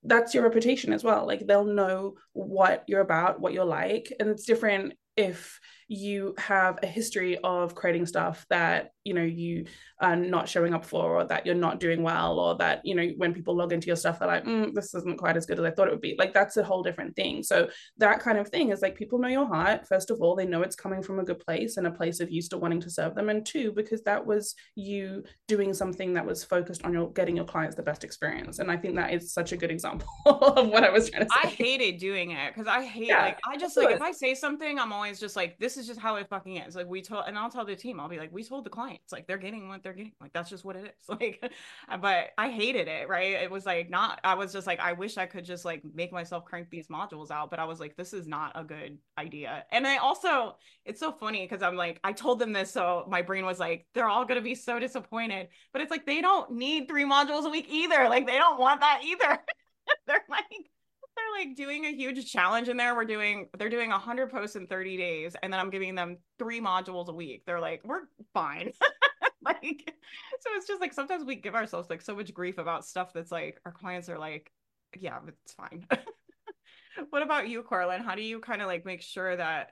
that's 0.04 0.34
your 0.34 0.42
reputation 0.42 0.92
as 0.92 1.04
well. 1.04 1.26
Like 1.26 1.46
they'll 1.46 1.64
know 1.64 2.14
what 2.32 2.84
you're 2.88 3.00
about 3.00 3.40
what 3.40 3.52
you're 3.52 3.64
like. 3.64 4.12
And 4.18 4.28
it's 4.28 4.44
different 4.44 4.94
if 5.16 5.60
you 5.88 6.34
have 6.38 6.78
a 6.82 6.86
history 6.86 7.38
of 7.44 7.74
creating 7.74 8.06
stuff 8.06 8.46
that 8.50 8.92
you 9.04 9.14
know 9.14 9.22
you 9.22 9.64
are 10.00 10.16
not 10.16 10.48
showing 10.48 10.74
up 10.74 10.84
for 10.84 11.16
or 11.16 11.24
that 11.24 11.44
you're 11.44 11.54
not 11.54 11.80
doing 11.80 12.02
well 12.02 12.38
or 12.38 12.56
that 12.56 12.80
you 12.84 12.94
know 12.94 13.06
when 13.16 13.34
people 13.34 13.54
log 13.54 13.72
into 13.72 13.86
your 13.86 13.96
stuff 13.96 14.18
they're 14.18 14.28
like 14.28 14.44
mm, 14.44 14.72
this 14.74 14.94
isn't 14.94 15.18
quite 15.18 15.36
as 15.36 15.46
good 15.46 15.58
as 15.58 15.64
i 15.64 15.70
thought 15.70 15.88
it 15.88 15.92
would 15.92 16.00
be. 16.00 16.16
Like 16.18 16.34
that's 16.34 16.56
a 16.56 16.64
whole 16.64 16.82
different 16.82 17.14
thing. 17.16 17.42
So 17.42 17.68
that 17.98 18.20
kind 18.20 18.38
of 18.38 18.48
thing 18.48 18.70
is 18.70 18.82
like 18.82 18.94
people 18.96 19.18
know 19.18 19.28
your 19.28 19.46
heart 19.46 19.86
first 19.86 20.10
of 20.10 20.20
all. 20.20 20.34
They 20.34 20.46
know 20.46 20.62
it's 20.62 20.76
coming 20.76 21.02
from 21.02 21.18
a 21.20 21.24
good 21.24 21.40
place 21.40 21.76
and 21.76 21.86
a 21.86 21.90
place 21.90 22.20
of 22.20 22.30
you 22.30 22.42
still 22.42 22.60
wanting 22.60 22.80
to 22.80 22.90
serve 22.90 23.14
them 23.14 23.28
and 23.28 23.44
two 23.44 23.72
because 23.72 24.02
that 24.02 24.24
was 24.24 24.54
you 24.74 25.24
doing 25.48 25.74
something 25.74 26.14
that 26.14 26.26
was 26.26 26.44
focused 26.44 26.84
on 26.84 26.92
your 26.92 27.12
getting 27.12 27.36
your 27.36 27.44
clients 27.44 27.76
the 27.76 27.82
best 27.82 28.04
experience. 28.04 28.58
And 28.58 28.70
i 28.70 28.76
think 28.76 28.96
that 28.96 29.12
is 29.12 29.32
such 29.32 29.52
a 29.52 29.56
good 29.56 29.70
example 29.70 30.08
of 30.26 30.68
what 30.68 30.84
i 30.84 30.90
was 30.90 31.10
trying 31.10 31.24
to 31.24 31.28
say. 31.28 31.40
i 31.42 31.46
hated 31.46 31.98
doing 31.98 32.32
it 32.32 32.52
because 32.52 32.66
i 32.66 32.82
hate 32.84 33.08
yeah, 33.08 33.22
like 33.22 33.38
i 33.48 33.56
just 33.56 33.76
like 33.76 33.94
if 33.94 34.02
i 34.02 34.12
say 34.12 34.34
something 34.34 34.78
i'm 34.78 34.92
always 34.92 35.20
just 35.20 35.36
like 35.36 35.58
this 35.58 35.71
is 35.76 35.86
just 35.86 36.00
how 36.00 36.16
it 36.16 36.28
fucking 36.28 36.56
is. 36.56 36.74
Like 36.74 36.88
we 36.88 37.00
told 37.02 37.24
and 37.26 37.38
i'll 37.38 37.50
tell 37.50 37.64
the 37.64 37.76
team 37.76 38.00
i'll 38.00 38.08
be 38.08 38.18
like 38.18 38.32
we 38.32 38.42
told 38.44 38.64
the 38.64 38.70
clients 38.70 39.12
like 39.12 39.26
they're 39.26 39.38
getting 39.38 39.68
what 39.68 39.82
they're 39.82 39.92
getting. 39.92 40.12
Like 40.20 40.32
that's 40.32 40.50
just 40.50 40.64
what 40.64 40.76
it 40.76 40.84
is. 40.84 41.08
Like 41.08 41.52
uh, 41.88 41.96
but 41.98 42.30
i 42.38 42.50
hated 42.50 42.88
it 42.88 43.08
right? 43.08 43.32
It 43.32 43.50
was 43.50 43.66
like 43.66 43.90
not 43.90 44.20
i 44.24 44.34
was 44.34 44.52
just 44.52 44.66
like 44.66 44.80
i 44.80 44.92
wish 44.92 45.18
i 45.18 45.26
could 45.26 45.44
just 45.44 45.64
like 45.64 45.82
make 45.94 46.12
myself 46.12 46.44
crank 46.44 46.70
these 46.70 46.88
modules 46.88 47.30
out 47.30 47.50
but 47.50 47.58
i 47.58 47.64
was 47.64 47.80
like 47.80 47.96
this 47.96 48.12
is 48.12 48.26
not 48.26 48.52
a 48.54 48.64
good 48.64 48.98
idea. 49.18 49.64
And 49.70 49.86
i 49.86 49.98
also 49.98 50.56
it's 50.84 51.00
so 51.00 51.12
funny 51.12 51.46
because 51.46 51.62
i'm 51.62 51.76
like 51.76 52.00
i 52.02 52.12
told 52.12 52.38
them 52.38 52.52
this 52.52 52.70
so 52.70 53.06
my 53.08 53.22
brain 53.22 53.44
was 53.44 53.60
like 53.60 53.86
they're 53.94 54.08
all 54.08 54.26
to 54.34 54.40
be 54.40 54.54
so 54.54 54.78
disappointed. 54.78 55.48
But 55.72 55.82
it's 55.82 55.90
like 55.90 56.06
they 56.06 56.20
don't 56.20 56.52
need 56.52 56.88
three 56.88 57.04
modules 57.04 57.44
a 57.44 57.50
week 57.50 57.66
either. 57.70 58.08
Like 58.08 58.26
they 58.26 58.38
don't 58.38 58.60
want 58.60 58.80
that 58.80 59.02
either. 59.04 59.38
They're 60.06 60.24
like 60.28 60.70
they're 61.16 61.46
like 61.46 61.56
doing 61.56 61.84
a 61.84 61.92
huge 61.92 62.30
challenge 62.30 62.68
in 62.68 62.76
there. 62.76 62.94
We're 62.94 63.04
doing 63.04 63.48
they're 63.58 63.68
doing 63.68 63.90
100 63.90 64.30
posts 64.30 64.56
in 64.56 64.66
30 64.66 64.96
days 64.96 65.36
and 65.42 65.52
then 65.52 65.60
I'm 65.60 65.70
giving 65.70 65.94
them 65.94 66.18
3 66.38 66.60
modules 66.60 67.08
a 67.08 67.12
week. 67.12 67.44
They're 67.46 67.60
like, 67.60 67.82
"We're 67.84 68.02
fine." 68.34 68.72
like 69.44 69.92
so 70.40 70.50
it's 70.54 70.66
just 70.66 70.80
like 70.80 70.92
sometimes 70.92 71.24
we 71.24 71.36
give 71.36 71.54
ourselves 71.54 71.90
like 71.90 72.02
so 72.02 72.14
much 72.14 72.32
grief 72.32 72.58
about 72.58 72.84
stuff 72.84 73.12
that's 73.12 73.32
like 73.32 73.60
our 73.66 73.72
clients 73.72 74.08
are 74.08 74.18
like, 74.18 74.52
"Yeah, 74.98 75.18
it's 75.26 75.52
fine." 75.52 75.86
what 77.10 77.22
about 77.22 77.48
you, 77.48 77.62
Corlin? 77.62 78.04
How 78.04 78.14
do 78.14 78.22
you 78.22 78.40
kind 78.40 78.62
of 78.62 78.68
like 78.68 78.84
make 78.84 79.02
sure 79.02 79.36
that 79.36 79.70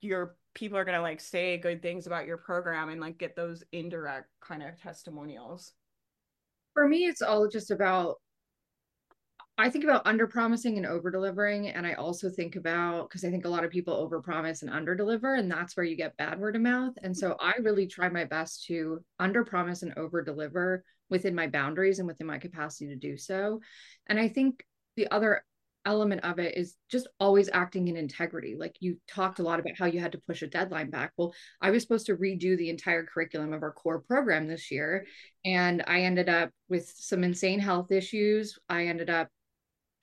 your 0.00 0.36
people 0.54 0.76
are 0.76 0.84
going 0.84 0.96
to 0.96 1.02
like 1.02 1.20
say 1.20 1.56
good 1.56 1.82
things 1.82 2.06
about 2.06 2.26
your 2.26 2.36
program 2.36 2.90
and 2.90 3.00
like 3.00 3.18
get 3.18 3.36
those 3.36 3.64
indirect 3.72 4.28
kind 4.40 4.62
of 4.62 4.80
testimonials? 4.80 5.72
For 6.74 6.88
me, 6.88 7.06
it's 7.06 7.22
all 7.22 7.48
just 7.48 7.70
about 7.70 8.16
I 9.58 9.68
think 9.68 9.84
about 9.84 10.06
under 10.06 10.26
promising 10.26 10.76
and 10.78 10.86
over 10.86 11.10
delivering. 11.10 11.68
And 11.68 11.86
I 11.86 11.92
also 11.94 12.30
think 12.30 12.56
about 12.56 13.08
because 13.08 13.24
I 13.24 13.30
think 13.30 13.44
a 13.44 13.50
lot 13.50 13.64
of 13.64 13.70
people 13.70 13.94
over 13.94 14.20
promise 14.20 14.62
and 14.62 14.70
under 14.70 14.94
deliver, 14.94 15.34
and 15.34 15.50
that's 15.50 15.76
where 15.76 15.84
you 15.84 15.96
get 15.96 16.16
bad 16.16 16.40
word 16.40 16.56
of 16.56 16.62
mouth. 16.62 16.94
And 17.02 17.16
so 17.16 17.36
I 17.38 17.54
really 17.60 17.86
try 17.86 18.08
my 18.08 18.24
best 18.24 18.64
to 18.66 19.04
under 19.18 19.44
promise 19.44 19.82
and 19.82 19.92
over 19.96 20.22
deliver 20.22 20.84
within 21.10 21.34
my 21.34 21.46
boundaries 21.46 21.98
and 21.98 22.08
within 22.08 22.26
my 22.26 22.38
capacity 22.38 22.88
to 22.88 22.96
do 22.96 23.16
so. 23.16 23.60
And 24.06 24.18
I 24.18 24.28
think 24.28 24.64
the 24.96 25.10
other 25.10 25.44
element 25.84 26.24
of 26.24 26.38
it 26.38 26.56
is 26.56 26.76
just 26.88 27.08
always 27.18 27.50
acting 27.52 27.88
in 27.88 27.96
integrity. 27.96 28.56
Like 28.58 28.76
you 28.80 28.98
talked 29.08 29.38
a 29.38 29.42
lot 29.42 29.60
about 29.60 29.76
how 29.76 29.86
you 29.86 30.00
had 30.00 30.12
to 30.12 30.20
push 30.26 30.42
a 30.42 30.46
deadline 30.46 30.90
back. 30.90 31.12
Well, 31.16 31.34
I 31.60 31.70
was 31.70 31.82
supposed 31.82 32.06
to 32.06 32.16
redo 32.16 32.56
the 32.56 32.70
entire 32.70 33.04
curriculum 33.04 33.52
of 33.52 33.62
our 33.62 33.72
core 33.72 34.00
program 34.00 34.46
this 34.46 34.70
year. 34.70 35.06
And 35.44 35.82
I 35.86 36.02
ended 36.02 36.28
up 36.28 36.50
with 36.68 36.92
some 36.96 37.24
insane 37.24 37.58
health 37.58 37.90
issues. 37.90 38.58
I 38.68 38.86
ended 38.86 39.10
up 39.10 39.28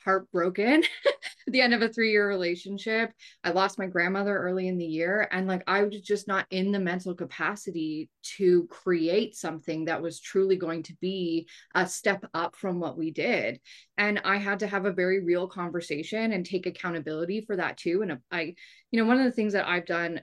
heartbroken 0.04 0.84
at 1.06 1.14
the 1.48 1.62
end 1.62 1.74
of 1.74 1.82
a 1.82 1.90
three 1.90 2.12
year 2.12 2.28
relationship. 2.28 3.12
I 3.44 3.52
lost 3.52 3.80
my 3.80 3.88
grandmother 3.88 4.38
early 4.38 4.68
in 4.68 4.78
the 4.78 4.86
year. 4.86 5.28
And 5.32 5.48
like, 5.48 5.64
I 5.68 5.84
was 5.84 6.02
just 6.02 6.28
not 6.28 6.46
in 6.50 6.72
the 6.72 6.80
mental 6.80 7.14
capacity 7.14 8.10
to 8.38 8.68
create 8.68 9.36
something 9.36 9.86
that 9.86 10.02
was 10.02 10.20
truly 10.20 10.56
going 10.56 10.84
to 10.84 10.96
be 11.02 11.48
a 11.76 11.88
step 11.88 12.26
up 12.34 12.56
from 12.56 12.80
what 12.80 12.98
we 12.98 13.12
did. 13.12 13.60
And 13.98 14.22
I 14.24 14.38
had 14.38 14.60
to 14.60 14.68
have 14.68 14.86
a 14.86 14.94
very 14.94 15.24
real 15.24 15.48
conversation 15.48 16.32
and 16.32 16.46
take 16.46 16.66
accountability 16.66 17.42
for 17.42 17.56
that 17.56 17.78
too. 17.78 18.02
And 18.02 18.12
uh, 18.14 18.18
I, 18.32 18.56
you 18.92 19.02
know, 19.02 19.06
one 19.06 19.18
of 19.18 19.26
the 19.26 19.32
things 19.32 19.54
that 19.54 19.68
I've 19.68 19.86
done 19.86 20.22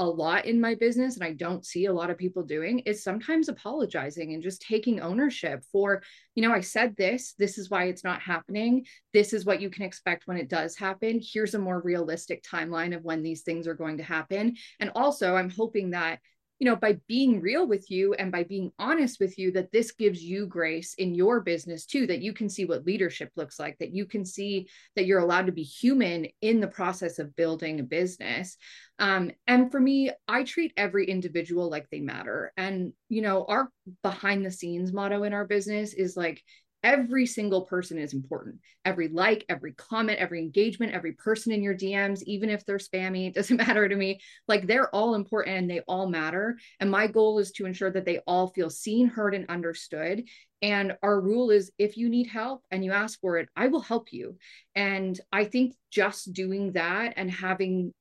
a 0.00 0.06
lot 0.06 0.44
in 0.44 0.60
my 0.60 0.74
business 0.74 1.16
and 1.16 1.24
I 1.24 1.32
don't 1.32 1.66
see 1.66 1.86
a 1.86 1.92
lot 1.92 2.10
of 2.10 2.18
people 2.18 2.42
doing 2.42 2.80
is 2.80 3.02
sometimes 3.02 3.48
apologizing 3.48 4.32
and 4.32 4.42
just 4.42 4.62
taking 4.62 5.00
ownership 5.00 5.64
for, 5.72 6.02
you 6.34 6.42
know, 6.42 6.54
I 6.54 6.60
said 6.60 6.96
this, 6.96 7.34
this 7.38 7.58
is 7.58 7.68
why 7.68 7.84
it's 7.84 8.04
not 8.04 8.20
happening. 8.20 8.86
This 9.12 9.32
is 9.32 9.44
what 9.44 9.60
you 9.60 9.70
can 9.70 9.82
expect 9.82 10.26
when 10.26 10.36
it 10.36 10.48
does 10.48 10.76
happen. 10.76 11.20
Here's 11.22 11.54
a 11.54 11.58
more 11.58 11.80
realistic 11.80 12.44
timeline 12.44 12.94
of 12.94 13.04
when 13.04 13.22
these 13.22 13.42
things 13.42 13.66
are 13.66 13.74
going 13.74 13.98
to 13.98 14.04
happen. 14.04 14.56
And 14.78 14.92
also, 14.94 15.34
I'm 15.34 15.50
hoping 15.50 15.90
that 15.90 16.20
you 16.58 16.64
know, 16.64 16.76
by 16.76 16.98
being 17.06 17.40
real 17.40 17.66
with 17.66 17.90
you 17.90 18.14
and 18.14 18.32
by 18.32 18.42
being 18.42 18.72
honest 18.78 19.20
with 19.20 19.38
you, 19.38 19.52
that 19.52 19.70
this 19.70 19.92
gives 19.92 20.22
you 20.22 20.46
grace 20.46 20.94
in 20.94 21.14
your 21.14 21.40
business 21.40 21.86
too, 21.86 22.06
that 22.06 22.20
you 22.20 22.32
can 22.32 22.48
see 22.48 22.64
what 22.64 22.84
leadership 22.84 23.30
looks 23.36 23.60
like, 23.60 23.78
that 23.78 23.94
you 23.94 24.06
can 24.06 24.24
see 24.24 24.68
that 24.96 25.06
you're 25.06 25.20
allowed 25.20 25.46
to 25.46 25.52
be 25.52 25.62
human 25.62 26.26
in 26.40 26.60
the 26.60 26.66
process 26.66 27.18
of 27.18 27.36
building 27.36 27.78
a 27.78 27.84
business. 27.84 28.56
Um, 28.98 29.30
and 29.46 29.70
for 29.70 29.78
me, 29.78 30.10
I 30.26 30.42
treat 30.42 30.72
every 30.76 31.06
individual 31.06 31.70
like 31.70 31.88
they 31.90 32.00
matter. 32.00 32.52
And, 32.56 32.92
you 33.08 33.22
know, 33.22 33.44
our 33.44 33.70
behind 34.02 34.44
the 34.44 34.50
scenes 34.50 34.92
motto 34.92 35.22
in 35.22 35.32
our 35.32 35.44
business 35.46 35.94
is 35.94 36.16
like, 36.16 36.42
every 36.82 37.26
single 37.26 37.62
person 37.62 37.98
is 37.98 38.12
important. 38.12 38.56
Every 38.84 39.08
like, 39.08 39.44
every 39.48 39.72
comment, 39.72 40.18
every 40.18 40.40
engagement, 40.40 40.92
every 40.92 41.12
person 41.12 41.52
in 41.52 41.62
your 41.62 41.74
DMs, 41.74 42.22
even 42.24 42.50
if 42.50 42.64
they're 42.64 42.78
spammy, 42.78 43.28
it 43.28 43.34
doesn't 43.34 43.56
matter 43.68 43.88
to 43.88 43.96
me. 43.96 44.20
Like 44.46 44.66
they're 44.66 44.94
all 44.94 45.14
important 45.14 45.56
and 45.56 45.70
they 45.70 45.80
all 45.80 46.08
matter. 46.08 46.58
And 46.80 46.90
my 46.90 47.06
goal 47.06 47.38
is 47.38 47.52
to 47.52 47.66
ensure 47.66 47.90
that 47.90 48.04
they 48.04 48.18
all 48.26 48.48
feel 48.48 48.70
seen, 48.70 49.08
heard, 49.08 49.34
and 49.34 49.48
understood. 49.48 50.24
And 50.62 50.96
our 51.02 51.20
rule 51.20 51.50
is 51.50 51.70
if 51.78 51.96
you 51.96 52.08
need 52.08 52.26
help 52.26 52.62
and 52.70 52.84
you 52.84 52.92
ask 52.92 53.20
for 53.20 53.38
it, 53.38 53.48
I 53.56 53.68
will 53.68 53.80
help 53.80 54.12
you. 54.12 54.36
And 54.74 55.18
I 55.32 55.44
think 55.44 55.74
just 55.90 56.32
doing 56.32 56.72
that 56.72 57.14
and 57.16 57.30
having 57.30 57.92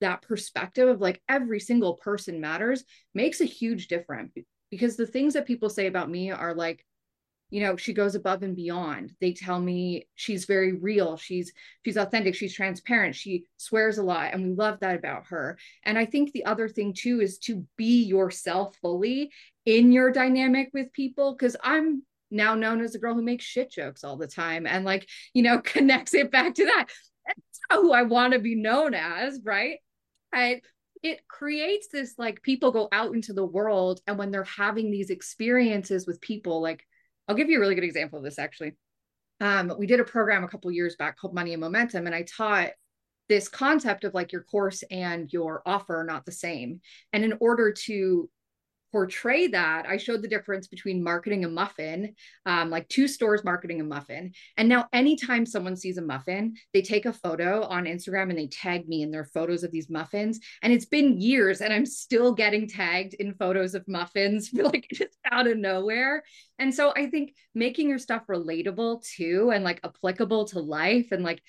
that 0.00 0.22
perspective 0.22 0.88
of 0.88 1.00
like 1.00 1.20
every 1.28 1.60
single 1.60 1.94
person 1.94 2.40
matters 2.40 2.84
makes 3.14 3.40
a 3.40 3.44
huge 3.44 3.88
difference 3.88 4.32
because 4.70 4.96
the 4.96 5.06
things 5.06 5.34
that 5.34 5.46
people 5.46 5.68
say 5.68 5.86
about 5.86 6.10
me 6.10 6.30
are 6.30 6.54
like 6.54 6.84
you 7.50 7.60
know 7.60 7.76
she 7.76 7.92
goes 7.92 8.14
above 8.14 8.42
and 8.42 8.56
beyond. 8.56 9.12
They 9.20 9.32
tell 9.32 9.60
me 9.60 10.06
she's 10.14 10.44
very 10.44 10.72
real. 10.72 11.16
She's 11.16 11.52
she's 11.84 11.96
authentic. 11.96 12.34
She's 12.34 12.54
transparent. 12.54 13.14
She 13.14 13.44
swears 13.56 13.98
a 13.98 14.02
lot 14.02 14.32
and 14.32 14.42
we 14.44 14.54
love 14.54 14.80
that 14.80 14.96
about 14.96 15.26
her. 15.28 15.58
And 15.84 15.98
i 15.98 16.04
think 16.04 16.32
the 16.32 16.44
other 16.44 16.68
thing 16.68 16.92
too 16.92 17.20
is 17.20 17.38
to 17.38 17.64
be 17.76 18.04
yourself 18.04 18.76
fully 18.80 19.30
in 19.66 19.92
your 19.92 20.10
dynamic 20.10 20.70
with 20.72 20.92
people 20.92 21.34
because 21.34 21.56
i'm 21.62 22.02
now 22.30 22.54
known 22.54 22.80
as 22.80 22.94
a 22.94 22.98
girl 22.98 23.14
who 23.14 23.22
makes 23.22 23.44
shit 23.44 23.70
jokes 23.70 24.04
all 24.04 24.16
the 24.16 24.26
time 24.26 24.66
and 24.66 24.84
like 24.84 25.08
you 25.34 25.42
know 25.42 25.58
connects 25.64 26.14
it 26.14 26.30
back 26.30 26.54
to 26.54 26.64
that. 26.64 26.86
That's 27.26 27.60
who 27.70 27.92
i 27.92 28.02
want 28.02 28.32
to 28.32 28.38
be 28.38 28.54
known 28.54 28.94
as 28.94 29.40
right? 29.44 29.78
I, 30.32 30.60
it 31.02 31.26
creates 31.28 31.88
this 31.88 32.14
like 32.18 32.42
people 32.42 32.72
go 32.72 32.88
out 32.92 33.14
into 33.14 33.32
the 33.32 33.44
world 33.44 34.00
and 34.06 34.18
when 34.18 34.30
they're 34.30 34.44
having 34.44 34.90
these 34.90 35.10
experiences 35.10 36.06
with 36.06 36.20
people 36.20 36.60
like 36.60 36.84
I'll 37.28 37.36
give 37.36 37.50
you 37.50 37.58
a 37.58 37.60
really 37.60 37.74
good 37.74 37.84
example 37.84 38.18
of 38.18 38.24
this 38.24 38.38
actually. 38.38 38.72
Um, 39.40 39.72
we 39.78 39.86
did 39.86 40.00
a 40.00 40.04
program 40.04 40.42
a 40.42 40.48
couple 40.48 40.70
years 40.72 40.96
back 40.96 41.16
called 41.16 41.34
Money 41.34 41.52
and 41.52 41.60
Momentum, 41.60 42.06
and 42.06 42.14
I 42.14 42.22
taught 42.22 42.70
this 43.28 43.48
concept 43.48 44.04
of 44.04 44.14
like 44.14 44.32
your 44.32 44.42
course 44.42 44.82
and 44.90 45.32
your 45.32 45.62
offer 45.66 46.00
are 46.00 46.04
not 46.04 46.24
the 46.24 46.32
same. 46.32 46.80
And 47.12 47.24
in 47.24 47.34
order 47.40 47.72
to 47.84 48.30
portray 48.92 49.48
that, 49.48 49.86
I 49.86 49.96
showed 49.96 50.22
the 50.22 50.28
difference 50.28 50.68
between 50.68 51.02
marketing 51.02 51.44
a 51.44 51.48
muffin, 51.48 52.14
um, 52.46 52.70
like 52.70 52.88
two 52.88 53.08
stores 53.08 53.44
marketing 53.44 53.80
a 53.80 53.84
muffin. 53.84 54.32
And 54.56 54.68
now, 54.68 54.86
anytime 54.92 55.46
someone 55.46 55.76
sees 55.76 55.98
a 55.98 56.02
muffin, 56.02 56.54
they 56.72 56.82
take 56.82 57.06
a 57.06 57.12
photo 57.12 57.64
on 57.64 57.84
Instagram 57.84 58.30
and 58.30 58.38
they 58.38 58.48
tag 58.48 58.88
me 58.88 59.02
in 59.02 59.10
their 59.10 59.24
photos 59.24 59.62
of 59.62 59.70
these 59.70 59.90
muffins. 59.90 60.40
And 60.62 60.72
it's 60.72 60.86
been 60.86 61.20
years, 61.20 61.60
and 61.60 61.72
I'm 61.72 61.86
still 61.86 62.32
getting 62.32 62.68
tagged 62.68 63.14
in 63.14 63.34
photos 63.34 63.74
of 63.74 63.86
muffins, 63.88 64.50
like 64.54 64.86
just 64.92 65.16
out 65.30 65.46
of 65.46 65.58
nowhere. 65.58 66.22
And 66.58 66.74
so 66.74 66.92
I 66.96 67.08
think 67.08 67.34
making 67.54 67.88
your 67.88 67.98
stuff 67.98 68.22
relatable 68.28 69.04
too, 69.04 69.50
and 69.52 69.64
like 69.64 69.80
applicable 69.84 70.46
to 70.46 70.60
life, 70.60 71.08
and 71.12 71.22
like 71.22 71.42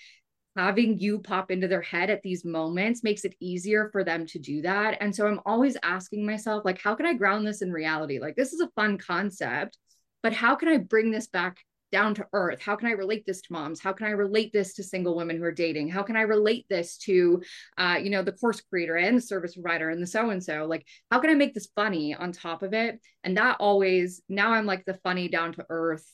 having 0.60 1.00
you 1.00 1.20
pop 1.20 1.52
into 1.52 1.70
their 1.70 1.82
head 1.82 2.10
at 2.10 2.22
these 2.22 2.44
moments 2.44 3.02
makes 3.02 3.24
it 3.24 3.34
easier 3.40 3.90
for 3.94 4.04
them 4.04 4.26
to 4.26 4.38
do 4.40 4.62
that. 4.62 4.98
And 5.00 5.16
so 5.16 5.26
I'm 5.26 5.40
always 5.46 5.78
asking 5.84 6.26
myself, 6.26 6.66
like, 6.66 6.82
how 6.82 6.96
can 6.96 7.06
I 7.06 7.14
ground 7.14 7.48
this 7.48 7.62
in 7.62 7.72
reality? 7.72 8.20
Like, 8.20 8.36
this 8.36 8.52
is 8.52 8.60
a 8.60 8.70
fun 8.76 8.98
concept, 8.98 9.78
but 10.22 10.34
how 10.34 10.56
can 10.56 10.68
I 10.68 10.76
bring 10.76 11.12
this 11.12 11.28
back 11.28 11.60
down 11.94 12.14
to 12.16 12.28
earth? 12.34 12.62
How 12.62 12.76
can 12.76 12.90
I 12.90 12.92
relate 12.92 13.24
this 13.26 13.40
to 13.44 13.54
moms? 13.54 13.80
How 13.80 13.94
can 13.94 14.08
I 14.08 14.12
relate 14.12 14.52
this 14.52 14.74
to 14.74 14.84
single 14.84 15.16
women 15.16 15.38
who 15.38 15.44
are 15.46 15.52
dating? 15.52 15.88
How 15.88 16.04
can 16.04 16.18
I 16.18 16.22
relate 16.22 16.66
this 16.70 16.98
to, 17.00 17.42
uh, 17.78 17.98
you 18.04 18.10
know, 18.10 18.22
the 18.22 18.34
course 18.34 18.60
creator 18.60 18.98
and 18.98 19.18
the 19.18 19.22
service 19.22 19.54
provider 19.54 19.90
and 19.90 20.02
the 20.02 20.08
so 20.08 20.30
and 20.30 20.44
so? 20.44 20.66
Like, 20.66 20.86
how 21.10 21.20
can 21.20 21.30
I 21.30 21.36
make 21.36 21.54
this 21.54 21.70
funny 21.74 22.14
on 22.14 22.34
top 22.34 22.64
of 22.64 22.74
it? 22.74 23.00
And 23.24 23.38
that 23.38 23.58
always 23.62 24.22
now 24.28 24.52
I'm 24.52 24.66
like 24.66 24.84
the 24.84 25.00
funny 25.06 25.30
down 25.30 25.54
to 25.54 25.66
earth 25.70 26.06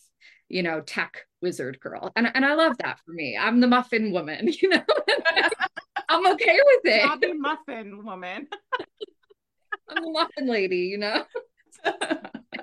you 0.50 0.64
know, 0.64 0.82
tech 0.82 1.24
wizard 1.46 1.80
girl. 1.80 2.12
And, 2.16 2.32
and 2.34 2.44
I 2.44 2.56
love 2.56 2.76
that 2.80 3.00
for 3.06 3.12
me. 3.12 3.38
I'm 3.40 3.60
the 3.60 3.68
muffin 3.68 4.12
woman, 4.12 4.48
you 4.62 4.70
know. 4.70 4.82
I'm 6.10 6.26
okay 6.34 6.60
with 6.66 6.94
it. 6.94 7.06
Not 7.06 7.22
the 7.22 7.36
muffin 7.36 8.04
woman. 8.04 8.48
I'm 9.90 10.04
the 10.04 10.12
muffin 10.12 10.48
lady, 10.48 10.78
you 10.78 10.98
know. 10.98 11.24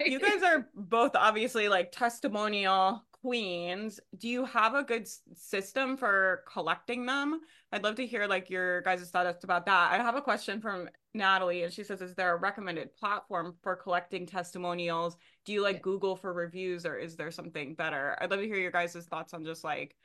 you 0.04 0.18
guys 0.18 0.42
are 0.42 0.66
both 0.74 1.12
obviously 1.14 1.68
like 1.68 1.92
testimonial 1.92 3.04
queens. 3.22 4.00
Do 4.18 4.28
you 4.28 4.44
have 4.44 4.74
a 4.74 4.82
good 4.82 5.08
system 5.34 5.96
for 5.96 6.44
collecting 6.52 7.06
them? 7.06 7.40
I'd 7.72 7.84
love 7.84 7.94
to 7.96 8.06
hear 8.06 8.26
like 8.26 8.50
your 8.50 8.82
guys' 8.82 9.08
thoughts 9.10 9.44
about 9.44 9.64
that. 9.66 9.92
I 9.92 9.96
have 9.96 10.16
a 10.16 10.20
question 10.20 10.60
from 10.60 10.88
Natalie, 11.14 11.62
and 11.62 11.72
she 11.72 11.84
says, 11.84 12.02
"Is 12.02 12.14
there 12.14 12.34
a 12.34 12.38
recommended 12.38 12.94
platform 12.96 13.56
for 13.62 13.76
collecting 13.76 14.26
testimonials? 14.26 15.16
Do 15.44 15.52
you 15.52 15.62
like 15.62 15.82
Google 15.82 16.16
for 16.16 16.32
reviews, 16.32 16.84
or 16.84 16.96
is 16.96 17.16
there 17.16 17.30
something 17.30 17.74
better?" 17.74 18.18
I'd 18.20 18.30
love 18.30 18.40
to 18.40 18.46
hear 18.46 18.56
your 18.56 18.70
guys' 18.70 19.06
thoughts 19.06 19.32
on 19.34 19.44
just 19.44 19.64
like 19.64 19.96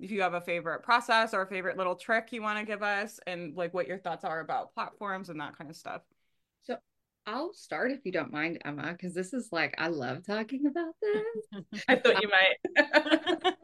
if 0.00 0.10
you 0.10 0.22
have 0.22 0.34
a 0.34 0.40
favorite 0.40 0.82
process 0.82 1.34
or 1.34 1.42
a 1.42 1.46
favorite 1.46 1.76
little 1.76 1.96
trick 1.96 2.32
you 2.32 2.42
want 2.42 2.58
to 2.58 2.64
give 2.64 2.82
us, 2.82 3.20
and 3.26 3.56
like 3.56 3.74
what 3.74 3.86
your 3.88 3.98
thoughts 3.98 4.24
are 4.24 4.40
about 4.40 4.74
platforms 4.74 5.28
and 5.28 5.40
that 5.40 5.56
kind 5.56 5.70
of 5.70 5.76
stuff. 5.76 6.02
I'll 7.28 7.52
start 7.52 7.92
if 7.92 8.06
you 8.06 8.12
don't 8.12 8.32
mind, 8.32 8.62
Emma, 8.64 8.92
because 8.92 9.12
this 9.12 9.34
is 9.34 9.50
like 9.52 9.74
I 9.76 9.88
love 9.88 10.24
talking 10.24 10.64
about 10.64 10.94
this. 11.02 11.84
I 11.88 11.96
thought 11.96 12.22
you 12.22 12.30
might. 12.30 13.54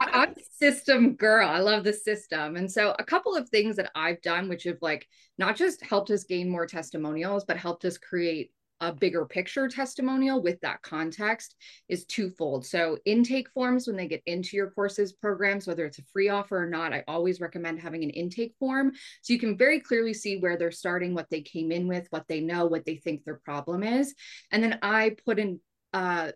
I'm 0.00 0.34
system 0.56 1.14
girl. 1.14 1.48
I 1.48 1.58
love 1.58 1.82
the 1.82 1.92
system. 1.92 2.54
And 2.54 2.70
so 2.70 2.94
a 2.96 3.04
couple 3.04 3.34
of 3.34 3.48
things 3.48 3.74
that 3.74 3.90
I've 3.96 4.22
done, 4.22 4.48
which 4.48 4.62
have 4.64 4.78
like 4.82 5.08
not 5.36 5.56
just 5.56 5.84
helped 5.84 6.10
us 6.10 6.22
gain 6.22 6.48
more 6.48 6.64
testimonials, 6.64 7.44
but 7.44 7.56
helped 7.56 7.84
us 7.84 7.98
create 7.98 8.52
a 8.80 8.92
bigger 8.92 9.24
picture 9.24 9.68
testimonial 9.68 10.42
with 10.42 10.60
that 10.60 10.82
context 10.82 11.56
is 11.88 12.04
twofold. 12.04 12.64
So, 12.66 12.98
intake 13.04 13.50
forms 13.50 13.86
when 13.86 13.96
they 13.96 14.06
get 14.06 14.22
into 14.26 14.56
your 14.56 14.70
courses 14.70 15.12
programs, 15.12 15.66
whether 15.66 15.84
it's 15.84 15.98
a 15.98 16.04
free 16.12 16.28
offer 16.28 16.62
or 16.62 16.66
not, 16.66 16.92
I 16.92 17.04
always 17.08 17.40
recommend 17.40 17.80
having 17.80 18.04
an 18.04 18.10
intake 18.10 18.54
form 18.58 18.92
so 19.22 19.32
you 19.32 19.38
can 19.38 19.56
very 19.56 19.80
clearly 19.80 20.14
see 20.14 20.38
where 20.38 20.56
they're 20.56 20.70
starting, 20.70 21.14
what 21.14 21.30
they 21.30 21.40
came 21.40 21.72
in 21.72 21.88
with, 21.88 22.06
what 22.10 22.26
they 22.28 22.40
know, 22.40 22.66
what 22.66 22.84
they 22.84 22.96
think 22.96 23.24
their 23.24 23.40
problem 23.44 23.82
is. 23.82 24.14
And 24.50 24.62
then 24.62 24.78
I 24.82 25.16
put 25.24 25.38
in 25.38 25.60
uh, 25.92 26.32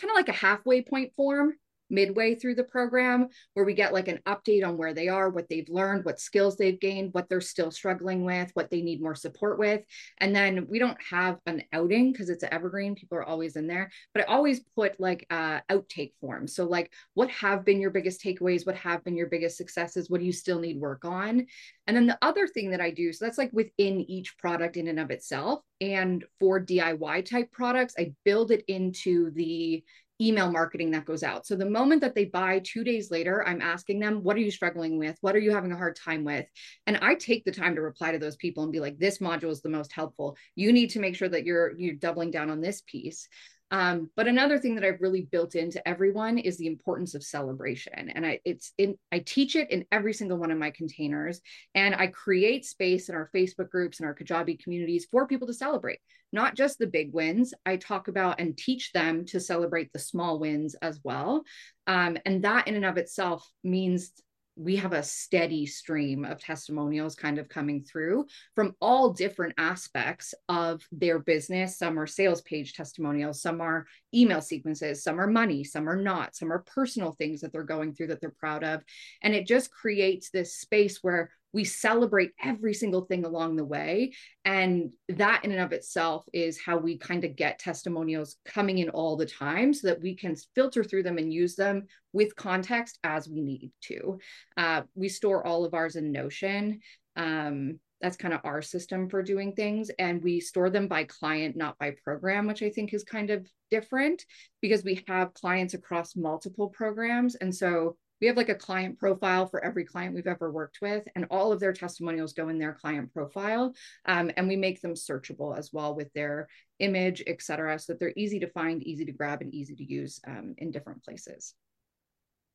kind 0.00 0.10
of 0.10 0.16
like 0.16 0.28
a 0.28 0.32
halfway 0.32 0.82
point 0.82 1.12
form 1.16 1.54
midway 1.90 2.34
through 2.34 2.54
the 2.54 2.64
program 2.64 3.28
where 3.54 3.64
we 3.64 3.74
get 3.74 3.92
like 3.92 4.08
an 4.08 4.20
update 4.26 4.66
on 4.66 4.76
where 4.76 4.94
they 4.94 5.08
are, 5.08 5.28
what 5.28 5.48
they've 5.48 5.68
learned, 5.68 6.04
what 6.04 6.20
skills 6.20 6.56
they've 6.56 6.80
gained, 6.80 7.12
what 7.12 7.28
they're 7.28 7.40
still 7.40 7.70
struggling 7.70 8.24
with, 8.24 8.50
what 8.54 8.70
they 8.70 8.80
need 8.80 9.02
more 9.02 9.14
support 9.14 9.58
with. 9.58 9.82
And 10.18 10.34
then 10.34 10.66
we 10.68 10.78
don't 10.78 10.98
have 11.10 11.38
an 11.46 11.62
outing 11.72 12.12
because 12.12 12.30
it's 12.30 12.42
an 12.42 12.52
evergreen, 12.52 12.94
people 12.94 13.18
are 13.18 13.24
always 13.24 13.56
in 13.56 13.66
there, 13.66 13.90
but 14.14 14.22
I 14.22 14.32
always 14.32 14.60
put 14.76 14.98
like 15.00 15.26
uh, 15.30 15.60
outtake 15.70 16.12
forms. 16.20 16.54
So, 16.54 16.64
like, 16.64 16.92
what 17.14 17.30
have 17.30 17.64
been 17.64 17.80
your 17.80 17.90
biggest 17.90 18.22
takeaways? 18.22 18.66
What 18.66 18.76
have 18.76 19.04
been 19.04 19.16
your 19.16 19.28
biggest 19.28 19.56
successes? 19.56 20.08
What 20.08 20.20
do 20.20 20.26
you 20.26 20.32
still 20.32 20.60
need 20.60 20.80
work 20.80 21.04
on? 21.04 21.46
And 21.86 21.96
then 21.96 22.06
the 22.06 22.18
other 22.22 22.46
thing 22.46 22.70
that 22.70 22.80
I 22.80 22.90
do, 22.90 23.12
so 23.12 23.24
that's 23.24 23.38
like 23.38 23.50
within 23.52 24.00
each 24.00 24.38
product 24.38 24.76
in 24.76 24.88
and 24.88 25.00
of 25.00 25.10
itself. 25.10 25.60
And 25.80 26.24
for 26.38 26.60
DIY 26.60 27.24
type 27.24 27.50
products, 27.50 27.94
I 27.98 28.12
build 28.24 28.50
it 28.50 28.64
into 28.68 29.30
the 29.32 29.82
email 30.20 30.50
marketing 30.50 30.90
that 30.90 31.04
goes 31.04 31.22
out. 31.22 31.46
So 31.46 31.56
the 31.56 31.68
moment 31.68 32.00
that 32.02 32.14
they 32.14 32.26
buy 32.26 32.60
two 32.62 32.84
days 32.84 33.10
later, 33.10 33.46
I'm 33.46 33.62
asking 33.62 34.00
them, 34.00 34.22
what 34.22 34.36
are 34.36 34.40
you 34.40 34.50
struggling 34.50 34.98
with? 34.98 35.16
What 35.20 35.34
are 35.34 35.40
you 35.40 35.52
having 35.52 35.72
a 35.72 35.76
hard 35.76 35.96
time 35.96 36.24
with? 36.24 36.46
And 36.86 36.98
I 36.98 37.14
take 37.14 37.44
the 37.44 37.52
time 37.52 37.74
to 37.74 37.82
reply 37.82 38.12
to 38.12 38.18
those 38.18 38.36
people 38.36 38.62
and 38.62 38.72
be 38.72 38.80
like, 38.80 38.98
this 38.98 39.18
module 39.18 39.50
is 39.50 39.62
the 39.62 39.68
most 39.68 39.92
helpful. 39.92 40.36
You 40.54 40.72
need 40.72 40.90
to 40.90 41.00
make 41.00 41.16
sure 41.16 41.28
that 41.28 41.44
you're 41.44 41.76
you're 41.78 41.94
doubling 41.94 42.30
down 42.30 42.50
on 42.50 42.60
this 42.60 42.82
piece. 42.86 43.28
Um, 43.70 44.10
but 44.16 44.26
another 44.26 44.58
thing 44.58 44.74
that 44.74 44.84
I've 44.84 45.00
really 45.00 45.22
built 45.30 45.54
into 45.54 45.86
everyone 45.86 46.38
is 46.38 46.58
the 46.58 46.66
importance 46.66 47.14
of 47.14 47.22
celebration. 47.22 48.10
And 48.10 48.26
I 48.26 48.40
it's 48.44 48.72
in 48.78 48.96
I 49.12 49.20
teach 49.20 49.56
it 49.56 49.70
in 49.70 49.84
every 49.92 50.12
single 50.12 50.38
one 50.38 50.50
of 50.50 50.58
my 50.58 50.70
containers. 50.70 51.40
And 51.74 51.94
I 51.94 52.08
create 52.08 52.64
space 52.64 53.08
in 53.08 53.14
our 53.14 53.30
Facebook 53.34 53.70
groups 53.70 54.00
and 54.00 54.06
our 54.06 54.14
Kajabi 54.14 54.62
communities 54.62 55.06
for 55.10 55.26
people 55.26 55.46
to 55.46 55.54
celebrate, 55.54 56.00
not 56.32 56.56
just 56.56 56.78
the 56.78 56.86
big 56.86 57.12
wins. 57.12 57.54
I 57.64 57.76
talk 57.76 58.08
about 58.08 58.40
and 58.40 58.56
teach 58.56 58.92
them 58.92 59.24
to 59.26 59.40
celebrate 59.40 59.92
the 59.92 59.98
small 59.98 60.38
wins 60.38 60.74
as 60.82 61.00
well. 61.04 61.44
Um, 61.86 62.18
and 62.26 62.42
that 62.44 62.66
in 62.66 62.74
and 62.74 62.84
of 62.84 62.96
itself 62.96 63.48
means 63.62 64.12
we 64.60 64.76
have 64.76 64.92
a 64.92 65.02
steady 65.02 65.64
stream 65.64 66.22
of 66.24 66.38
testimonials 66.38 67.14
kind 67.14 67.38
of 67.38 67.48
coming 67.48 67.82
through 67.82 68.26
from 68.54 68.76
all 68.78 69.10
different 69.10 69.54
aspects 69.56 70.34
of 70.50 70.82
their 70.92 71.18
business. 71.18 71.78
Some 71.78 71.98
are 71.98 72.06
sales 72.06 72.42
page 72.42 72.74
testimonials, 72.74 73.40
some 73.40 73.62
are 73.62 73.86
email 74.14 74.42
sequences, 74.42 75.02
some 75.02 75.18
are 75.18 75.26
money, 75.26 75.64
some 75.64 75.88
are 75.88 75.96
not, 75.96 76.36
some 76.36 76.52
are 76.52 76.64
personal 76.74 77.12
things 77.12 77.40
that 77.40 77.52
they're 77.52 77.62
going 77.62 77.94
through 77.94 78.08
that 78.08 78.20
they're 78.20 78.34
proud 78.38 78.62
of. 78.62 78.82
And 79.22 79.34
it 79.34 79.46
just 79.46 79.70
creates 79.72 80.28
this 80.28 80.56
space 80.56 80.98
where 81.00 81.30
we 81.52 81.64
celebrate 81.64 82.30
every 82.42 82.74
single 82.74 83.02
thing 83.02 83.24
along 83.24 83.56
the 83.56 83.64
way. 83.64 84.12
And 84.44 84.90
that 85.08 85.44
in 85.44 85.52
and 85.52 85.60
of 85.60 85.72
itself 85.72 86.24
is 86.32 86.60
how 86.60 86.78
we 86.78 86.96
kind 86.98 87.24
of 87.24 87.36
get 87.36 87.58
testimonials 87.58 88.36
coming 88.44 88.78
in 88.78 88.90
all 88.90 89.16
the 89.16 89.26
time 89.26 89.74
so 89.74 89.88
that 89.88 90.00
we 90.00 90.14
can 90.14 90.36
filter 90.54 90.84
through 90.84 91.02
them 91.02 91.18
and 91.18 91.32
use 91.32 91.56
them 91.56 91.86
with 92.12 92.36
context 92.36 92.98
as 93.04 93.28
we 93.28 93.40
need 93.40 93.72
to. 93.82 94.18
Uh, 94.56 94.82
we 94.94 95.08
store 95.08 95.46
all 95.46 95.64
of 95.64 95.74
ours 95.74 95.96
in 95.96 96.12
notion. 96.12 96.80
Um, 97.16 97.80
that's 98.00 98.16
kind 98.16 98.32
of 98.32 98.40
our 98.44 98.62
system 98.62 99.10
for 99.10 99.22
doing 99.22 99.52
things. 99.52 99.90
And 99.98 100.22
we 100.22 100.40
store 100.40 100.70
them 100.70 100.88
by 100.88 101.04
client 101.04 101.56
not 101.56 101.78
by 101.78 101.94
program 102.02 102.46
which 102.46 102.62
i 102.62 102.70
think 102.70 102.94
is 102.94 103.04
kind 103.04 103.28
of 103.28 103.46
different 103.70 104.24
because 104.60 104.84
we 104.84 105.02
have 105.06 105.34
clients 105.34 105.74
across 105.74 106.16
multiple 106.16 106.68
programs. 106.68 107.34
And 107.36 107.54
so 107.54 107.96
we 108.20 108.26
have 108.26 108.36
like 108.36 108.48
a 108.48 108.54
client 108.54 108.98
profile 108.98 109.46
for 109.46 109.64
every 109.64 109.84
client 109.84 110.14
we've 110.14 110.26
ever 110.26 110.50
worked 110.50 110.78
with 110.82 111.06
and 111.14 111.26
all 111.30 111.52
of 111.52 111.60
their 111.60 111.72
testimonials 111.72 112.32
go 112.32 112.48
in 112.48 112.58
their 112.58 112.74
client 112.74 113.12
profile 113.12 113.72
um, 114.06 114.30
and 114.36 114.46
we 114.48 114.56
make 114.56 114.80
them 114.80 114.94
searchable 114.94 115.56
as 115.56 115.70
well 115.72 115.94
with 115.94 116.12
their 116.12 116.48
image 116.78 117.22
et 117.26 117.42
cetera 117.42 117.78
so 117.78 117.92
that 117.92 117.98
they're 117.98 118.12
easy 118.16 118.38
to 118.40 118.48
find 118.48 118.82
easy 118.82 119.04
to 119.04 119.12
grab 119.12 119.40
and 119.40 119.54
easy 119.54 119.74
to 119.74 119.84
use 119.84 120.20
um, 120.26 120.54
in 120.58 120.70
different 120.70 121.02
places. 121.02 121.54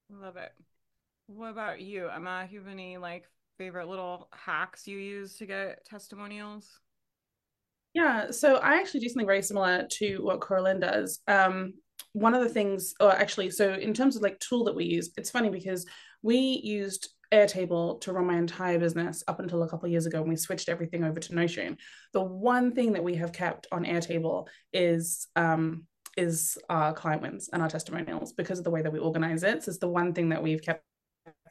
Love 0.10 0.38
it. 0.38 0.52
What 1.28 1.50
about 1.50 1.82
you? 1.82 2.10
Emma 2.10 2.48
you 2.50 2.60
have 2.60 2.68
any 2.68 2.98
like 2.98 3.26
favorite 3.58 3.88
little 3.88 4.30
hacks 4.34 4.88
you 4.88 4.98
use 4.98 5.38
to 5.38 5.46
get 5.46 5.84
testimonials? 5.86 6.80
Yeah, 7.94 8.32
so 8.32 8.58
I 8.58 8.76
actually 8.76 9.00
do 9.00 9.08
something 9.08 9.26
very 9.26 9.42
similar 9.42 9.88
to 9.90 10.18
what 10.18 10.42
Corlin 10.42 10.82
does. 10.82 11.22
Um, 11.30 11.76
one 12.16 12.34
of 12.34 12.42
the 12.42 12.50
things, 12.50 12.94
or 13.02 13.12
actually, 13.12 13.50
so 13.50 13.74
in 13.74 13.94
terms 13.94 14.16
of 14.16 14.22
like 14.22 14.40
tool 14.40 14.64
that 14.64 14.76
we 14.76 14.86
use, 14.86 15.12
it's 15.18 15.30
funny 15.30 15.50
because 15.50 15.86
we 16.22 16.38
used 16.64 17.10
Airtable 17.34 18.00
to 18.02 18.14
run 18.14 18.26
my 18.26 18.38
entire 18.38 18.80
business 18.80 19.22
up 19.28 19.42
until 19.42 19.64
a 19.64 19.70
couple 19.70 19.90
years 19.90 20.06
ago 20.06 20.22
when 20.22 20.30
we 20.30 20.38
switched 20.38 20.70
everything 20.70 21.04
over 21.04 21.20
to 21.20 21.36
Notion. 21.36 21.78
The 22.14 22.24
one 22.24 22.72
thing 22.72 22.94
that 22.94 23.04
we 23.04 23.16
have 23.16 23.34
kept 23.34 23.68
on 23.70 23.84
Airtable 23.84 24.48
is 24.72 25.28
um, 25.36 25.84
is 26.16 26.58
our 26.70 26.94
client 26.94 27.22
wins 27.22 27.50
and 27.52 27.62
our 27.62 27.68
testimonials 27.68 28.32
because 28.32 28.60
of 28.60 28.64
the 28.64 28.72
way 28.72 28.82
that 28.82 28.94
we 28.94 29.00
organize 29.00 29.44
it. 29.44 29.64
So 29.64 29.72
it's 29.72 29.80
the 29.80 29.90
one 29.90 30.14
thing 30.14 30.30
that 30.30 30.42
we've 30.42 30.62
kept 30.62 30.86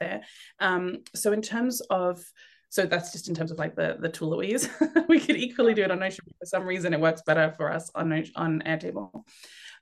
there. 0.01 0.23
Um, 0.61 1.01
so 1.15 1.33
in 1.33 1.43
terms 1.43 1.83
of 1.91 2.25
so 2.71 2.87
that's 2.87 3.13
just 3.13 3.29
in 3.29 3.35
terms 3.35 3.51
of 3.51 3.59
like 3.59 3.77
the 3.77 3.99
the 4.01 4.09
tool 4.09 4.31
that 4.31 4.39
we 4.39 4.53
use. 4.53 4.67
we 5.09 5.21
could 5.21 5.37
equally 5.37 5.75
do 5.75 5.83
it 5.83 5.91
on 5.91 5.99
Notion. 5.99 6.25
For 6.39 6.47
some 6.47 6.65
reason, 6.65 6.95
it 6.95 7.01
works 7.01 7.21
better 7.27 7.53
for 7.59 7.71
us 7.71 7.91
on 7.95 8.25
on 8.35 8.63
Airtable. 8.65 9.25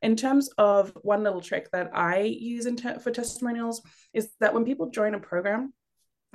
In 0.03 0.17
terms 0.17 0.51
of 0.59 0.93
one 1.03 1.23
little 1.23 1.41
trick 1.41 1.71
that 1.73 1.91
I 1.95 2.21
use 2.21 2.67
in 2.67 2.77
te- 2.77 2.99
for 2.99 3.11
testimonials 3.11 3.83
is 4.13 4.31
that 4.41 4.53
when 4.53 4.65
people 4.65 4.91
join 4.91 5.15
a 5.15 5.21
program, 5.21 5.73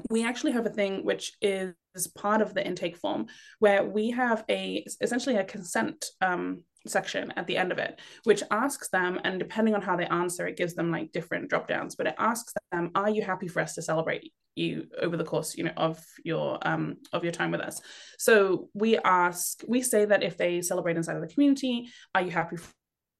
we 0.09 0.25
actually 0.25 0.53
have 0.53 0.65
a 0.65 0.71
thing 0.71 1.03
which 1.03 1.33
is 1.41 1.73
part 2.15 2.41
of 2.41 2.53
the 2.53 2.65
intake 2.65 2.95
form 2.97 3.25
where 3.59 3.83
we 3.83 4.11
have 4.11 4.45
a 4.49 4.85
essentially 5.01 5.37
a 5.37 5.43
consent 5.43 6.05
um, 6.21 6.63
section 6.85 7.33
at 7.35 7.47
the 7.47 7.57
end 7.57 7.71
of 7.71 7.79
it 7.79 7.99
which 8.23 8.43
asks 8.51 8.89
them 8.89 9.19
and 9.23 9.39
depending 9.39 9.75
on 9.75 9.81
how 9.81 9.95
they 9.95 10.05
answer 10.05 10.47
it 10.47 10.55
gives 10.55 10.73
them 10.75 10.91
like 10.91 11.11
different 11.11 11.49
drop 11.49 11.67
downs 11.67 11.95
but 11.95 12.07
it 12.07 12.15
asks 12.17 12.53
them 12.71 12.91
are 12.95 13.09
you 13.09 13.21
happy 13.21 13.47
for 13.47 13.61
us 13.61 13.73
to 13.73 13.81
celebrate 13.81 14.31
you 14.57 14.87
over 15.01 15.15
the 15.15 15.23
course 15.23 15.55
you 15.55 15.63
know 15.63 15.73
of 15.77 16.03
your 16.23 16.57
um 16.67 16.97
of 17.13 17.23
your 17.23 17.31
time 17.31 17.51
with 17.51 17.61
us? 17.61 17.79
So 18.17 18.69
we 18.73 18.97
ask 18.97 19.63
we 19.67 19.81
say 19.81 20.05
that 20.05 20.23
if 20.23 20.37
they 20.37 20.61
celebrate 20.61 20.97
inside 20.97 21.15
of 21.15 21.21
the 21.21 21.33
community 21.33 21.89
are 22.13 22.21
you 22.21 22.31
happy 22.31 22.57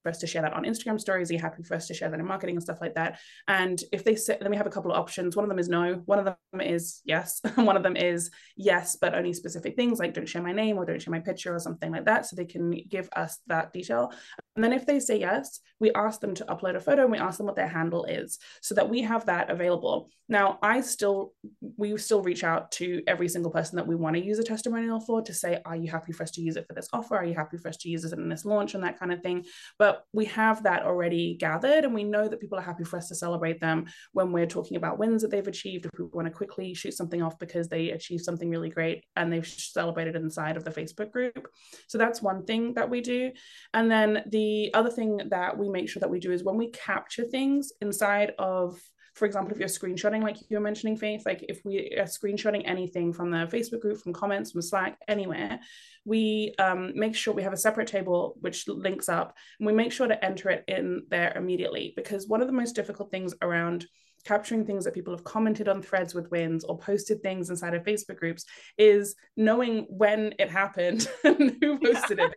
for 0.08 0.12
us 0.12 0.20
to 0.20 0.28
share 0.28 0.42
that 0.42 0.54
on 0.54 0.64
Instagram 0.64 1.00
stories? 1.00 1.30
Are 1.30 1.34
you 1.34 1.40
happy 1.40 1.64
for 1.64 1.76
us 1.76 1.86
to 1.88 1.94
share 1.94 2.10
that 2.10 2.20
in 2.20 2.26
marketing 2.26 2.56
and 2.56 2.64
stuff 2.64 2.80
like 2.80 2.96
that? 2.96 3.20
And 3.50 3.82
if 3.92 4.06
they 4.06 4.16
say, 4.16 4.38
then 4.40 4.50
we 4.50 4.56
have 4.56 4.66
a 4.66 4.70
couple 4.70 4.90
of 4.90 4.98
options. 4.98 5.36
One 5.36 5.44
of 5.44 5.50
them 5.50 5.60
is 5.60 5.68
no, 5.68 6.02
one 6.06 6.18
of 6.18 6.24
them 6.24 6.62
is 6.62 7.02
yes, 7.04 7.42
and 7.44 7.68
one 7.72 7.76
of 7.76 7.84
them 7.84 7.98
is 7.98 8.32
yes, 8.56 8.96
but 9.00 9.14
only 9.14 9.34
specific 9.34 9.76
things 9.76 10.00
like 10.00 10.14
don't 10.14 10.30
share 10.30 10.42
my 10.42 10.54
name 10.54 10.78
or 10.78 10.86
don't 10.86 11.02
share 11.02 11.12
my 11.12 11.20
picture 11.20 11.54
or 11.54 11.60
something 11.60 11.92
like 11.92 12.06
that. 12.06 12.26
So 12.26 12.38
they 12.38 12.46
can 12.46 12.72
give 12.88 13.10
us 13.18 13.38
that 13.48 13.74
detail. 13.74 14.14
And 14.56 14.64
then 14.64 14.74
if 14.74 14.86
they 14.86 15.00
say 15.00 15.20
yes, 15.20 15.60
we 15.80 15.92
ask 15.92 16.22
them 16.22 16.34
to 16.36 16.46
upload 16.46 16.76
a 16.76 16.80
photo 16.80 17.04
and 17.04 17.12
we 17.12 17.18
ask 17.18 17.38
them 17.38 17.46
what 17.46 17.56
their 17.56 17.68
handle 17.68 18.06
is 18.06 18.40
so 18.62 18.76
that 18.76 18.90
we 18.90 19.02
have 19.02 19.26
that 19.26 19.52
available. 19.52 20.10
Now, 20.30 20.58
I 20.62 20.82
still, 20.82 21.34
we 21.78 21.96
still 21.98 22.22
reach 22.22 22.44
out 22.44 22.72
to 22.74 23.04
every 23.08 23.30
single 23.30 23.52
person 23.52 23.76
that 23.76 23.88
we 23.88 23.96
want 23.96 24.16
to 24.16 24.26
use 24.26 24.40
a 24.40 24.44
testimonial 24.44 25.00
for 25.00 25.22
to 25.22 25.34
say, 25.34 25.62
are 25.64 25.76
you 25.76 25.90
happy 25.90 26.12
for 26.12 26.24
us 26.24 26.32
to 26.32 26.42
use 26.42 26.56
it 26.56 26.66
for 26.68 26.74
this 26.74 26.90
offer? 26.92 27.16
Are 27.16 27.24
you 27.24 27.36
happy 27.36 27.58
for 27.58 27.70
us 27.70 27.78
to 27.78 27.90
use 27.90 28.04
it 28.04 28.14
in 28.14 28.30
this 28.30 28.46
launch 28.46 28.74
and 28.74 28.84
that 28.84 29.00
kind 29.00 29.14
of 29.14 29.22
thing? 29.22 29.46
But 29.78 29.97
we 30.14 30.26
have 30.26 30.64
that 30.64 30.84
already 30.84 31.36
gathered 31.36 31.86
and 31.86 31.94
we 31.94 32.04
know 32.04 32.28
that 32.28 32.40
people 32.40 32.58
are 32.58 32.62
happy 32.62 32.84
for 32.84 32.98
us 32.98 33.08
to 33.10 33.16
celebrate 33.16 33.60
them 33.60 33.86
when 34.14 34.32
we're 34.32 34.46
talking 34.46 34.78
about 34.78 34.98
wins 35.00 35.22
that 35.22 35.32
they've 35.32 35.48
achieved. 35.48 35.86
If 35.86 35.92
we 36.00 36.06
want 36.06 36.28
to 36.28 36.34
quickly 36.34 36.74
shoot 36.74 36.94
something 36.94 37.22
off 37.22 37.40
because 37.40 37.68
they 37.68 37.92
achieved 37.92 38.24
something 38.24 38.50
really 38.50 38.70
great 38.70 39.04
and 39.16 39.32
they've 39.32 39.48
celebrated 39.48 40.16
inside 40.16 40.58
of 40.58 40.64
the 40.64 40.72
Facebook 40.72 41.12
group. 41.12 41.48
So 41.88 41.98
that's 41.98 42.22
one 42.22 42.46
thing 42.46 42.74
that 42.76 42.90
we 42.90 43.02
do. 43.02 43.32
And 43.74 43.90
then 43.90 44.24
the 44.30 44.74
other 44.74 44.90
thing 44.90 45.22
that 45.30 45.58
we 45.58 45.70
make 45.70 45.90
sure 45.90 46.00
that 46.00 46.10
we 46.10 46.20
do 46.20 46.32
is 46.32 46.44
when 46.44 46.58
we 46.58 46.72
capture 46.72 47.24
things 47.24 47.72
inside 47.82 48.34
of 48.40 48.80
for 49.18 49.26
example, 49.26 49.52
if 49.52 49.60
you're 49.60 49.68
screenshotting, 49.68 50.22
like 50.22 50.38
you 50.48 50.58
were 50.58 50.64
mentioning, 50.64 50.96
Faith, 50.96 51.24
like 51.26 51.44
if 51.50 51.66
we 51.66 51.92
are 51.98 52.04
screenshotting 52.04 52.62
anything 52.66 53.12
from 53.12 53.32
the 53.32 53.48
Facebook 53.48 53.82
group, 53.82 54.00
from 54.00 54.14
comments, 54.14 54.52
from 54.52 54.62
Slack, 54.62 55.00
anywhere, 55.08 55.60
we 56.06 56.54
um, 56.60 56.92
make 56.96 57.16
sure 57.16 57.34
we 57.34 57.42
have 57.42 57.54
a 57.54 57.58
separate 57.58 57.88
table 57.88 58.36
which 58.42 58.68
links 58.68 59.10
up 59.10 59.36
and 59.60 59.66
we 59.66 59.74
make 59.74 59.92
sure 59.92 60.08
to 60.08 60.24
enter 60.24 60.52
it 60.52 60.64
in 60.68 61.04
there 61.10 61.34
immediately. 61.36 61.94
Because 61.96 62.28
one 62.28 62.42
of 62.42 62.48
the 62.48 62.54
most 62.54 62.76
difficult 62.76 63.10
things 63.10 63.34
around 63.42 63.88
capturing 64.24 64.66
things 64.66 64.86
that 64.86 64.94
people 64.94 65.16
have 65.16 65.24
commented 65.24 65.68
on 65.68 65.82
threads 65.82 66.14
with 66.14 66.30
wins 66.30 66.64
or 66.64 66.78
posted 66.78 67.24
things 67.24 67.50
inside 67.50 67.74
of 67.74 67.84
Facebook 67.84 68.18
groups 68.18 68.46
is 68.78 69.16
knowing 69.36 69.88
when 69.90 70.34
it 70.38 70.52
happened 70.52 71.10
and 71.24 71.58
who 71.60 71.80
posted 71.80 72.20
it. 72.20 72.34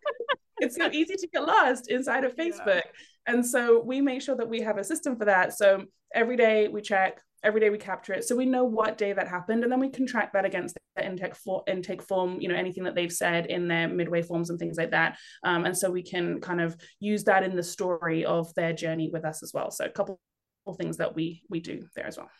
It's 0.60 0.76
so 0.76 0.90
easy 0.92 1.14
to 1.16 1.28
get 1.32 1.46
lost 1.46 1.90
inside 1.90 2.24
of 2.24 2.36
Facebook. 2.36 2.82
Yeah. 2.84 2.90
And 3.26 3.44
so 3.44 3.82
we 3.82 4.00
make 4.00 4.22
sure 4.22 4.36
that 4.36 4.48
we 4.48 4.60
have 4.62 4.78
a 4.78 4.84
system 4.84 5.16
for 5.16 5.24
that. 5.26 5.56
So 5.56 5.84
every 6.14 6.36
day 6.36 6.68
we 6.68 6.80
check, 6.80 7.20
every 7.42 7.60
day 7.60 7.70
we 7.70 7.78
capture 7.78 8.12
it. 8.12 8.24
So 8.24 8.36
we 8.36 8.46
know 8.46 8.64
what 8.64 8.98
day 8.98 9.12
that 9.12 9.28
happened. 9.28 9.62
And 9.62 9.72
then 9.72 9.80
we 9.80 9.90
can 9.90 10.06
track 10.06 10.32
that 10.32 10.44
against 10.44 10.76
the 10.96 11.04
intake, 11.04 11.34
for, 11.34 11.62
intake 11.66 12.02
form, 12.02 12.40
you 12.40 12.48
know, 12.48 12.54
anything 12.54 12.84
that 12.84 12.94
they've 12.94 13.12
said 13.12 13.46
in 13.46 13.68
their 13.68 13.88
midway 13.88 14.22
forms 14.22 14.50
and 14.50 14.58
things 14.58 14.76
like 14.76 14.90
that. 14.90 15.18
Um, 15.44 15.64
and 15.64 15.76
so 15.76 15.90
we 15.90 16.02
can 16.02 16.40
kind 16.40 16.60
of 16.60 16.76
use 16.98 17.24
that 17.24 17.42
in 17.42 17.56
the 17.56 17.62
story 17.62 18.24
of 18.24 18.52
their 18.54 18.72
journey 18.72 19.10
with 19.12 19.24
us 19.24 19.42
as 19.42 19.52
well. 19.54 19.70
So 19.70 19.84
a 19.84 19.90
couple 19.90 20.20
of 20.66 20.76
things 20.76 20.98
that 20.98 21.14
we 21.14 21.42
we 21.48 21.60
do 21.60 21.82
there 21.94 22.06
as 22.06 22.16
well. 22.16 22.30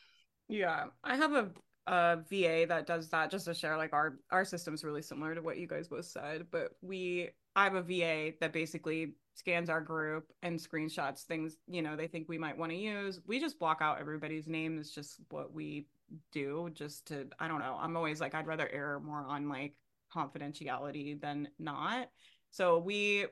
Yeah, 0.48 0.86
I 1.02 1.16
have 1.16 1.32
a 1.32 1.50
a 1.86 2.18
VA 2.28 2.66
that 2.68 2.86
does 2.86 3.08
that 3.08 3.30
just 3.30 3.46
to 3.46 3.54
share 3.54 3.76
like 3.76 3.92
our 3.92 4.18
our 4.30 4.44
system's 4.44 4.84
really 4.84 5.02
similar 5.02 5.34
to 5.34 5.42
what 5.42 5.58
you 5.58 5.66
guys 5.66 5.88
both 5.88 6.04
said, 6.04 6.46
but 6.50 6.72
we 6.82 7.30
I 7.56 7.64
have 7.64 7.74
a 7.74 7.82
VA 7.82 8.32
that 8.40 8.52
basically 8.52 9.14
scans 9.34 9.70
our 9.70 9.80
group 9.80 10.32
and 10.42 10.58
screenshots 10.58 11.22
things, 11.22 11.56
you 11.66 11.82
know, 11.82 11.96
they 11.96 12.06
think 12.06 12.28
we 12.28 12.38
might 12.38 12.56
want 12.56 12.72
to 12.72 12.78
use. 12.78 13.20
We 13.26 13.40
just 13.40 13.58
block 13.58 13.78
out 13.80 14.00
everybody's 14.00 14.46
name. 14.46 14.78
It's 14.78 14.94
just 14.94 15.16
what 15.30 15.52
we 15.52 15.86
do 16.32 16.70
just 16.72 17.06
to, 17.08 17.26
I 17.38 17.48
don't 17.48 17.60
know. 17.60 17.76
I'm 17.80 17.96
always 17.96 18.20
like, 18.20 18.34
I'd 18.34 18.46
rather 18.46 18.68
err 18.70 19.00
more 19.00 19.24
on 19.26 19.48
like 19.48 19.74
confidentiality 20.14 21.20
than 21.20 21.48
not. 21.58 22.08
So 22.50 22.78
we 22.78 23.26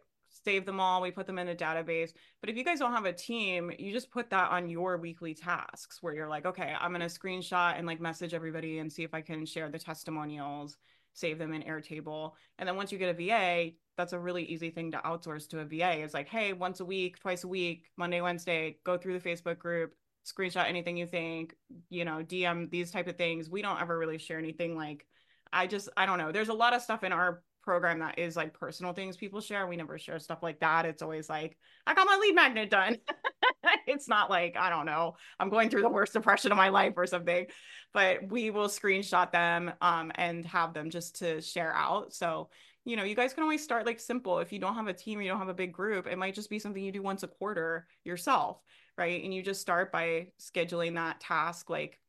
save 0.44 0.66
them 0.66 0.80
all, 0.80 1.00
we 1.00 1.10
put 1.10 1.26
them 1.26 1.38
in 1.38 1.48
a 1.48 1.54
database. 1.54 2.10
But 2.40 2.50
if 2.50 2.56
you 2.56 2.64
guys 2.64 2.78
don't 2.78 2.92
have 2.92 3.06
a 3.06 3.12
team, 3.12 3.72
you 3.78 3.92
just 3.92 4.10
put 4.10 4.30
that 4.30 4.50
on 4.50 4.68
your 4.68 4.96
weekly 4.98 5.34
tasks 5.34 5.98
where 6.02 6.14
you're 6.14 6.28
like, 6.28 6.46
okay, 6.46 6.74
I'm 6.78 6.92
going 6.92 7.00
to 7.00 7.06
screenshot 7.06 7.76
and 7.78 7.86
like 7.86 8.00
message 8.00 8.34
everybody 8.34 8.78
and 8.78 8.92
see 8.92 9.04
if 9.04 9.14
I 9.14 9.20
can 9.20 9.44
share 9.46 9.68
the 9.70 9.78
testimonials, 9.78 10.76
save 11.14 11.38
them 11.38 11.52
in 11.52 11.62
Airtable. 11.62 12.32
And 12.58 12.68
then 12.68 12.76
once 12.76 12.92
you 12.92 12.98
get 12.98 13.18
a 13.18 13.26
VA, 13.26 13.72
that's 13.98 14.14
a 14.14 14.18
really 14.18 14.44
easy 14.44 14.70
thing 14.70 14.92
to 14.92 14.98
outsource 14.98 15.46
to 15.50 15.60
a 15.60 15.64
VA. 15.66 16.02
Is 16.02 16.14
like, 16.14 16.28
hey, 16.28 16.54
once 16.54 16.80
a 16.80 16.84
week, 16.84 17.18
twice 17.18 17.44
a 17.44 17.48
week, 17.48 17.90
Monday, 17.98 18.22
Wednesday, 18.22 18.78
go 18.84 18.96
through 18.96 19.18
the 19.18 19.28
Facebook 19.28 19.58
group, 19.58 19.92
screenshot 20.24 20.66
anything 20.66 20.96
you 20.96 21.06
think, 21.06 21.54
you 21.90 22.06
know, 22.06 22.22
DM 22.22 22.70
these 22.70 22.90
type 22.90 23.08
of 23.08 23.16
things. 23.16 23.50
We 23.50 23.60
don't 23.60 23.80
ever 23.80 23.98
really 23.98 24.18
share 24.18 24.38
anything 24.38 24.74
like 24.76 25.04
I 25.52 25.66
just 25.66 25.90
I 25.96 26.06
don't 26.06 26.18
know. 26.18 26.32
There's 26.32 26.48
a 26.48 26.54
lot 26.54 26.72
of 26.72 26.80
stuff 26.80 27.04
in 27.04 27.12
our 27.12 27.42
program 27.62 27.98
that 27.98 28.18
is 28.18 28.36
like 28.36 28.54
personal 28.54 28.94
things 28.94 29.16
people 29.16 29.42
share. 29.42 29.66
We 29.66 29.76
never 29.76 29.98
share 29.98 30.18
stuff 30.18 30.42
like 30.42 30.60
that. 30.60 30.86
It's 30.86 31.02
always 31.02 31.28
like, 31.28 31.58
I 31.86 31.92
got 31.92 32.06
my 32.06 32.16
lead 32.16 32.34
magnet 32.34 32.70
done. 32.70 32.96
it's 33.86 34.08
not 34.08 34.30
like, 34.30 34.56
I 34.56 34.70
don't 34.70 34.86
know, 34.86 35.16
I'm 35.38 35.50
going 35.50 35.68
through 35.68 35.82
the 35.82 35.88
worst 35.90 36.14
depression 36.14 36.50
of 36.50 36.56
my 36.56 36.70
life 36.70 36.94
or 36.96 37.06
something, 37.06 37.46
but 37.92 38.30
we 38.30 38.50
will 38.50 38.68
screenshot 38.68 39.32
them 39.32 39.72
um, 39.82 40.12
and 40.14 40.46
have 40.46 40.72
them 40.72 40.88
just 40.88 41.16
to 41.16 41.42
share 41.42 41.74
out. 41.74 42.14
So, 42.14 42.48
you 42.88 42.96
know, 42.96 43.04
you 43.04 43.14
guys 43.14 43.34
can 43.34 43.42
always 43.42 43.62
start 43.62 43.84
like 43.84 44.00
simple. 44.00 44.38
If 44.38 44.50
you 44.50 44.58
don't 44.58 44.74
have 44.74 44.88
a 44.88 44.94
team, 44.94 45.20
you 45.20 45.28
don't 45.28 45.38
have 45.38 45.48
a 45.48 45.54
big 45.54 45.72
group, 45.72 46.06
it 46.06 46.16
might 46.16 46.34
just 46.34 46.48
be 46.48 46.58
something 46.58 46.82
you 46.82 46.90
do 46.90 47.02
once 47.02 47.22
a 47.22 47.28
quarter 47.28 47.86
yourself, 48.02 48.62
right? 48.96 49.22
And 49.22 49.34
you 49.34 49.42
just 49.42 49.60
start 49.60 49.92
by 49.92 50.28
scheduling 50.40 50.94
that 50.94 51.20
task 51.20 51.68
like 51.68 52.00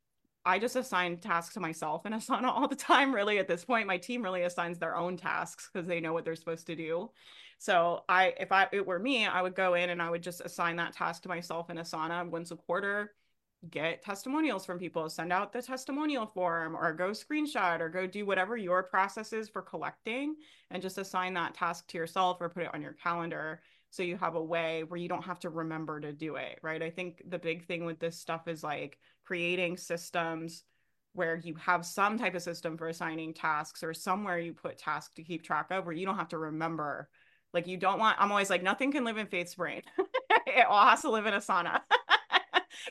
I 0.46 0.58
just 0.58 0.78
assign 0.78 1.18
tasks 1.18 1.54
to 1.56 1.60
myself 1.60 2.06
in 2.06 2.14
Asana 2.14 2.46
all 2.48 2.68
the 2.68 2.76
time. 2.76 3.14
Really, 3.14 3.40
at 3.40 3.48
this 3.48 3.66
point, 3.66 3.88
my 3.88 3.98
team 3.98 4.24
really 4.24 4.44
assigns 4.44 4.80
their 4.80 4.96
own 4.96 5.18
tasks 5.18 5.70
because 5.72 5.86
they 5.88 6.00
know 6.00 6.14
what 6.14 6.24
they're 6.24 6.36
supposed 6.36 6.68
to 6.68 6.76
do. 6.76 7.12
So 7.58 8.06
I, 8.08 8.34
if 8.40 8.54
I 8.54 8.68
it 8.72 8.88
were 8.88 9.00
me, 9.00 9.28
I 9.28 9.42
would 9.42 9.54
go 9.54 9.74
in 9.74 9.90
and 9.90 10.02
I 10.02 10.10
would 10.10 10.24
just 10.24 10.42
assign 10.42 10.78
that 10.78 10.94
task 10.94 11.24
to 11.24 11.30
myself 11.30 11.70
in 11.70 11.76
Asana 11.76 12.28
once 12.30 12.52
a 12.52 12.56
quarter. 12.56 13.12
Get 13.70 14.02
testimonials 14.02 14.66
from 14.66 14.80
people, 14.80 15.10
send 15.10 15.34
out 15.34 15.52
the 15.52 15.62
testimonial 15.62 16.26
form, 16.26 16.78
or 16.78 16.94
go 16.94 17.10
screenshot, 17.10 17.82
or 17.82 17.90
go 17.90 18.08
do 18.08 18.26
whatever 18.26 18.56
your 18.56 18.84
process 18.84 19.34
is 19.34 19.50
for 19.50 19.62
collecting, 19.62 20.36
and 20.72 20.82
just 20.82 20.98
assign 20.98 21.34
that 21.34 21.56
task 21.56 21.88
to 21.88 21.98
yourself 21.98 22.38
or 22.40 22.48
put 22.48 22.64
it 22.64 22.74
on 22.74 22.82
your 22.82 22.94
calendar 22.94 23.60
so 23.90 24.04
you 24.04 24.18
have 24.18 24.36
a 24.36 24.44
way 24.44 24.84
where 24.84 25.00
you 25.00 25.10
don't 25.10 25.26
have 25.26 25.40
to 25.40 25.50
remember 25.50 26.00
to 26.00 26.14
do 26.14 26.36
it 26.36 26.60
right? 26.62 26.82
I 26.82 26.90
think 26.90 27.24
the 27.28 27.40
big 27.40 27.66
thing 27.66 27.86
with 27.86 28.00
this 28.00 28.18
stuff 28.18 28.48
is 28.48 28.64
like 28.64 28.98
creating 29.26 29.78
systems 29.78 30.64
where 31.14 31.36
you 31.36 31.56
have 31.56 31.86
some 31.86 32.18
type 32.18 32.36
of 32.36 32.42
system 32.42 32.78
for 32.78 32.88
assigning 32.88 33.34
tasks 33.34 33.84
or 33.84 33.94
somewhere 33.94 34.40
you 34.40 34.54
put 34.54 34.78
tasks 34.78 35.14
to 35.16 35.24
keep 35.24 35.44
track 35.44 35.72
of 35.72 35.86
where 35.86 35.96
you 35.96 36.06
don't 36.06 36.18
have 36.18 36.30
to 36.30 36.38
remember. 36.38 37.10
Like 37.52 37.66
you 37.66 37.78
don't 37.78 38.00
want 38.00 38.18
i'm 38.20 38.32
always 38.32 38.50
like 38.50 38.62
nothing 38.64 38.92
can 38.92 39.04
live 39.04 39.18
in 39.18 39.28
faith's 39.28 39.56
brain. 39.56 39.82
It 40.46 40.66
all 40.66 40.88
has 40.88 41.02
to 41.02 41.12
live 41.12 41.26
in 41.28 41.34
asana 41.34 41.82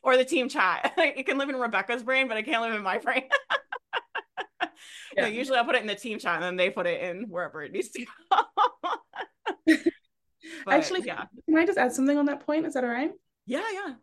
or 0.02 0.16
the 0.16 0.24
team 0.24 0.48
chat 0.48 0.92
it 0.98 1.26
can 1.26 1.38
live 1.38 1.48
in 1.48 1.56
rebecca's 1.56 2.02
brain 2.02 2.28
but 2.28 2.36
it 2.36 2.44
can't 2.44 2.62
live 2.62 2.74
in 2.74 2.82
my 2.82 2.98
brain 2.98 3.24
yeah. 5.16 5.26
usually 5.26 5.58
i'll 5.58 5.64
put 5.64 5.74
it 5.74 5.82
in 5.82 5.86
the 5.86 5.94
team 5.94 6.18
chat 6.18 6.36
and 6.36 6.44
then 6.44 6.56
they 6.56 6.70
put 6.70 6.86
it 6.86 7.00
in 7.00 7.26
wherever 7.28 7.62
it 7.62 7.72
needs 7.72 7.90
to 7.90 8.04
go 8.04 8.38
but, 10.64 10.74
actually, 10.74 11.02
yeah. 11.04 11.24
Can 11.46 11.58
I 11.58 11.66
just 11.66 11.78
add 11.78 11.92
something 11.92 12.16
on 12.16 12.26
that 12.26 12.44
point? 12.44 12.66
Is 12.66 12.74
that 12.74 12.84
all 12.84 12.90
right? 12.90 13.10
Yeah, 13.46 13.64
yeah. 13.72 13.94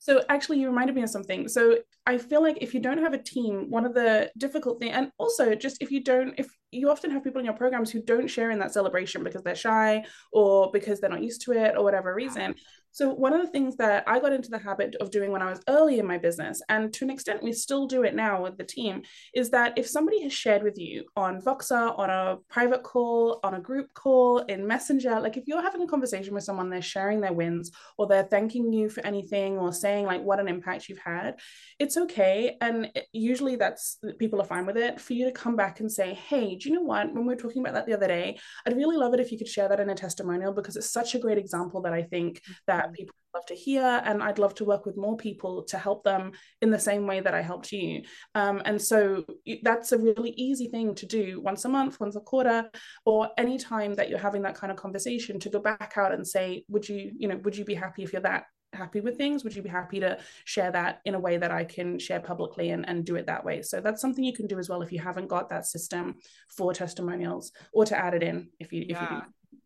So 0.00 0.22
actually, 0.28 0.60
you 0.60 0.68
reminded 0.68 0.94
me 0.94 1.02
of 1.02 1.10
something. 1.10 1.48
So 1.48 1.78
I 2.06 2.18
feel 2.18 2.42
like 2.42 2.58
if 2.60 2.72
you 2.72 2.80
don't 2.80 2.98
have 2.98 3.14
a 3.14 3.22
team, 3.22 3.70
one 3.70 3.84
of 3.84 3.94
the 3.94 4.30
difficult 4.38 4.80
things, 4.80 4.92
and 4.94 5.10
also 5.18 5.54
just 5.54 5.82
if 5.82 5.90
you 5.90 6.02
don't, 6.02 6.34
if 6.38 6.48
you 6.70 6.90
often 6.90 7.10
have 7.10 7.24
people 7.24 7.38
in 7.38 7.44
your 7.44 7.54
programs 7.54 7.90
who 7.90 8.02
don't 8.02 8.28
share 8.28 8.50
in 8.50 8.58
that 8.58 8.72
celebration 8.72 9.24
because 9.24 9.42
they're 9.42 9.54
shy 9.54 10.04
or 10.32 10.70
because 10.72 11.00
they're 11.00 11.10
not 11.10 11.22
used 11.22 11.42
to 11.42 11.52
it 11.52 11.74
or 11.76 11.84
whatever 11.84 12.14
reason. 12.14 12.54
So, 12.90 13.10
one 13.10 13.32
of 13.32 13.40
the 13.40 13.52
things 13.52 13.76
that 13.76 14.02
I 14.06 14.18
got 14.18 14.32
into 14.32 14.50
the 14.50 14.58
habit 14.58 14.96
of 15.00 15.10
doing 15.10 15.30
when 15.30 15.42
I 15.42 15.50
was 15.50 15.60
early 15.68 15.98
in 15.98 16.06
my 16.06 16.18
business, 16.18 16.60
and 16.68 16.92
to 16.94 17.04
an 17.04 17.10
extent 17.10 17.42
we 17.42 17.52
still 17.52 17.86
do 17.86 18.02
it 18.02 18.14
now 18.14 18.42
with 18.42 18.56
the 18.56 18.64
team, 18.64 19.02
is 19.34 19.50
that 19.50 19.74
if 19.76 19.86
somebody 19.86 20.22
has 20.22 20.32
shared 20.32 20.62
with 20.62 20.78
you 20.78 21.04
on 21.14 21.40
Voxer, 21.40 21.96
on 21.98 22.10
a 22.10 22.38
private 22.48 22.82
call, 22.82 23.40
on 23.44 23.54
a 23.54 23.60
group 23.60 23.92
call, 23.94 24.38
in 24.38 24.66
Messenger, 24.66 25.20
like 25.20 25.36
if 25.36 25.46
you're 25.46 25.62
having 25.62 25.82
a 25.82 25.86
conversation 25.86 26.34
with 26.34 26.44
someone, 26.44 26.70
they're 26.70 26.82
sharing 26.82 27.20
their 27.20 27.32
wins 27.32 27.70
or 27.98 28.06
they're 28.06 28.24
thanking 28.24 28.72
you 28.72 28.88
for 28.88 29.04
anything 29.06 29.58
or 29.58 29.72
saying 29.72 30.06
like 30.06 30.22
what 30.22 30.40
an 30.40 30.48
impact 30.48 30.88
you've 30.88 30.98
had, 30.98 31.38
it's 31.78 31.96
okay. 31.96 32.56
And 32.60 32.90
usually 33.12 33.56
that's 33.56 33.98
people 34.18 34.40
are 34.40 34.46
fine 34.46 34.66
with 34.66 34.76
it 34.76 35.00
for 35.00 35.12
you 35.12 35.26
to 35.26 35.32
come 35.32 35.56
back 35.56 35.80
and 35.80 35.92
say, 35.92 36.14
hey, 36.14 36.56
do 36.58 36.68
you 36.68 36.74
know 36.74 36.82
what? 36.82 37.12
When 37.12 37.26
we 37.26 37.34
were 37.34 37.40
talking 37.40 37.62
about 37.62 37.74
that 37.74 37.86
the 37.86 37.94
other 37.94 38.08
day, 38.08 38.38
I'd 38.66 38.76
really 38.76 38.96
love 38.96 39.14
it 39.14 39.20
if 39.20 39.30
you 39.30 39.38
could 39.38 39.48
share 39.48 39.68
that 39.68 39.80
in 39.80 39.90
a 39.90 39.94
testimonial 39.94 40.52
because 40.52 40.76
it's 40.76 40.90
such 40.90 41.14
a 41.14 41.18
great 41.18 41.38
example 41.38 41.82
that 41.82 41.92
I 41.92 42.02
think 42.02 42.40
that 42.66 42.78
that 42.78 42.92
people 42.92 43.14
love 43.34 43.44
to 43.46 43.54
hear 43.54 44.02
and 44.04 44.22
i'd 44.22 44.38
love 44.38 44.54
to 44.54 44.64
work 44.64 44.86
with 44.86 44.96
more 44.96 45.16
people 45.16 45.62
to 45.62 45.76
help 45.76 46.02
them 46.02 46.32
in 46.62 46.70
the 46.70 46.78
same 46.78 47.06
way 47.06 47.20
that 47.20 47.34
i 47.34 47.42
helped 47.42 47.70
you 47.72 48.02
um, 48.34 48.62
and 48.64 48.80
so 48.80 49.24
that's 49.62 49.92
a 49.92 49.98
really 49.98 50.30
easy 50.30 50.68
thing 50.68 50.94
to 50.94 51.06
do 51.06 51.40
once 51.42 51.64
a 51.64 51.68
month 51.68 52.00
once 52.00 52.16
a 52.16 52.20
quarter 52.20 52.70
or 53.04 53.28
any 53.36 53.58
time 53.58 53.94
that 53.94 54.08
you're 54.08 54.18
having 54.18 54.42
that 54.42 54.54
kind 54.54 54.70
of 54.70 54.78
conversation 54.78 55.38
to 55.38 55.50
go 55.50 55.60
back 55.60 55.94
out 55.96 56.12
and 56.12 56.26
say 56.26 56.64
would 56.68 56.88
you 56.88 57.12
you 57.18 57.28
know 57.28 57.36
would 57.44 57.56
you 57.56 57.64
be 57.64 57.74
happy 57.74 58.02
if 58.02 58.12
you're 58.12 58.22
that 58.22 58.44
happy 58.72 59.00
with 59.00 59.16
things 59.16 59.44
would 59.44 59.56
you 59.56 59.62
be 59.62 59.68
happy 59.68 59.98
to 59.98 60.18
share 60.44 60.70
that 60.70 61.00
in 61.04 61.14
a 61.14 61.18
way 61.18 61.38
that 61.38 61.50
i 61.50 61.64
can 61.64 61.98
share 61.98 62.20
publicly 62.20 62.70
and, 62.70 62.86
and 62.88 63.04
do 63.04 63.16
it 63.16 63.26
that 63.26 63.44
way 63.44 63.62
so 63.62 63.80
that's 63.80 64.00
something 64.00 64.22
you 64.22 64.32
can 64.32 64.46
do 64.46 64.58
as 64.58 64.68
well 64.68 64.82
if 64.82 64.92
you 64.92 64.98
haven't 64.98 65.26
got 65.26 65.48
that 65.48 65.64
system 65.64 66.14
for 66.48 66.74
testimonials 66.74 67.52
or 67.72 67.84
to 67.84 67.96
add 67.96 68.14
it 68.14 68.22
in 68.22 68.48
if 68.60 68.72
you 68.72 68.84
yeah. 68.86 69.04
if 69.04 69.10
you 69.10 69.16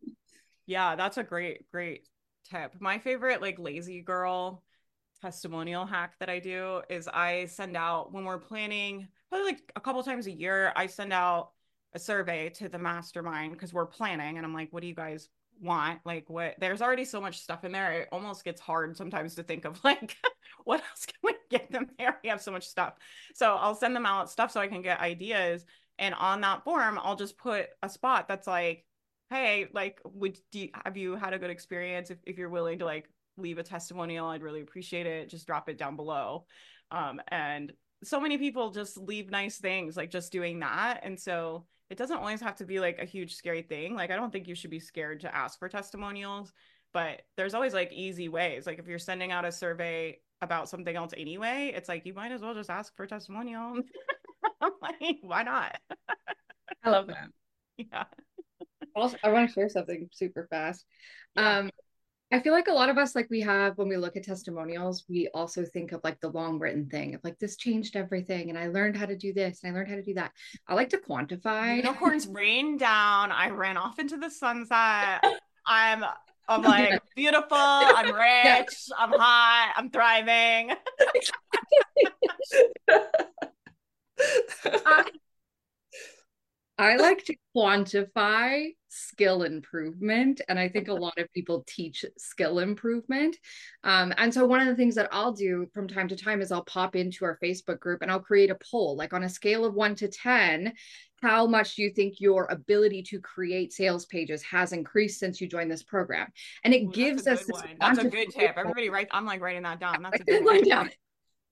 do. 0.06 0.12
yeah 0.66 0.94
that's 0.94 1.18
a 1.18 1.24
great 1.24 1.68
great 1.70 2.06
tip. 2.52 2.74
My 2.80 2.98
favorite 2.98 3.40
like 3.40 3.58
lazy 3.58 4.00
girl 4.00 4.62
testimonial 5.20 5.86
hack 5.86 6.14
that 6.18 6.28
I 6.28 6.40
do 6.40 6.82
is 6.90 7.08
I 7.08 7.46
send 7.46 7.76
out 7.76 8.12
when 8.12 8.24
we're 8.24 8.38
planning 8.38 9.08
probably 9.28 9.52
like 9.52 9.72
a 9.76 9.80
couple 9.80 10.02
times 10.02 10.26
a 10.26 10.32
year, 10.32 10.72
I 10.74 10.86
send 10.86 11.12
out 11.12 11.50
a 11.94 11.98
survey 11.98 12.48
to 12.50 12.68
the 12.68 12.78
mastermind 12.78 13.52
because 13.52 13.72
we're 13.72 13.86
planning 13.86 14.36
and 14.36 14.46
I'm 14.46 14.54
like, 14.54 14.72
what 14.72 14.82
do 14.82 14.88
you 14.88 14.94
guys 14.94 15.28
want? 15.62 16.00
Like 16.04 16.28
what 16.28 16.54
there's 16.58 16.82
already 16.82 17.04
so 17.04 17.20
much 17.20 17.40
stuff 17.40 17.64
in 17.64 17.72
there. 17.72 17.92
It 17.92 18.08
almost 18.12 18.44
gets 18.44 18.60
hard 18.60 18.96
sometimes 18.96 19.34
to 19.36 19.42
think 19.42 19.64
of 19.64 19.82
like 19.84 20.16
what 20.64 20.80
else 20.80 21.06
can 21.06 21.18
we 21.22 21.34
get 21.50 21.70
them 21.70 21.88
there? 21.98 22.18
We 22.22 22.28
have 22.28 22.42
so 22.42 22.52
much 22.52 22.66
stuff. 22.66 22.94
So 23.34 23.54
I'll 23.54 23.74
send 23.74 23.96
them 23.96 24.06
out 24.06 24.30
stuff 24.30 24.52
so 24.52 24.60
I 24.60 24.68
can 24.68 24.82
get 24.82 25.00
ideas. 25.00 25.64
And 25.98 26.14
on 26.14 26.40
that 26.40 26.64
form, 26.64 26.98
I'll 27.02 27.16
just 27.16 27.38
put 27.38 27.66
a 27.82 27.88
spot 27.88 28.28
that's 28.28 28.46
like, 28.46 28.84
hey, 29.30 29.68
like, 29.72 30.00
would 30.04 30.38
you, 30.52 30.70
have 30.84 30.96
you 30.96 31.16
had 31.16 31.32
a 31.32 31.38
good 31.38 31.50
experience? 31.50 32.10
If, 32.10 32.18
if 32.24 32.38
you're 32.38 32.48
willing 32.48 32.78
to 32.80 32.84
like 32.84 33.08
leave 33.36 33.58
a 33.58 33.62
testimonial, 33.62 34.26
I'd 34.26 34.42
really 34.42 34.62
appreciate 34.62 35.06
it. 35.06 35.28
Just 35.28 35.46
drop 35.46 35.68
it 35.68 35.78
down 35.78 35.96
below. 35.96 36.46
Um, 36.90 37.20
and 37.28 37.72
so 38.04 38.20
many 38.20 38.36
people 38.38 38.70
just 38.70 38.96
leave 38.96 39.30
nice 39.30 39.58
things, 39.58 39.96
like 39.96 40.10
just 40.10 40.32
doing 40.32 40.60
that. 40.60 41.00
And 41.02 41.18
so 41.18 41.66
it 41.92 41.98
doesn't 41.98 42.16
always 42.16 42.40
have 42.40 42.56
to 42.56 42.64
be 42.64 42.80
like 42.80 42.98
a 42.98 43.04
huge 43.04 43.34
scary 43.34 43.62
thing. 43.62 43.94
Like, 43.94 44.10
I 44.10 44.16
don't 44.16 44.32
think 44.32 44.48
you 44.48 44.54
should 44.54 44.70
be 44.70 44.80
scared 44.80 45.20
to 45.20 45.34
ask 45.34 45.58
for 45.58 45.68
testimonials, 45.68 46.52
but 46.92 47.22
there's 47.36 47.54
always 47.54 47.74
like 47.74 47.92
easy 47.92 48.28
ways. 48.28 48.66
Like, 48.66 48.78
if 48.78 48.86
you're 48.88 48.98
sending 48.98 49.30
out 49.30 49.44
a 49.44 49.52
survey 49.52 50.18
about 50.40 50.68
something 50.68 50.96
else 50.96 51.12
anyway, 51.16 51.72
it's 51.74 51.88
like 51.88 52.04
you 52.04 52.14
might 52.14 52.32
as 52.32 52.40
well 52.40 52.54
just 52.54 52.70
ask 52.70 52.96
for 52.96 53.06
testimonial. 53.06 53.74
I'm 54.60 54.72
like, 54.82 55.18
why 55.20 55.44
not? 55.44 55.78
I 56.84 56.90
love 56.90 57.06
that. 57.06 57.28
Yeah 57.78 58.04
also, 58.94 59.16
I 59.22 59.30
want 59.30 59.48
to 59.48 59.54
share 59.54 59.68
something 59.68 60.08
super 60.12 60.46
fast. 60.50 60.84
Yeah. 61.36 61.58
Um, 61.58 61.70
I 62.32 62.40
feel 62.40 62.54
like 62.54 62.68
a 62.68 62.72
lot 62.72 62.88
of 62.88 62.96
us, 62.96 63.14
like 63.14 63.28
we 63.28 63.40
have 63.42 63.76
when 63.76 63.88
we 63.88 63.98
look 63.98 64.16
at 64.16 64.24
testimonials, 64.24 65.04
we 65.06 65.28
also 65.34 65.66
think 65.66 65.92
of 65.92 66.00
like 66.02 66.18
the 66.20 66.30
long 66.30 66.58
written 66.58 66.88
thing 66.88 67.14
of 67.14 67.20
like 67.22 67.38
this 67.38 67.56
changed 67.56 67.94
everything, 67.94 68.48
and 68.48 68.58
I 68.58 68.68
learned 68.68 68.96
how 68.96 69.04
to 69.04 69.16
do 69.16 69.34
this, 69.34 69.62
and 69.62 69.70
I 69.70 69.78
learned 69.78 69.90
how 69.90 69.96
to 69.96 70.02
do 70.02 70.14
that. 70.14 70.32
I 70.66 70.74
like 70.74 70.88
to 70.90 70.96
quantify. 70.96 71.76
Unicorns 71.76 72.26
rain 72.30 72.78
down. 72.78 73.30
I 73.32 73.50
ran 73.50 73.76
off 73.76 73.98
into 73.98 74.16
the 74.16 74.30
sunset. 74.30 75.22
I'm 75.66 76.04
I'm 76.48 76.62
like 76.62 77.00
beautiful. 77.14 77.46
I'm 77.50 78.14
rich. 78.14 78.88
I'm 78.98 79.12
hot. 79.12 79.74
I'm 79.76 79.90
thriving. 79.90 80.72
uh, 84.64 85.04
I 86.82 86.96
like 86.96 87.24
to 87.26 87.36
quantify 87.56 88.74
skill 88.88 89.44
improvement. 89.44 90.40
And 90.48 90.58
I 90.58 90.68
think 90.68 90.88
a 90.88 90.94
lot 90.94 91.16
of 91.18 91.32
people 91.32 91.64
teach 91.66 92.04
skill 92.18 92.58
improvement. 92.58 93.36
Um, 93.84 94.12
and 94.18 94.34
so, 94.34 94.44
one 94.44 94.60
of 94.60 94.66
the 94.66 94.74
things 94.74 94.96
that 94.96 95.08
I'll 95.12 95.32
do 95.32 95.68
from 95.72 95.86
time 95.86 96.08
to 96.08 96.16
time 96.16 96.42
is 96.42 96.50
I'll 96.50 96.64
pop 96.64 96.96
into 96.96 97.24
our 97.24 97.38
Facebook 97.42 97.78
group 97.78 98.02
and 98.02 98.10
I'll 98.10 98.20
create 98.20 98.50
a 98.50 98.58
poll 98.70 98.96
like 98.96 99.12
on 99.12 99.22
a 99.22 99.28
scale 99.28 99.64
of 99.64 99.74
one 99.74 99.94
to 99.96 100.08
10, 100.08 100.72
how 101.22 101.46
much 101.46 101.76
do 101.76 101.82
you 101.82 101.90
think 101.90 102.20
your 102.20 102.46
ability 102.50 103.04
to 103.04 103.20
create 103.20 103.72
sales 103.72 104.06
pages 104.06 104.42
has 104.42 104.72
increased 104.72 105.20
since 105.20 105.40
you 105.40 105.46
joined 105.46 105.70
this 105.70 105.84
program? 105.84 106.26
And 106.64 106.74
it 106.74 106.82
Ooh, 106.82 106.92
gives 106.92 107.28
us 107.28 107.44
this. 107.44 107.62
That's 107.78 108.00
a 108.00 108.08
good 108.08 108.30
tip. 108.30 108.54
Everybody, 108.56 108.90
write. 108.90 109.08
I'm 109.12 109.24
like 109.24 109.40
writing 109.40 109.62
that 109.62 109.78
down. 109.78 110.02
That's 110.02 110.20
a 110.20 110.24
good 110.24 110.44
one. 110.44 110.90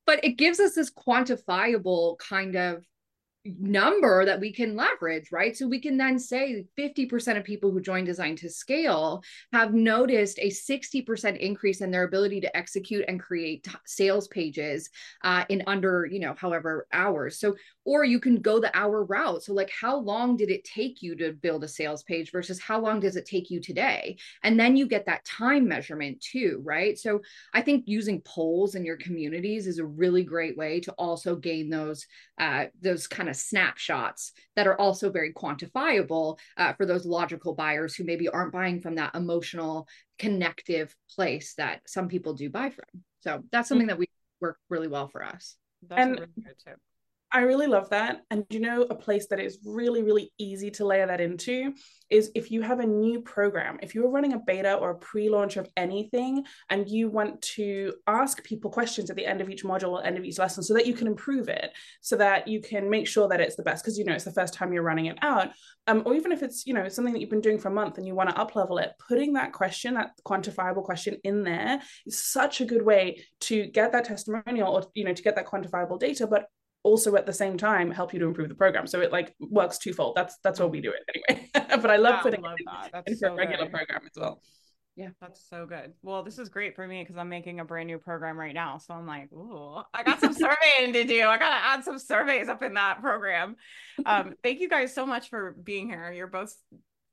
But 0.07 0.24
it 0.24 0.33
gives 0.33 0.59
us 0.59 0.74
this 0.74 0.91
quantifiable 0.91 2.18
kind 2.18 2.57
of 2.57 2.85
number 3.45 4.24
that 4.24 4.41
we 4.41 4.53
can 4.53 4.76
leverage, 4.76 5.32
right? 5.32 5.57
So 5.57 5.66
we 5.66 5.80
can 5.80 5.97
then 5.97 6.18
say 6.18 6.64
50% 6.78 7.38
of 7.38 7.45
people 7.45 7.70
who 7.70 7.80
join 7.80 8.05
Design 8.05 8.36
to 8.36 8.51
Scale 8.51 9.22
have 9.53 9.72
noticed 9.72 10.38
a 10.38 10.51
60% 10.51 11.38
increase 11.38 11.80
in 11.80 11.91
their 11.91 12.05
ability 12.05 12.41
to 12.43 12.57
execute 12.57 13.05
and 13.09 13.20
create 13.20 13.66
sales 13.86 14.28
pages 14.28 14.91
uh, 15.24 15.45
in 15.49 15.62
under, 15.66 16.07
you 16.11 16.20
know, 16.20 16.34
however 16.34 16.86
hours. 16.93 17.38
So, 17.38 17.57
or 17.91 18.05
you 18.05 18.20
can 18.20 18.43
go 18.43 18.61
the 18.61 18.76
hour 18.76 19.05
route. 19.05 19.43
So, 19.43 19.55
like, 19.55 19.70
how 19.70 19.97
long 19.99 20.36
did 20.36 20.51
it 20.51 20.64
take 20.64 21.03
you 21.03 21.16
to 21.16 21.32
build 21.32 21.64
a 21.64 21.68
sales 21.68 22.03
page 22.03 22.30
versus 22.30 22.61
how 22.61 22.78
long 22.80 23.01
does 23.01 23.16
it 23.16 23.24
take 23.24 23.51
you 23.51 23.61
today? 23.61 24.18
And 24.43 24.61
then 24.61 24.76
you 24.76 24.86
get 24.86 25.07
that 25.07 25.24
time 25.24 25.66
measurement 25.66 26.20
too, 26.20 26.61
right? 26.62 26.99
So, 26.99 27.22
I 27.55 27.62
think 27.62 27.84
using 27.86 28.20
polls 28.20 28.74
in 28.74 28.84
your 28.84 28.99
communities 28.99 29.66
is 29.66 29.78
a 29.78 29.86
really 29.86 30.24
great 30.24 30.59
way 30.59 30.80
to 30.80 30.93
also 30.93 31.36
gain 31.36 31.70
those, 31.70 32.07
uh, 32.38 32.66
those 32.82 33.07
kind 33.07 33.28
of 33.28 33.30
of 33.30 33.36
snapshots 33.36 34.32
that 34.57 34.66
are 34.66 34.78
also 34.78 35.11
very 35.11 35.32
quantifiable 35.32 36.38
uh, 36.59 36.74
for 36.74 36.84
those 36.84 37.07
logical 37.07 37.55
buyers 37.55 37.95
who 37.95 38.05
maybe 38.05 38.28
aren't 38.28 38.53
buying 38.53 38.80
from 38.80 38.97
that 38.97 39.14
emotional 39.14 39.88
connective 40.18 40.95
place 41.14 41.55
that 41.55 41.80
some 41.86 42.09
people 42.09 42.34
do 42.34 42.51
buy 42.51 42.68
from. 42.68 43.03
So 43.20 43.43
that's 43.51 43.68
something 43.68 43.86
that 43.86 43.99
we 43.99 44.09
work 44.41 44.59
really 44.68 44.88
well 44.88 45.09
for 45.09 45.24
us. 45.24 45.57
That's 45.88 46.03
and 46.03 46.12
really 46.12 46.26
good 46.45 46.59
tip. 46.62 46.78
I 47.33 47.43
really 47.43 47.68
love 47.68 47.91
that. 47.91 48.22
And 48.31 48.45
you 48.51 48.59
know, 48.59 48.83
a 48.83 48.95
place 48.95 49.28
that 49.28 49.39
is 49.39 49.59
really, 49.64 50.03
really 50.03 50.33
easy 50.39 50.70
to 50.72 50.85
layer 50.85 51.07
that 51.07 51.20
into 51.20 51.74
is 52.11 52.33
if 52.35 52.51
you 52.51 52.61
have 52.62 52.81
a 52.81 52.87
new 52.87 53.20
program, 53.20 53.78
if 53.83 53.95
you're 53.95 54.11
running 54.11 54.33
a 54.33 54.41
beta 54.41 54.74
or 54.74 54.91
a 54.91 54.99
pre 54.99 55.28
launch 55.28 55.57
of 55.57 55.68
anything, 55.76 56.45
and 56.70 56.89
you 56.89 57.09
want 57.09 57.41
to 57.43 57.95
ask 58.09 58.43
people 58.43 58.68
questions 58.68 59.11
at 59.11 59.16
the 59.16 59.24
end 59.24 59.41
of 59.41 59.49
each 59.49 59.62
module 59.62 59.91
or 59.91 60.05
end 60.05 60.18
of 60.18 60.24
each 60.24 60.39
lesson 60.39 60.64
so 60.64 60.74
that 60.74 60.87
you 60.87 60.95
can 60.95 61.07
improve 61.07 61.49
it, 61.49 61.70
so 62.01 62.16
that 62.16 62.49
you 62.49 62.61
can 62.61 62.91
make 62.91 63.07
sure 63.07 63.28
that 63.28 63.41
it's 63.41 63.55
the 63.55 63.62
best, 63.62 63.85
because 63.85 63.97
you 63.97 64.05
know, 64.05 64.14
it's 64.14 64.24
the 64.24 64.33
first 64.33 64.53
time 64.53 64.72
you're 64.72 64.83
running 64.83 65.07
it 65.07 65.18
out. 65.22 65.51
Um, 65.87 66.03
or 66.05 66.14
even 66.14 66.33
if 66.33 66.43
it's, 66.43 66.66
you 66.66 66.74
know, 66.74 66.89
something 66.89 67.14
that 67.14 67.20
you've 67.20 67.31
been 67.31 67.41
doing 67.41 67.59
for 67.59 67.68
a 67.68 67.72
month 67.72 67.97
and 67.97 68.07
you 68.07 68.14
want 68.14 68.31
to 68.31 68.39
up 68.39 68.57
level 68.57 68.78
it, 68.78 68.93
putting 69.09 69.35
that 69.35 69.53
question, 69.53 69.95
that 69.95 70.11
quantifiable 70.26 70.83
question 70.83 71.16
in 71.22 71.45
there 71.45 71.81
is 72.07 72.24
such 72.24 72.61
a 72.61 72.64
good 72.64 72.83
way 72.83 73.24
to 73.41 73.66
get 73.66 73.93
that 73.93 74.05
testimonial 74.05 74.72
or, 74.72 74.85
you 74.95 75.05
know, 75.05 75.14
to 75.14 75.22
get 75.22 75.37
that 75.37 75.47
quantifiable 75.47 75.99
data, 75.99 76.26
but 76.26 76.47
also 76.83 77.16
at 77.16 77.26
the 77.26 77.33
same 77.33 77.59
time 77.59 77.91
help 77.91 78.12
you 78.12 78.20
to 78.20 78.26
improve 78.26 78.49
the 78.49 78.55
program. 78.55 78.87
So 78.87 79.01
it 79.01 79.12
like 79.12 79.35
works 79.39 79.78
twofold. 79.78 80.16
That's 80.16 80.37
that's 80.43 80.61
why 80.61 80.66
we 80.66 80.81
do 80.81 80.93
it 80.93 81.24
anyway. 81.31 81.51
but 81.55 81.91
I 81.91 81.97
love 81.97 82.16
yeah, 82.16 82.22
putting 82.22 82.45
I 82.45 82.49
love 82.49 82.59
it 82.59 82.66
that. 82.66 82.91
That's 82.93 83.09
into 83.09 83.18
so 83.18 83.33
a 83.33 83.37
regular 83.37 83.64
good. 83.64 83.72
program 83.72 84.01
as 84.05 84.20
well. 84.20 84.43
Yeah, 84.97 85.11
that's 85.20 85.49
so 85.49 85.66
good. 85.66 85.93
Well, 86.03 86.22
this 86.22 86.39
is 86.39 86.49
great 86.49 86.74
for 86.74 86.87
me 86.87 87.03
because 87.03 87.16
I'm 87.16 87.28
making 87.28 87.61
a 87.61 87.64
brand 87.64 87.87
new 87.87 87.99
program 87.99 88.39
right 88.39 88.55
now. 88.55 88.78
So 88.78 88.93
I'm 88.93 89.07
like, 89.07 89.33
ooh, 89.33 89.81
I 89.95 90.03
got 90.03 90.20
some 90.20 90.35
surveying 90.35 90.93
to 90.93 91.05
do. 91.05 91.26
I 91.26 91.39
gotta 91.39 91.64
add 91.64 91.85
some 91.85 91.99
surveys 91.99 92.49
up 92.49 92.62
in 92.62 92.74
that 92.74 93.01
program. 93.01 93.57
Um, 94.05 94.35
thank 94.43 94.61
you 94.61 94.68
guys 94.68 94.95
so 94.95 95.07
much 95.07 95.28
for 95.28 95.57
being 95.62 95.89
here. 95.89 96.12
You're 96.12 96.26
both 96.26 96.55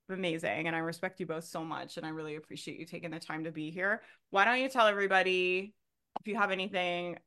amazing 0.09 0.67
and 0.67 0.75
I 0.75 0.79
respect 0.79 1.19
you 1.19 1.25
both 1.25 1.43
so 1.43 1.63
much. 1.63 1.97
And 1.97 2.05
I 2.05 2.09
really 2.09 2.35
appreciate 2.35 2.79
you 2.79 2.85
taking 2.85 3.11
the 3.11 3.19
time 3.19 3.43
to 3.43 3.51
be 3.51 3.71
here. 3.71 4.01
Why 4.31 4.45
don't 4.45 4.59
you 4.59 4.69
tell 4.69 4.87
everybody 4.87 5.73
if 6.19 6.27
you 6.27 6.35
have 6.35 6.51
anything 6.51 7.17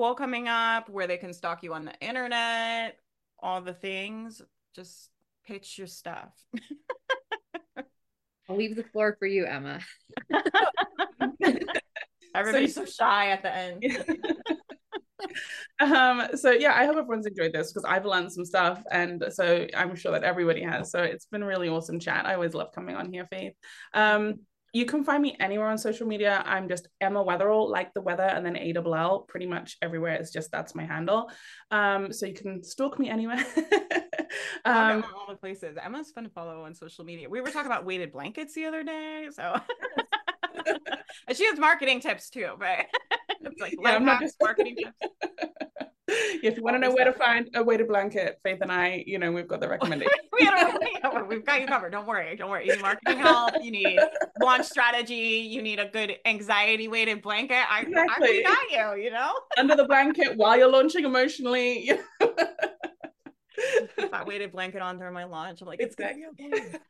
cool 0.00 0.14
coming 0.14 0.48
up 0.48 0.88
where 0.88 1.06
they 1.06 1.18
can 1.18 1.34
stalk 1.34 1.62
you 1.62 1.74
on 1.74 1.84
the 1.84 1.92
internet, 2.00 2.96
all 3.38 3.60
the 3.60 3.74
things. 3.74 4.40
Just 4.74 5.10
pitch 5.46 5.76
your 5.76 5.86
stuff. 5.86 6.32
I'll 8.48 8.56
leave 8.56 8.76
the 8.76 8.84
floor 8.84 9.14
for 9.18 9.26
you, 9.26 9.44
Emma. 9.44 9.80
Everybody's 12.34 12.74
so, 12.74 12.86
so 12.86 12.90
shy 12.90 13.28
at 13.28 13.42
the 13.42 13.54
end. 13.54 13.84
Um, 15.80 16.28
so 16.34 16.50
yeah, 16.50 16.72
I 16.74 16.86
hope 16.86 16.96
everyone's 16.96 17.26
enjoyed 17.26 17.52
this 17.52 17.72
because 17.72 17.84
I've 17.84 18.06
learned 18.06 18.32
some 18.32 18.44
stuff, 18.44 18.82
and 18.90 19.22
so 19.30 19.66
I'm 19.76 19.94
sure 19.94 20.12
that 20.12 20.24
everybody 20.24 20.62
has. 20.62 20.90
So 20.90 21.02
it's 21.02 21.26
been 21.26 21.44
really 21.44 21.68
awesome 21.68 22.00
chat. 22.00 22.26
I 22.26 22.34
always 22.34 22.54
love 22.54 22.72
coming 22.74 22.96
on 22.96 23.12
here, 23.12 23.26
Faith. 23.30 23.52
Um, 23.92 24.40
you 24.72 24.84
can 24.84 25.04
find 25.04 25.22
me 25.22 25.36
anywhere 25.40 25.68
on 25.68 25.78
social 25.78 26.06
media. 26.06 26.42
I'm 26.46 26.68
just 26.68 26.88
Emma 27.00 27.24
Weatherall, 27.24 27.68
like 27.68 27.92
the 27.92 28.00
weather, 28.00 28.22
and 28.22 28.46
then 28.46 28.56
AWL, 28.56 29.26
pretty 29.28 29.46
much 29.46 29.76
everywhere. 29.82 30.14
It's 30.14 30.30
just 30.30 30.52
that's 30.52 30.74
my 30.74 30.84
handle. 30.84 31.30
Um, 31.70 32.12
so 32.12 32.26
you 32.26 32.34
can 32.34 32.62
stalk 32.62 32.98
me 32.98 33.10
anywhere. 33.10 33.44
um, 34.64 35.04
all 35.16 35.26
the 35.28 35.36
places. 35.36 35.76
Emma's 35.82 36.12
fun 36.12 36.24
to 36.24 36.30
follow 36.30 36.64
on 36.64 36.74
social 36.74 37.04
media. 37.04 37.28
We 37.28 37.40
were 37.40 37.50
talking 37.50 37.70
about 37.70 37.84
weighted 37.84 38.12
blankets 38.12 38.54
the 38.54 38.66
other 38.66 38.84
day, 38.84 39.28
so 39.32 39.56
she 41.34 41.46
has 41.46 41.58
marketing 41.58 42.00
tips 42.00 42.30
too, 42.30 42.50
but 42.58 42.86
it's 43.40 43.60
like 43.60 43.74
yeah, 43.82 43.90
I'm 43.90 44.04
not 44.04 44.20
just 44.20 44.36
marketing 44.42 44.76
tips. 44.76 45.12
if 46.42 46.56
you 46.56 46.62
want 46.62 46.74
to 46.74 46.78
know 46.78 46.92
where 46.92 47.04
to 47.04 47.12
find 47.12 47.48
a 47.54 47.62
weighted 47.62 47.88
blanket, 47.88 48.38
Faith 48.42 48.58
and 48.60 48.72
I, 48.72 49.04
you 49.06 49.18
know, 49.18 49.30
we've 49.32 49.46
got 49.48 49.60
the 49.60 49.68
recommendation. 49.68 50.12
we 50.38 50.44
have 50.44 51.44
got 51.44 51.60
you 51.60 51.66
covered. 51.66 51.92
Don't 51.92 52.06
worry. 52.06 52.36
Don't 52.36 52.50
worry. 52.50 52.66
You 52.66 52.74
need 52.74 52.82
marketing 52.82 53.18
help. 53.18 53.54
You 53.62 53.70
need 53.70 54.00
launch 54.40 54.66
strategy. 54.66 55.14
You 55.14 55.62
need 55.62 55.78
a 55.78 55.88
good 55.88 56.16
anxiety 56.24 56.88
weighted 56.88 57.22
blanket. 57.22 57.64
I, 57.68 57.82
exactly. 57.82 58.44
I 58.46 58.66
got 58.72 58.96
you, 58.96 59.04
you 59.04 59.10
know? 59.10 59.32
Under 59.56 59.76
the 59.76 59.84
blanket 59.84 60.36
while 60.36 60.56
you're 60.56 60.70
launching 60.70 61.04
emotionally 61.04 61.90
that 64.10 64.26
weighted 64.26 64.52
blanket 64.52 64.82
on 64.82 64.98
during 64.98 65.14
my 65.14 65.24
lunch. 65.24 65.60
I'm 65.60 65.66
like, 65.66 65.80
it's 65.80 65.96
be 65.96 66.24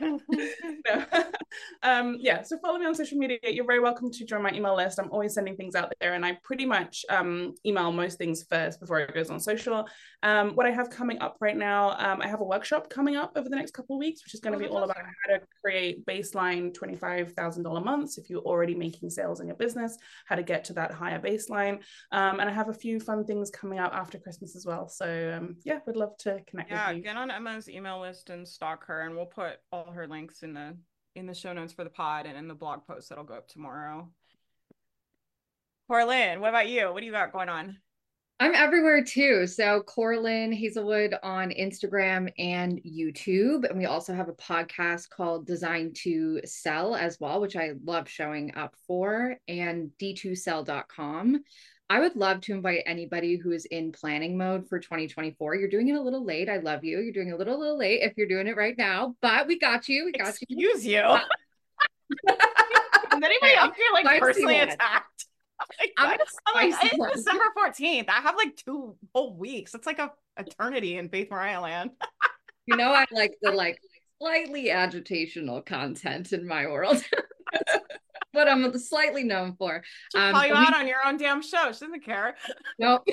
no. 0.00 1.04
um, 1.82 2.16
yeah. 2.20 2.42
So 2.42 2.58
follow 2.58 2.78
me 2.78 2.86
on 2.86 2.94
social 2.94 3.18
media. 3.18 3.38
You're 3.44 3.66
very 3.66 3.80
welcome 3.80 4.10
to 4.10 4.24
join 4.24 4.42
my 4.42 4.52
email 4.52 4.76
list. 4.76 4.98
I'm 4.98 5.10
always 5.10 5.34
sending 5.34 5.56
things 5.56 5.74
out 5.74 5.92
there, 6.00 6.14
and 6.14 6.24
I 6.24 6.38
pretty 6.42 6.66
much 6.66 7.04
um, 7.08 7.54
email 7.66 7.92
most 7.92 8.18
things 8.18 8.44
first 8.48 8.80
before 8.80 9.00
it 9.00 9.14
goes 9.14 9.30
on 9.30 9.40
social. 9.40 9.86
Um, 10.22 10.54
what 10.54 10.66
I 10.66 10.70
have 10.70 10.90
coming 10.90 11.20
up 11.20 11.36
right 11.40 11.56
now, 11.56 11.96
um, 11.98 12.20
I 12.22 12.28
have 12.28 12.40
a 12.40 12.44
workshop 12.44 12.88
coming 12.90 13.16
up 13.16 13.32
over 13.36 13.48
the 13.48 13.56
next 13.56 13.72
couple 13.72 13.96
of 13.96 14.00
weeks, 14.00 14.24
which 14.24 14.34
is 14.34 14.40
going 14.40 14.58
to 14.58 14.64
oh, 14.64 14.68
be 14.68 14.72
all 14.72 14.78
awesome. 14.78 14.90
about 14.90 15.04
how 15.04 15.34
to 15.34 15.40
create 15.60 16.04
baseline 16.06 16.72
twenty 16.72 16.96
five 16.96 17.32
thousand 17.32 17.62
dollar 17.62 17.80
months 17.80 18.18
if 18.18 18.30
you're 18.30 18.40
already 18.40 18.74
making 18.74 19.10
sales 19.10 19.40
in 19.40 19.46
your 19.46 19.56
business, 19.56 19.96
how 20.26 20.36
to 20.36 20.42
get 20.42 20.64
to 20.64 20.72
that 20.74 20.92
higher 20.92 21.20
baseline, 21.20 21.80
um, 22.12 22.40
and 22.40 22.48
I 22.48 22.52
have 22.52 22.68
a 22.68 22.74
few 22.74 23.00
fun 23.00 23.24
things 23.24 23.50
coming 23.50 23.78
out 23.78 23.94
after 23.94 24.18
Christmas 24.18 24.56
as 24.56 24.66
well. 24.66 24.88
So 24.88 25.36
um, 25.36 25.56
yeah, 25.64 25.78
would 25.86 25.96
love 25.96 26.03
to 26.18 26.40
connect 26.46 26.70
yeah, 26.70 26.92
get 26.94 27.16
on 27.16 27.30
Emma's 27.30 27.68
email 27.68 28.00
list 28.00 28.30
and 28.30 28.46
stalk 28.46 28.84
her, 28.86 29.02
and 29.02 29.14
we'll 29.14 29.26
put 29.26 29.58
all 29.72 29.90
her 29.90 30.06
links 30.06 30.42
in 30.42 30.54
the 30.54 30.76
in 31.14 31.26
the 31.26 31.34
show 31.34 31.52
notes 31.52 31.72
for 31.72 31.84
the 31.84 31.90
pod 31.90 32.26
and 32.26 32.36
in 32.36 32.48
the 32.48 32.54
blog 32.54 32.86
post 32.86 33.08
that'll 33.08 33.24
go 33.24 33.34
up 33.34 33.48
tomorrow. 33.48 34.08
Corlin, 35.90 36.40
what 36.40 36.48
about 36.48 36.68
you? 36.68 36.92
What 36.92 37.00
do 37.00 37.06
you 37.06 37.12
got 37.12 37.32
going 37.32 37.48
on? 37.48 37.76
I'm 38.40 38.54
everywhere 38.54 39.04
too. 39.04 39.46
So 39.46 39.82
Corlin 39.82 40.52
Hazelwood 40.52 41.14
on 41.22 41.50
Instagram 41.50 42.32
and 42.36 42.80
YouTube. 42.82 43.68
And 43.68 43.78
we 43.78 43.84
also 43.84 44.12
have 44.12 44.28
a 44.28 44.32
podcast 44.32 45.08
called 45.10 45.46
Design 45.46 45.92
to 46.02 46.40
Sell 46.44 46.96
as 46.96 47.20
well, 47.20 47.40
which 47.40 47.54
I 47.54 47.74
love 47.84 48.08
showing 48.08 48.52
up 48.56 48.74
for, 48.88 49.36
and 49.46 49.90
d2sell.com. 50.00 51.44
I 51.90 52.00
would 52.00 52.16
love 52.16 52.40
to 52.42 52.52
invite 52.52 52.82
anybody 52.86 53.36
who 53.36 53.52
is 53.52 53.66
in 53.66 53.92
planning 53.92 54.38
mode 54.38 54.68
for 54.68 54.78
2024. 54.78 55.56
You're 55.56 55.68
doing 55.68 55.88
it 55.88 55.96
a 55.96 56.00
little 56.00 56.24
late. 56.24 56.48
I 56.48 56.56
love 56.58 56.82
you. 56.82 56.98
You're 57.00 57.12
doing 57.12 57.32
a 57.32 57.36
little, 57.36 57.58
little 57.58 57.78
late 57.78 58.00
if 58.02 58.14
you're 58.16 58.26
doing 58.26 58.46
it 58.46 58.56
right 58.56 58.76
now, 58.78 59.14
but 59.20 59.46
we 59.46 59.58
got 59.58 59.88
you. 59.88 60.06
We 60.06 60.12
got 60.12 60.28
Excuse 60.28 60.48
you. 60.48 60.70
Excuse 60.70 60.86
you. 60.86 61.00
Uh, 61.00 61.20
Does 62.28 63.22
anybody 63.22 63.54
else 63.54 63.76
feel 63.76 63.92
like 63.92 64.20
personally 64.20 64.60
attacked? 64.60 65.26
Like, 65.80 65.92
I'm, 65.96 66.18
I'm 66.48 66.70
like, 66.70 66.84
it's 66.84 67.14
December 67.14 67.44
14th. 67.56 68.08
I 68.08 68.20
have 68.20 68.34
like 68.36 68.56
two 68.56 68.96
whole 69.14 69.36
weeks. 69.36 69.72
It's 69.74 69.86
like 69.86 70.00
a 70.00 70.10
eternity 70.36 70.98
in 70.98 71.08
Faith 71.08 71.30
Mariah 71.30 71.60
land. 71.60 71.90
you 72.66 72.76
know, 72.76 72.92
I 72.92 73.06
like 73.12 73.36
the 73.40 73.52
like 73.52 73.78
slightly 74.20 74.66
agitational 74.66 75.64
content 75.64 76.32
in 76.32 76.46
my 76.46 76.66
world 76.66 77.02
what 78.34 78.48
I'm 78.48 78.76
slightly 78.78 79.24
known 79.24 79.56
for. 79.56 79.82
Um, 80.14 80.32
call 80.32 80.46
you 80.46 80.54
out 80.54 80.76
on 80.76 80.86
your 80.86 80.98
own 81.06 81.16
damn 81.16 81.42
show. 81.42 81.72
She 81.72 81.84
doesn't 81.84 82.04
care. 82.04 82.36
Nope. 82.78 83.06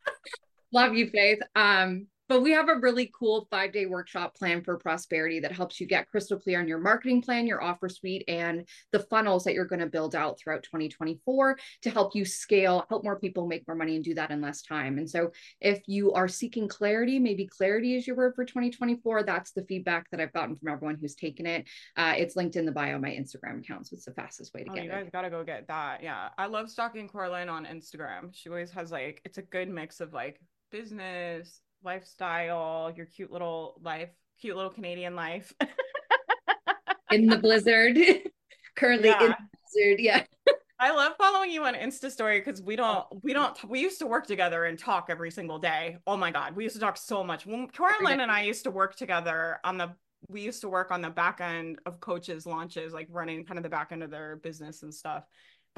Love 0.72 0.94
you, 0.94 1.10
Faith. 1.10 1.40
Um, 1.56 2.06
but 2.28 2.42
we 2.42 2.52
have 2.52 2.68
a 2.68 2.76
really 2.76 3.10
cool 3.18 3.46
five 3.50 3.72
day 3.72 3.86
workshop 3.86 4.36
plan 4.36 4.62
for 4.62 4.78
prosperity 4.78 5.40
that 5.40 5.52
helps 5.52 5.80
you 5.80 5.86
get 5.86 6.10
crystal 6.10 6.38
clear 6.38 6.60
on 6.60 6.68
your 6.68 6.78
marketing 6.78 7.22
plan, 7.22 7.46
your 7.46 7.62
offer 7.62 7.88
suite, 7.88 8.24
and 8.28 8.66
the 8.92 9.00
funnels 9.00 9.44
that 9.44 9.54
you're 9.54 9.64
going 9.64 9.80
to 9.80 9.86
build 9.86 10.14
out 10.14 10.38
throughout 10.38 10.62
2024 10.64 11.58
to 11.82 11.90
help 11.90 12.14
you 12.14 12.24
scale, 12.24 12.84
help 12.88 13.04
more 13.04 13.18
people 13.18 13.46
make 13.46 13.66
more 13.66 13.76
money 13.76 13.96
and 13.96 14.04
do 14.04 14.14
that 14.14 14.30
in 14.30 14.40
less 14.40 14.62
time. 14.62 14.98
And 14.98 15.08
so, 15.08 15.30
if 15.60 15.80
you 15.86 16.12
are 16.12 16.28
seeking 16.28 16.68
clarity, 16.68 17.18
maybe 17.18 17.46
clarity 17.46 17.96
is 17.96 18.06
your 18.06 18.16
word 18.16 18.34
for 18.34 18.44
2024. 18.44 19.22
That's 19.22 19.52
the 19.52 19.64
feedback 19.64 20.10
that 20.10 20.20
I've 20.20 20.32
gotten 20.32 20.56
from 20.56 20.68
everyone 20.68 20.98
who's 21.00 21.14
taken 21.14 21.46
it. 21.46 21.66
Uh, 21.96 22.14
it's 22.16 22.36
linked 22.36 22.56
in 22.56 22.66
the 22.66 22.72
bio 22.72 22.96
of 22.96 23.02
my 23.02 23.10
Instagram 23.10 23.60
account. 23.60 23.86
So, 23.86 23.94
it's 23.94 24.04
the 24.04 24.12
fastest 24.12 24.52
way 24.54 24.64
to 24.64 24.70
oh, 24.70 24.74
get 24.74 24.84
you 24.84 24.90
guys 24.90 25.08
got 25.12 25.22
to 25.22 25.30
go 25.30 25.44
get 25.44 25.68
that. 25.68 26.02
Yeah. 26.02 26.28
I 26.36 26.46
love 26.46 26.70
stalking 26.70 27.08
Corlin 27.08 27.50
on 27.50 27.64
Instagram. 27.64 28.30
She 28.32 28.48
always 28.48 28.70
has 28.72 28.92
like, 28.92 29.20
it's 29.24 29.38
a 29.38 29.42
good 29.42 29.68
mix 29.68 30.00
of 30.00 30.12
like 30.12 30.40
business 30.70 31.60
lifestyle, 31.82 32.92
your 32.96 33.06
cute 33.06 33.30
little 33.30 33.80
life, 33.82 34.10
cute 34.40 34.56
little 34.56 34.70
Canadian 34.70 35.14
life. 35.14 35.52
in 37.10 37.26
the 37.26 37.38
blizzard. 37.38 37.98
Currently 38.76 39.08
yeah. 39.08 39.22
in 39.22 39.28
the 39.30 39.36
blizzard. 39.36 40.00
Yeah. 40.00 40.24
I 40.80 40.92
love 40.92 41.14
following 41.18 41.50
you 41.50 41.64
on 41.64 41.74
Insta 41.74 42.08
story 42.08 42.40
because 42.40 42.62
we 42.62 42.76
don't 42.76 43.04
oh. 43.10 43.20
we 43.24 43.32
don't 43.32 43.56
we 43.68 43.80
used 43.80 43.98
to 43.98 44.06
work 44.06 44.28
together 44.28 44.64
and 44.64 44.78
talk 44.78 45.06
every 45.08 45.30
single 45.30 45.58
day. 45.58 45.96
Oh 46.06 46.16
my 46.16 46.30
god, 46.30 46.54
we 46.54 46.62
used 46.62 46.76
to 46.76 46.80
talk 46.80 46.96
so 46.96 47.24
much. 47.24 47.46
When 47.46 47.68
Corlin 47.68 48.20
and 48.20 48.30
I 48.30 48.42
used 48.42 48.62
to 48.64 48.70
work 48.70 48.94
together 48.94 49.58
on 49.64 49.76
the 49.76 49.94
we 50.28 50.40
used 50.40 50.60
to 50.60 50.68
work 50.68 50.92
on 50.92 51.00
the 51.00 51.10
back 51.10 51.40
end 51.40 51.80
of 51.84 52.00
coaches 52.00 52.46
launches, 52.46 52.92
like 52.92 53.08
running 53.10 53.44
kind 53.44 53.58
of 53.58 53.64
the 53.64 53.68
back 53.68 53.90
end 53.90 54.04
of 54.04 54.10
their 54.10 54.36
business 54.36 54.82
and 54.82 54.94
stuff 54.94 55.24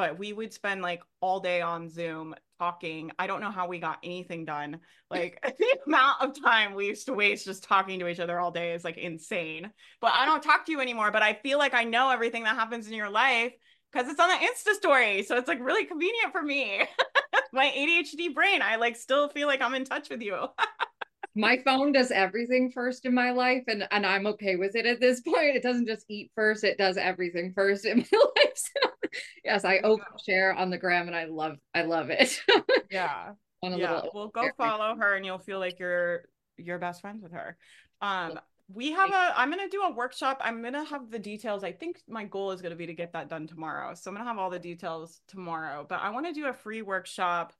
but 0.00 0.18
we 0.18 0.32
would 0.32 0.50
spend 0.50 0.80
like 0.80 1.02
all 1.20 1.40
day 1.40 1.60
on 1.60 1.90
Zoom 1.90 2.34
talking. 2.58 3.10
I 3.18 3.26
don't 3.26 3.42
know 3.42 3.50
how 3.50 3.68
we 3.68 3.78
got 3.78 3.98
anything 4.02 4.46
done. 4.46 4.80
Like 5.10 5.38
the 5.58 5.78
amount 5.86 6.22
of 6.22 6.42
time 6.42 6.72
we 6.72 6.86
used 6.86 7.04
to 7.04 7.12
waste 7.12 7.44
just 7.44 7.62
talking 7.62 7.98
to 8.00 8.08
each 8.08 8.18
other 8.18 8.40
all 8.40 8.50
day 8.50 8.72
is 8.72 8.82
like 8.82 8.96
insane. 8.96 9.70
But 10.00 10.12
I 10.14 10.24
don't 10.24 10.42
talk 10.42 10.64
to 10.64 10.72
you 10.72 10.80
anymore, 10.80 11.10
but 11.10 11.20
I 11.20 11.34
feel 11.34 11.58
like 11.58 11.74
I 11.74 11.84
know 11.84 12.08
everything 12.08 12.44
that 12.44 12.56
happens 12.56 12.86
in 12.86 12.94
your 12.94 13.10
life 13.10 13.52
because 13.92 14.08
it's 14.08 14.18
on 14.18 14.30
the 14.30 14.36
Insta 14.36 14.74
story. 14.74 15.22
So 15.22 15.36
it's 15.36 15.48
like 15.48 15.60
really 15.60 15.84
convenient 15.84 16.32
for 16.32 16.40
me. 16.40 16.80
My 17.52 17.66
ADHD 17.66 18.34
brain, 18.34 18.62
I 18.62 18.76
like 18.76 18.96
still 18.96 19.28
feel 19.28 19.48
like 19.48 19.60
I'm 19.60 19.74
in 19.74 19.84
touch 19.84 20.08
with 20.08 20.22
you. 20.22 20.46
my 21.34 21.58
phone 21.58 21.92
does 21.92 22.10
everything 22.10 22.72
first 22.72 23.04
in 23.04 23.14
my 23.14 23.32
life 23.32 23.62
and 23.68 23.86
and 23.90 24.04
I'm 24.04 24.26
okay 24.28 24.56
with 24.56 24.74
it 24.76 24.86
at 24.86 24.98
this 24.98 25.20
point. 25.20 25.56
It 25.56 25.62
doesn't 25.62 25.86
just 25.86 26.06
eat 26.08 26.30
first, 26.34 26.64
it 26.64 26.78
does 26.78 26.96
everything 26.96 27.52
first 27.54 27.84
in 27.84 27.98
my 27.98 28.18
life. 28.18 28.52
So, 28.54 28.90
yes, 29.44 29.64
I 29.64 29.78
open 29.78 30.04
share 30.24 30.52
on 30.52 30.70
the 30.70 30.78
gram 30.78 31.06
and 31.06 31.16
I 31.16 31.24
love 31.24 31.56
I 31.74 31.82
love 31.82 32.10
it. 32.10 32.40
yeah. 32.90 33.32
yeah. 33.62 34.02
Well, 34.14 34.28
go 34.28 34.48
follow 34.56 34.96
her 34.96 35.14
and 35.14 35.24
you'll 35.24 35.38
feel 35.38 35.58
like 35.58 35.78
you're 35.78 36.24
you're 36.56 36.78
best 36.78 37.00
friends 37.00 37.22
with 37.22 37.32
her. 37.32 37.56
Um 38.00 38.38
we 38.72 38.92
have 38.92 39.10
a 39.10 39.32
i'm 39.36 39.50
going 39.50 39.62
to 39.62 39.76
do 39.76 39.82
a 39.82 39.92
workshop 39.92 40.40
i'm 40.42 40.60
going 40.60 40.74
to 40.74 40.84
have 40.84 41.10
the 41.10 41.18
details 41.18 41.64
i 41.64 41.72
think 41.72 42.00
my 42.08 42.24
goal 42.24 42.52
is 42.52 42.62
going 42.62 42.70
to 42.70 42.76
be 42.76 42.86
to 42.86 42.94
get 42.94 43.12
that 43.12 43.28
done 43.28 43.46
tomorrow 43.46 43.94
so 43.94 44.10
i'm 44.10 44.14
going 44.14 44.24
to 44.24 44.28
have 44.28 44.38
all 44.38 44.50
the 44.50 44.58
details 44.58 45.20
tomorrow 45.26 45.84
but 45.88 46.00
i 46.00 46.10
want 46.10 46.26
to 46.26 46.32
do 46.32 46.46
a 46.46 46.52
free 46.52 46.82
workshop 46.82 47.52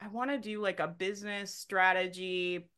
i 0.00 0.08
want 0.08 0.30
to 0.30 0.38
do 0.38 0.60
like 0.60 0.80
a 0.80 0.88
business 0.88 1.54
strategy 1.54 2.68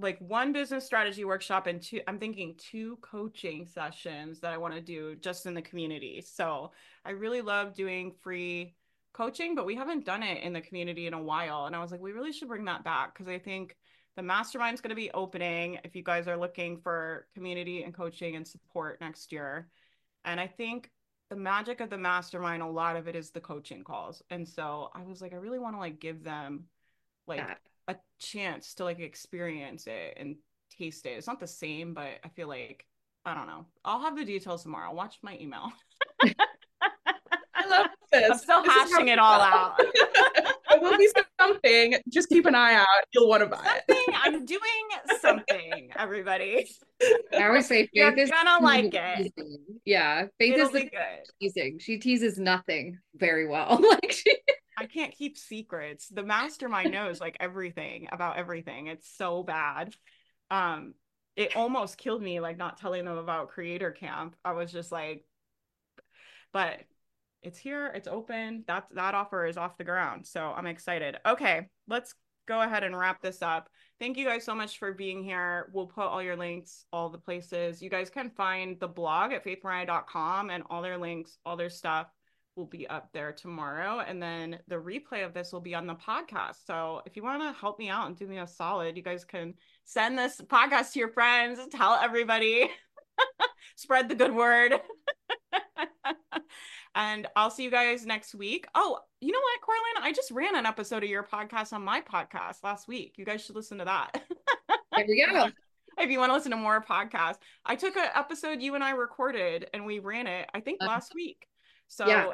like 0.00 0.18
one 0.18 0.52
business 0.52 0.84
strategy 0.84 1.24
workshop 1.24 1.66
and 1.66 1.82
two 1.82 2.00
i'm 2.06 2.18
thinking 2.18 2.54
two 2.58 2.98
coaching 3.02 3.66
sessions 3.66 4.40
that 4.40 4.52
i 4.52 4.56
want 4.56 4.74
to 4.74 4.80
do 4.80 5.16
just 5.16 5.46
in 5.46 5.54
the 5.54 5.62
community. 5.62 6.20
So 6.20 6.72
i 7.04 7.10
really 7.10 7.40
love 7.40 7.74
doing 7.74 8.12
free 8.22 8.74
coaching 9.12 9.54
but 9.54 9.66
we 9.66 9.74
haven't 9.74 10.04
done 10.04 10.22
it 10.22 10.42
in 10.42 10.52
the 10.52 10.60
community 10.60 11.06
in 11.06 11.14
a 11.14 11.22
while 11.22 11.66
and 11.66 11.74
i 11.74 11.80
was 11.80 11.90
like 11.90 12.00
we 12.00 12.12
really 12.12 12.32
should 12.32 12.48
bring 12.48 12.64
that 12.64 12.84
back 12.84 13.12
because 13.12 13.28
i 13.28 13.38
think 13.38 13.76
the 14.16 14.22
mastermind 14.22 14.74
is 14.74 14.80
going 14.80 14.90
to 14.90 14.96
be 14.96 15.10
opening 15.12 15.78
if 15.84 15.96
you 15.96 16.02
guys 16.02 16.28
are 16.28 16.36
looking 16.36 16.76
for 16.76 17.26
community 17.34 17.82
and 17.82 17.94
coaching 17.94 18.36
and 18.36 18.46
support 18.46 19.00
next 19.00 19.32
year. 19.32 19.68
And 20.24 20.40
i 20.40 20.46
think 20.46 20.90
the 21.28 21.36
magic 21.36 21.80
of 21.80 21.90
the 21.90 21.98
mastermind 21.98 22.62
a 22.62 22.66
lot 22.66 22.96
of 22.96 23.06
it 23.06 23.14
is 23.14 23.30
the 23.30 23.40
coaching 23.40 23.84
calls. 23.84 24.22
And 24.30 24.46
so 24.46 24.90
i 24.94 25.02
was 25.02 25.20
like 25.20 25.32
i 25.32 25.36
really 25.36 25.58
want 25.58 25.74
to 25.74 25.80
like 25.80 26.00
give 26.00 26.22
them 26.22 26.64
like 27.26 27.38
yeah 27.38 27.54
a 27.90 27.96
chance 28.18 28.74
to 28.74 28.84
like 28.84 29.00
experience 29.00 29.86
it 29.86 30.14
and 30.16 30.36
taste 30.76 31.06
it. 31.06 31.10
It's 31.10 31.26
not 31.26 31.40
the 31.40 31.46
same, 31.46 31.94
but 31.94 32.08
I 32.24 32.28
feel 32.28 32.48
like 32.48 32.86
I 33.24 33.34
don't 33.34 33.46
know. 33.46 33.66
I'll 33.84 34.00
have 34.00 34.16
the 34.16 34.24
details 34.24 34.62
tomorrow. 34.62 34.92
Watch 34.92 35.18
my 35.22 35.36
email. 35.38 35.70
I 36.22 37.66
love 37.68 37.86
this. 38.12 38.30
I'm 38.30 38.38
still 38.38 38.62
this 38.62 38.72
hashing 38.72 39.08
it 39.08 39.18
all 39.18 39.40
out. 39.40 39.74
it 39.78 40.80
will 40.80 40.96
be 40.96 41.08
something. 41.38 41.96
Just 42.08 42.28
keep 42.28 42.46
an 42.46 42.54
eye 42.54 42.74
out. 42.74 42.86
You'll 43.12 43.28
want 43.28 43.42
to 43.42 43.46
buy 43.46 43.56
something, 43.56 44.04
it. 44.08 44.14
I'm 44.14 44.44
doing 44.46 44.60
something, 45.20 45.90
everybody. 45.96 46.70
I 47.36 47.46
always 47.46 47.66
say 47.66 47.82
Faith 47.82 47.90
You're 47.92 48.18
is 48.18 48.30
gonna 48.30 48.64
like 48.64 48.92
it. 48.94 49.32
Yeah, 49.84 50.26
Faith 50.38 50.54
It'll 50.54 50.66
is 50.66 50.72
the 50.72 50.90
teasing. 51.40 51.78
She 51.78 51.98
teases 51.98 52.38
nothing 52.38 52.98
very 53.16 53.46
well. 53.48 53.80
like 53.90 54.12
she 54.12 54.30
I 54.30 54.39
can't 54.92 55.12
keep 55.12 55.36
secrets. 55.38 56.08
The 56.08 56.22
mastermind 56.22 56.92
knows 56.92 57.20
like 57.20 57.36
everything 57.40 58.08
about 58.12 58.36
everything. 58.36 58.86
It's 58.86 59.08
so 59.16 59.42
bad. 59.42 59.94
Um, 60.50 60.94
it 61.36 61.56
almost 61.56 61.96
killed 61.96 62.22
me 62.22 62.40
like 62.40 62.58
not 62.58 62.78
telling 62.78 63.04
them 63.04 63.16
about 63.16 63.48
creator 63.48 63.90
camp. 63.90 64.36
I 64.44 64.52
was 64.52 64.72
just 64.72 64.92
like, 64.92 65.24
but 66.52 66.80
it's 67.42 67.58
here, 67.58 67.86
it's 67.94 68.08
open. 68.08 68.64
That 68.66 68.86
that 68.94 69.14
offer 69.14 69.46
is 69.46 69.56
off 69.56 69.78
the 69.78 69.84
ground. 69.84 70.26
So 70.26 70.52
I'm 70.54 70.66
excited. 70.66 71.16
Okay, 71.24 71.68
let's 71.88 72.14
go 72.46 72.60
ahead 72.60 72.82
and 72.82 72.98
wrap 72.98 73.22
this 73.22 73.42
up. 73.42 73.68
Thank 73.98 74.16
you 74.16 74.26
guys 74.26 74.44
so 74.44 74.54
much 74.54 74.78
for 74.78 74.92
being 74.92 75.22
here. 75.22 75.70
We'll 75.72 75.86
put 75.86 76.06
all 76.06 76.22
your 76.22 76.36
links, 76.36 76.84
all 76.92 77.08
the 77.08 77.18
places. 77.18 77.80
You 77.80 77.90
guys 77.90 78.10
can 78.10 78.30
find 78.30 78.78
the 78.80 78.88
blog 78.88 79.32
at 79.32 79.44
faithmariah.com 79.44 80.50
and 80.50 80.64
all 80.68 80.82
their 80.82 80.98
links, 80.98 81.38
all 81.46 81.56
their 81.56 81.70
stuff 81.70 82.08
will 82.56 82.66
be 82.66 82.86
up 82.88 83.10
there 83.12 83.32
tomorrow. 83.32 84.00
And 84.00 84.22
then 84.22 84.58
the 84.68 84.76
replay 84.76 85.24
of 85.24 85.32
this 85.32 85.52
will 85.52 85.60
be 85.60 85.74
on 85.74 85.86
the 85.86 85.94
podcast. 85.94 86.66
So 86.66 87.02
if 87.06 87.16
you 87.16 87.22
want 87.22 87.42
to 87.42 87.58
help 87.58 87.78
me 87.78 87.88
out 87.88 88.06
and 88.06 88.16
do 88.16 88.26
me 88.26 88.38
a 88.38 88.46
solid, 88.46 88.96
you 88.96 89.02
guys 89.02 89.24
can 89.24 89.54
send 89.84 90.18
this 90.18 90.40
podcast 90.40 90.92
to 90.92 90.98
your 90.98 91.08
friends, 91.08 91.60
tell 91.70 91.94
everybody, 91.94 92.68
spread 93.76 94.08
the 94.08 94.14
good 94.14 94.34
word. 94.34 94.74
and 96.94 97.26
I'll 97.36 97.50
see 97.50 97.64
you 97.64 97.70
guys 97.70 98.04
next 98.04 98.34
week. 98.34 98.66
Oh, 98.74 98.98
you 99.20 99.32
know 99.32 99.40
what, 99.40 99.60
Corlin? 99.60 100.06
I 100.06 100.12
just 100.12 100.30
ran 100.30 100.56
an 100.56 100.66
episode 100.66 101.04
of 101.04 101.10
your 101.10 101.22
podcast 101.22 101.72
on 101.72 101.82
my 101.82 102.00
podcast 102.00 102.62
last 102.62 102.88
week. 102.88 103.14
You 103.16 103.24
guys 103.24 103.44
should 103.44 103.56
listen 103.56 103.78
to 103.78 103.84
that. 103.84 104.22
there 104.96 105.04
we 105.06 105.24
go. 105.30 105.48
if 105.98 106.10
you 106.10 106.18
want 106.18 106.30
to 106.30 106.34
listen 106.34 106.50
to 106.50 106.56
more 106.56 106.82
podcasts, 106.82 107.38
I 107.64 107.76
took 107.76 107.96
an 107.96 108.08
episode 108.14 108.60
you 108.60 108.74
and 108.74 108.84
I 108.84 108.90
recorded 108.90 109.68
and 109.72 109.84
we 109.86 109.98
ran 109.98 110.26
it, 110.26 110.48
I 110.54 110.60
think, 110.60 110.78
uh-huh. 110.80 110.90
last 110.90 111.14
week. 111.14 111.46
So 111.90 112.06
yeah. 112.06 112.32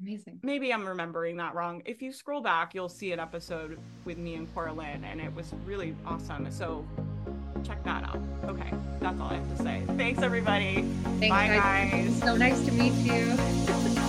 Amazing. 0.00 0.38
Maybe 0.44 0.72
I'm 0.72 0.86
remembering 0.86 1.36
that 1.38 1.56
wrong. 1.56 1.82
If 1.84 2.00
you 2.00 2.12
scroll 2.12 2.40
back, 2.40 2.72
you'll 2.72 2.88
see 2.88 3.10
an 3.10 3.18
episode 3.18 3.80
with 4.04 4.16
me 4.16 4.36
and 4.36 4.52
Corlin, 4.54 5.02
and 5.02 5.20
it 5.20 5.34
was 5.34 5.52
really 5.66 5.96
awesome. 6.06 6.48
So 6.52 6.86
check 7.64 7.82
that 7.82 8.04
out. 8.04 8.20
Okay, 8.44 8.72
that's 9.00 9.20
all 9.20 9.30
I 9.30 9.34
have 9.34 9.56
to 9.56 9.62
say. 9.62 9.82
Thanks, 9.96 10.22
everybody. 10.22 10.82
Thanks, 11.18 11.28
Bye, 11.28 11.48
guys. 11.48 11.90
guys. 11.90 12.20
So 12.20 12.36
nice 12.36 12.64
to 12.64 12.72
meet 12.72 12.92
you. 12.92 14.07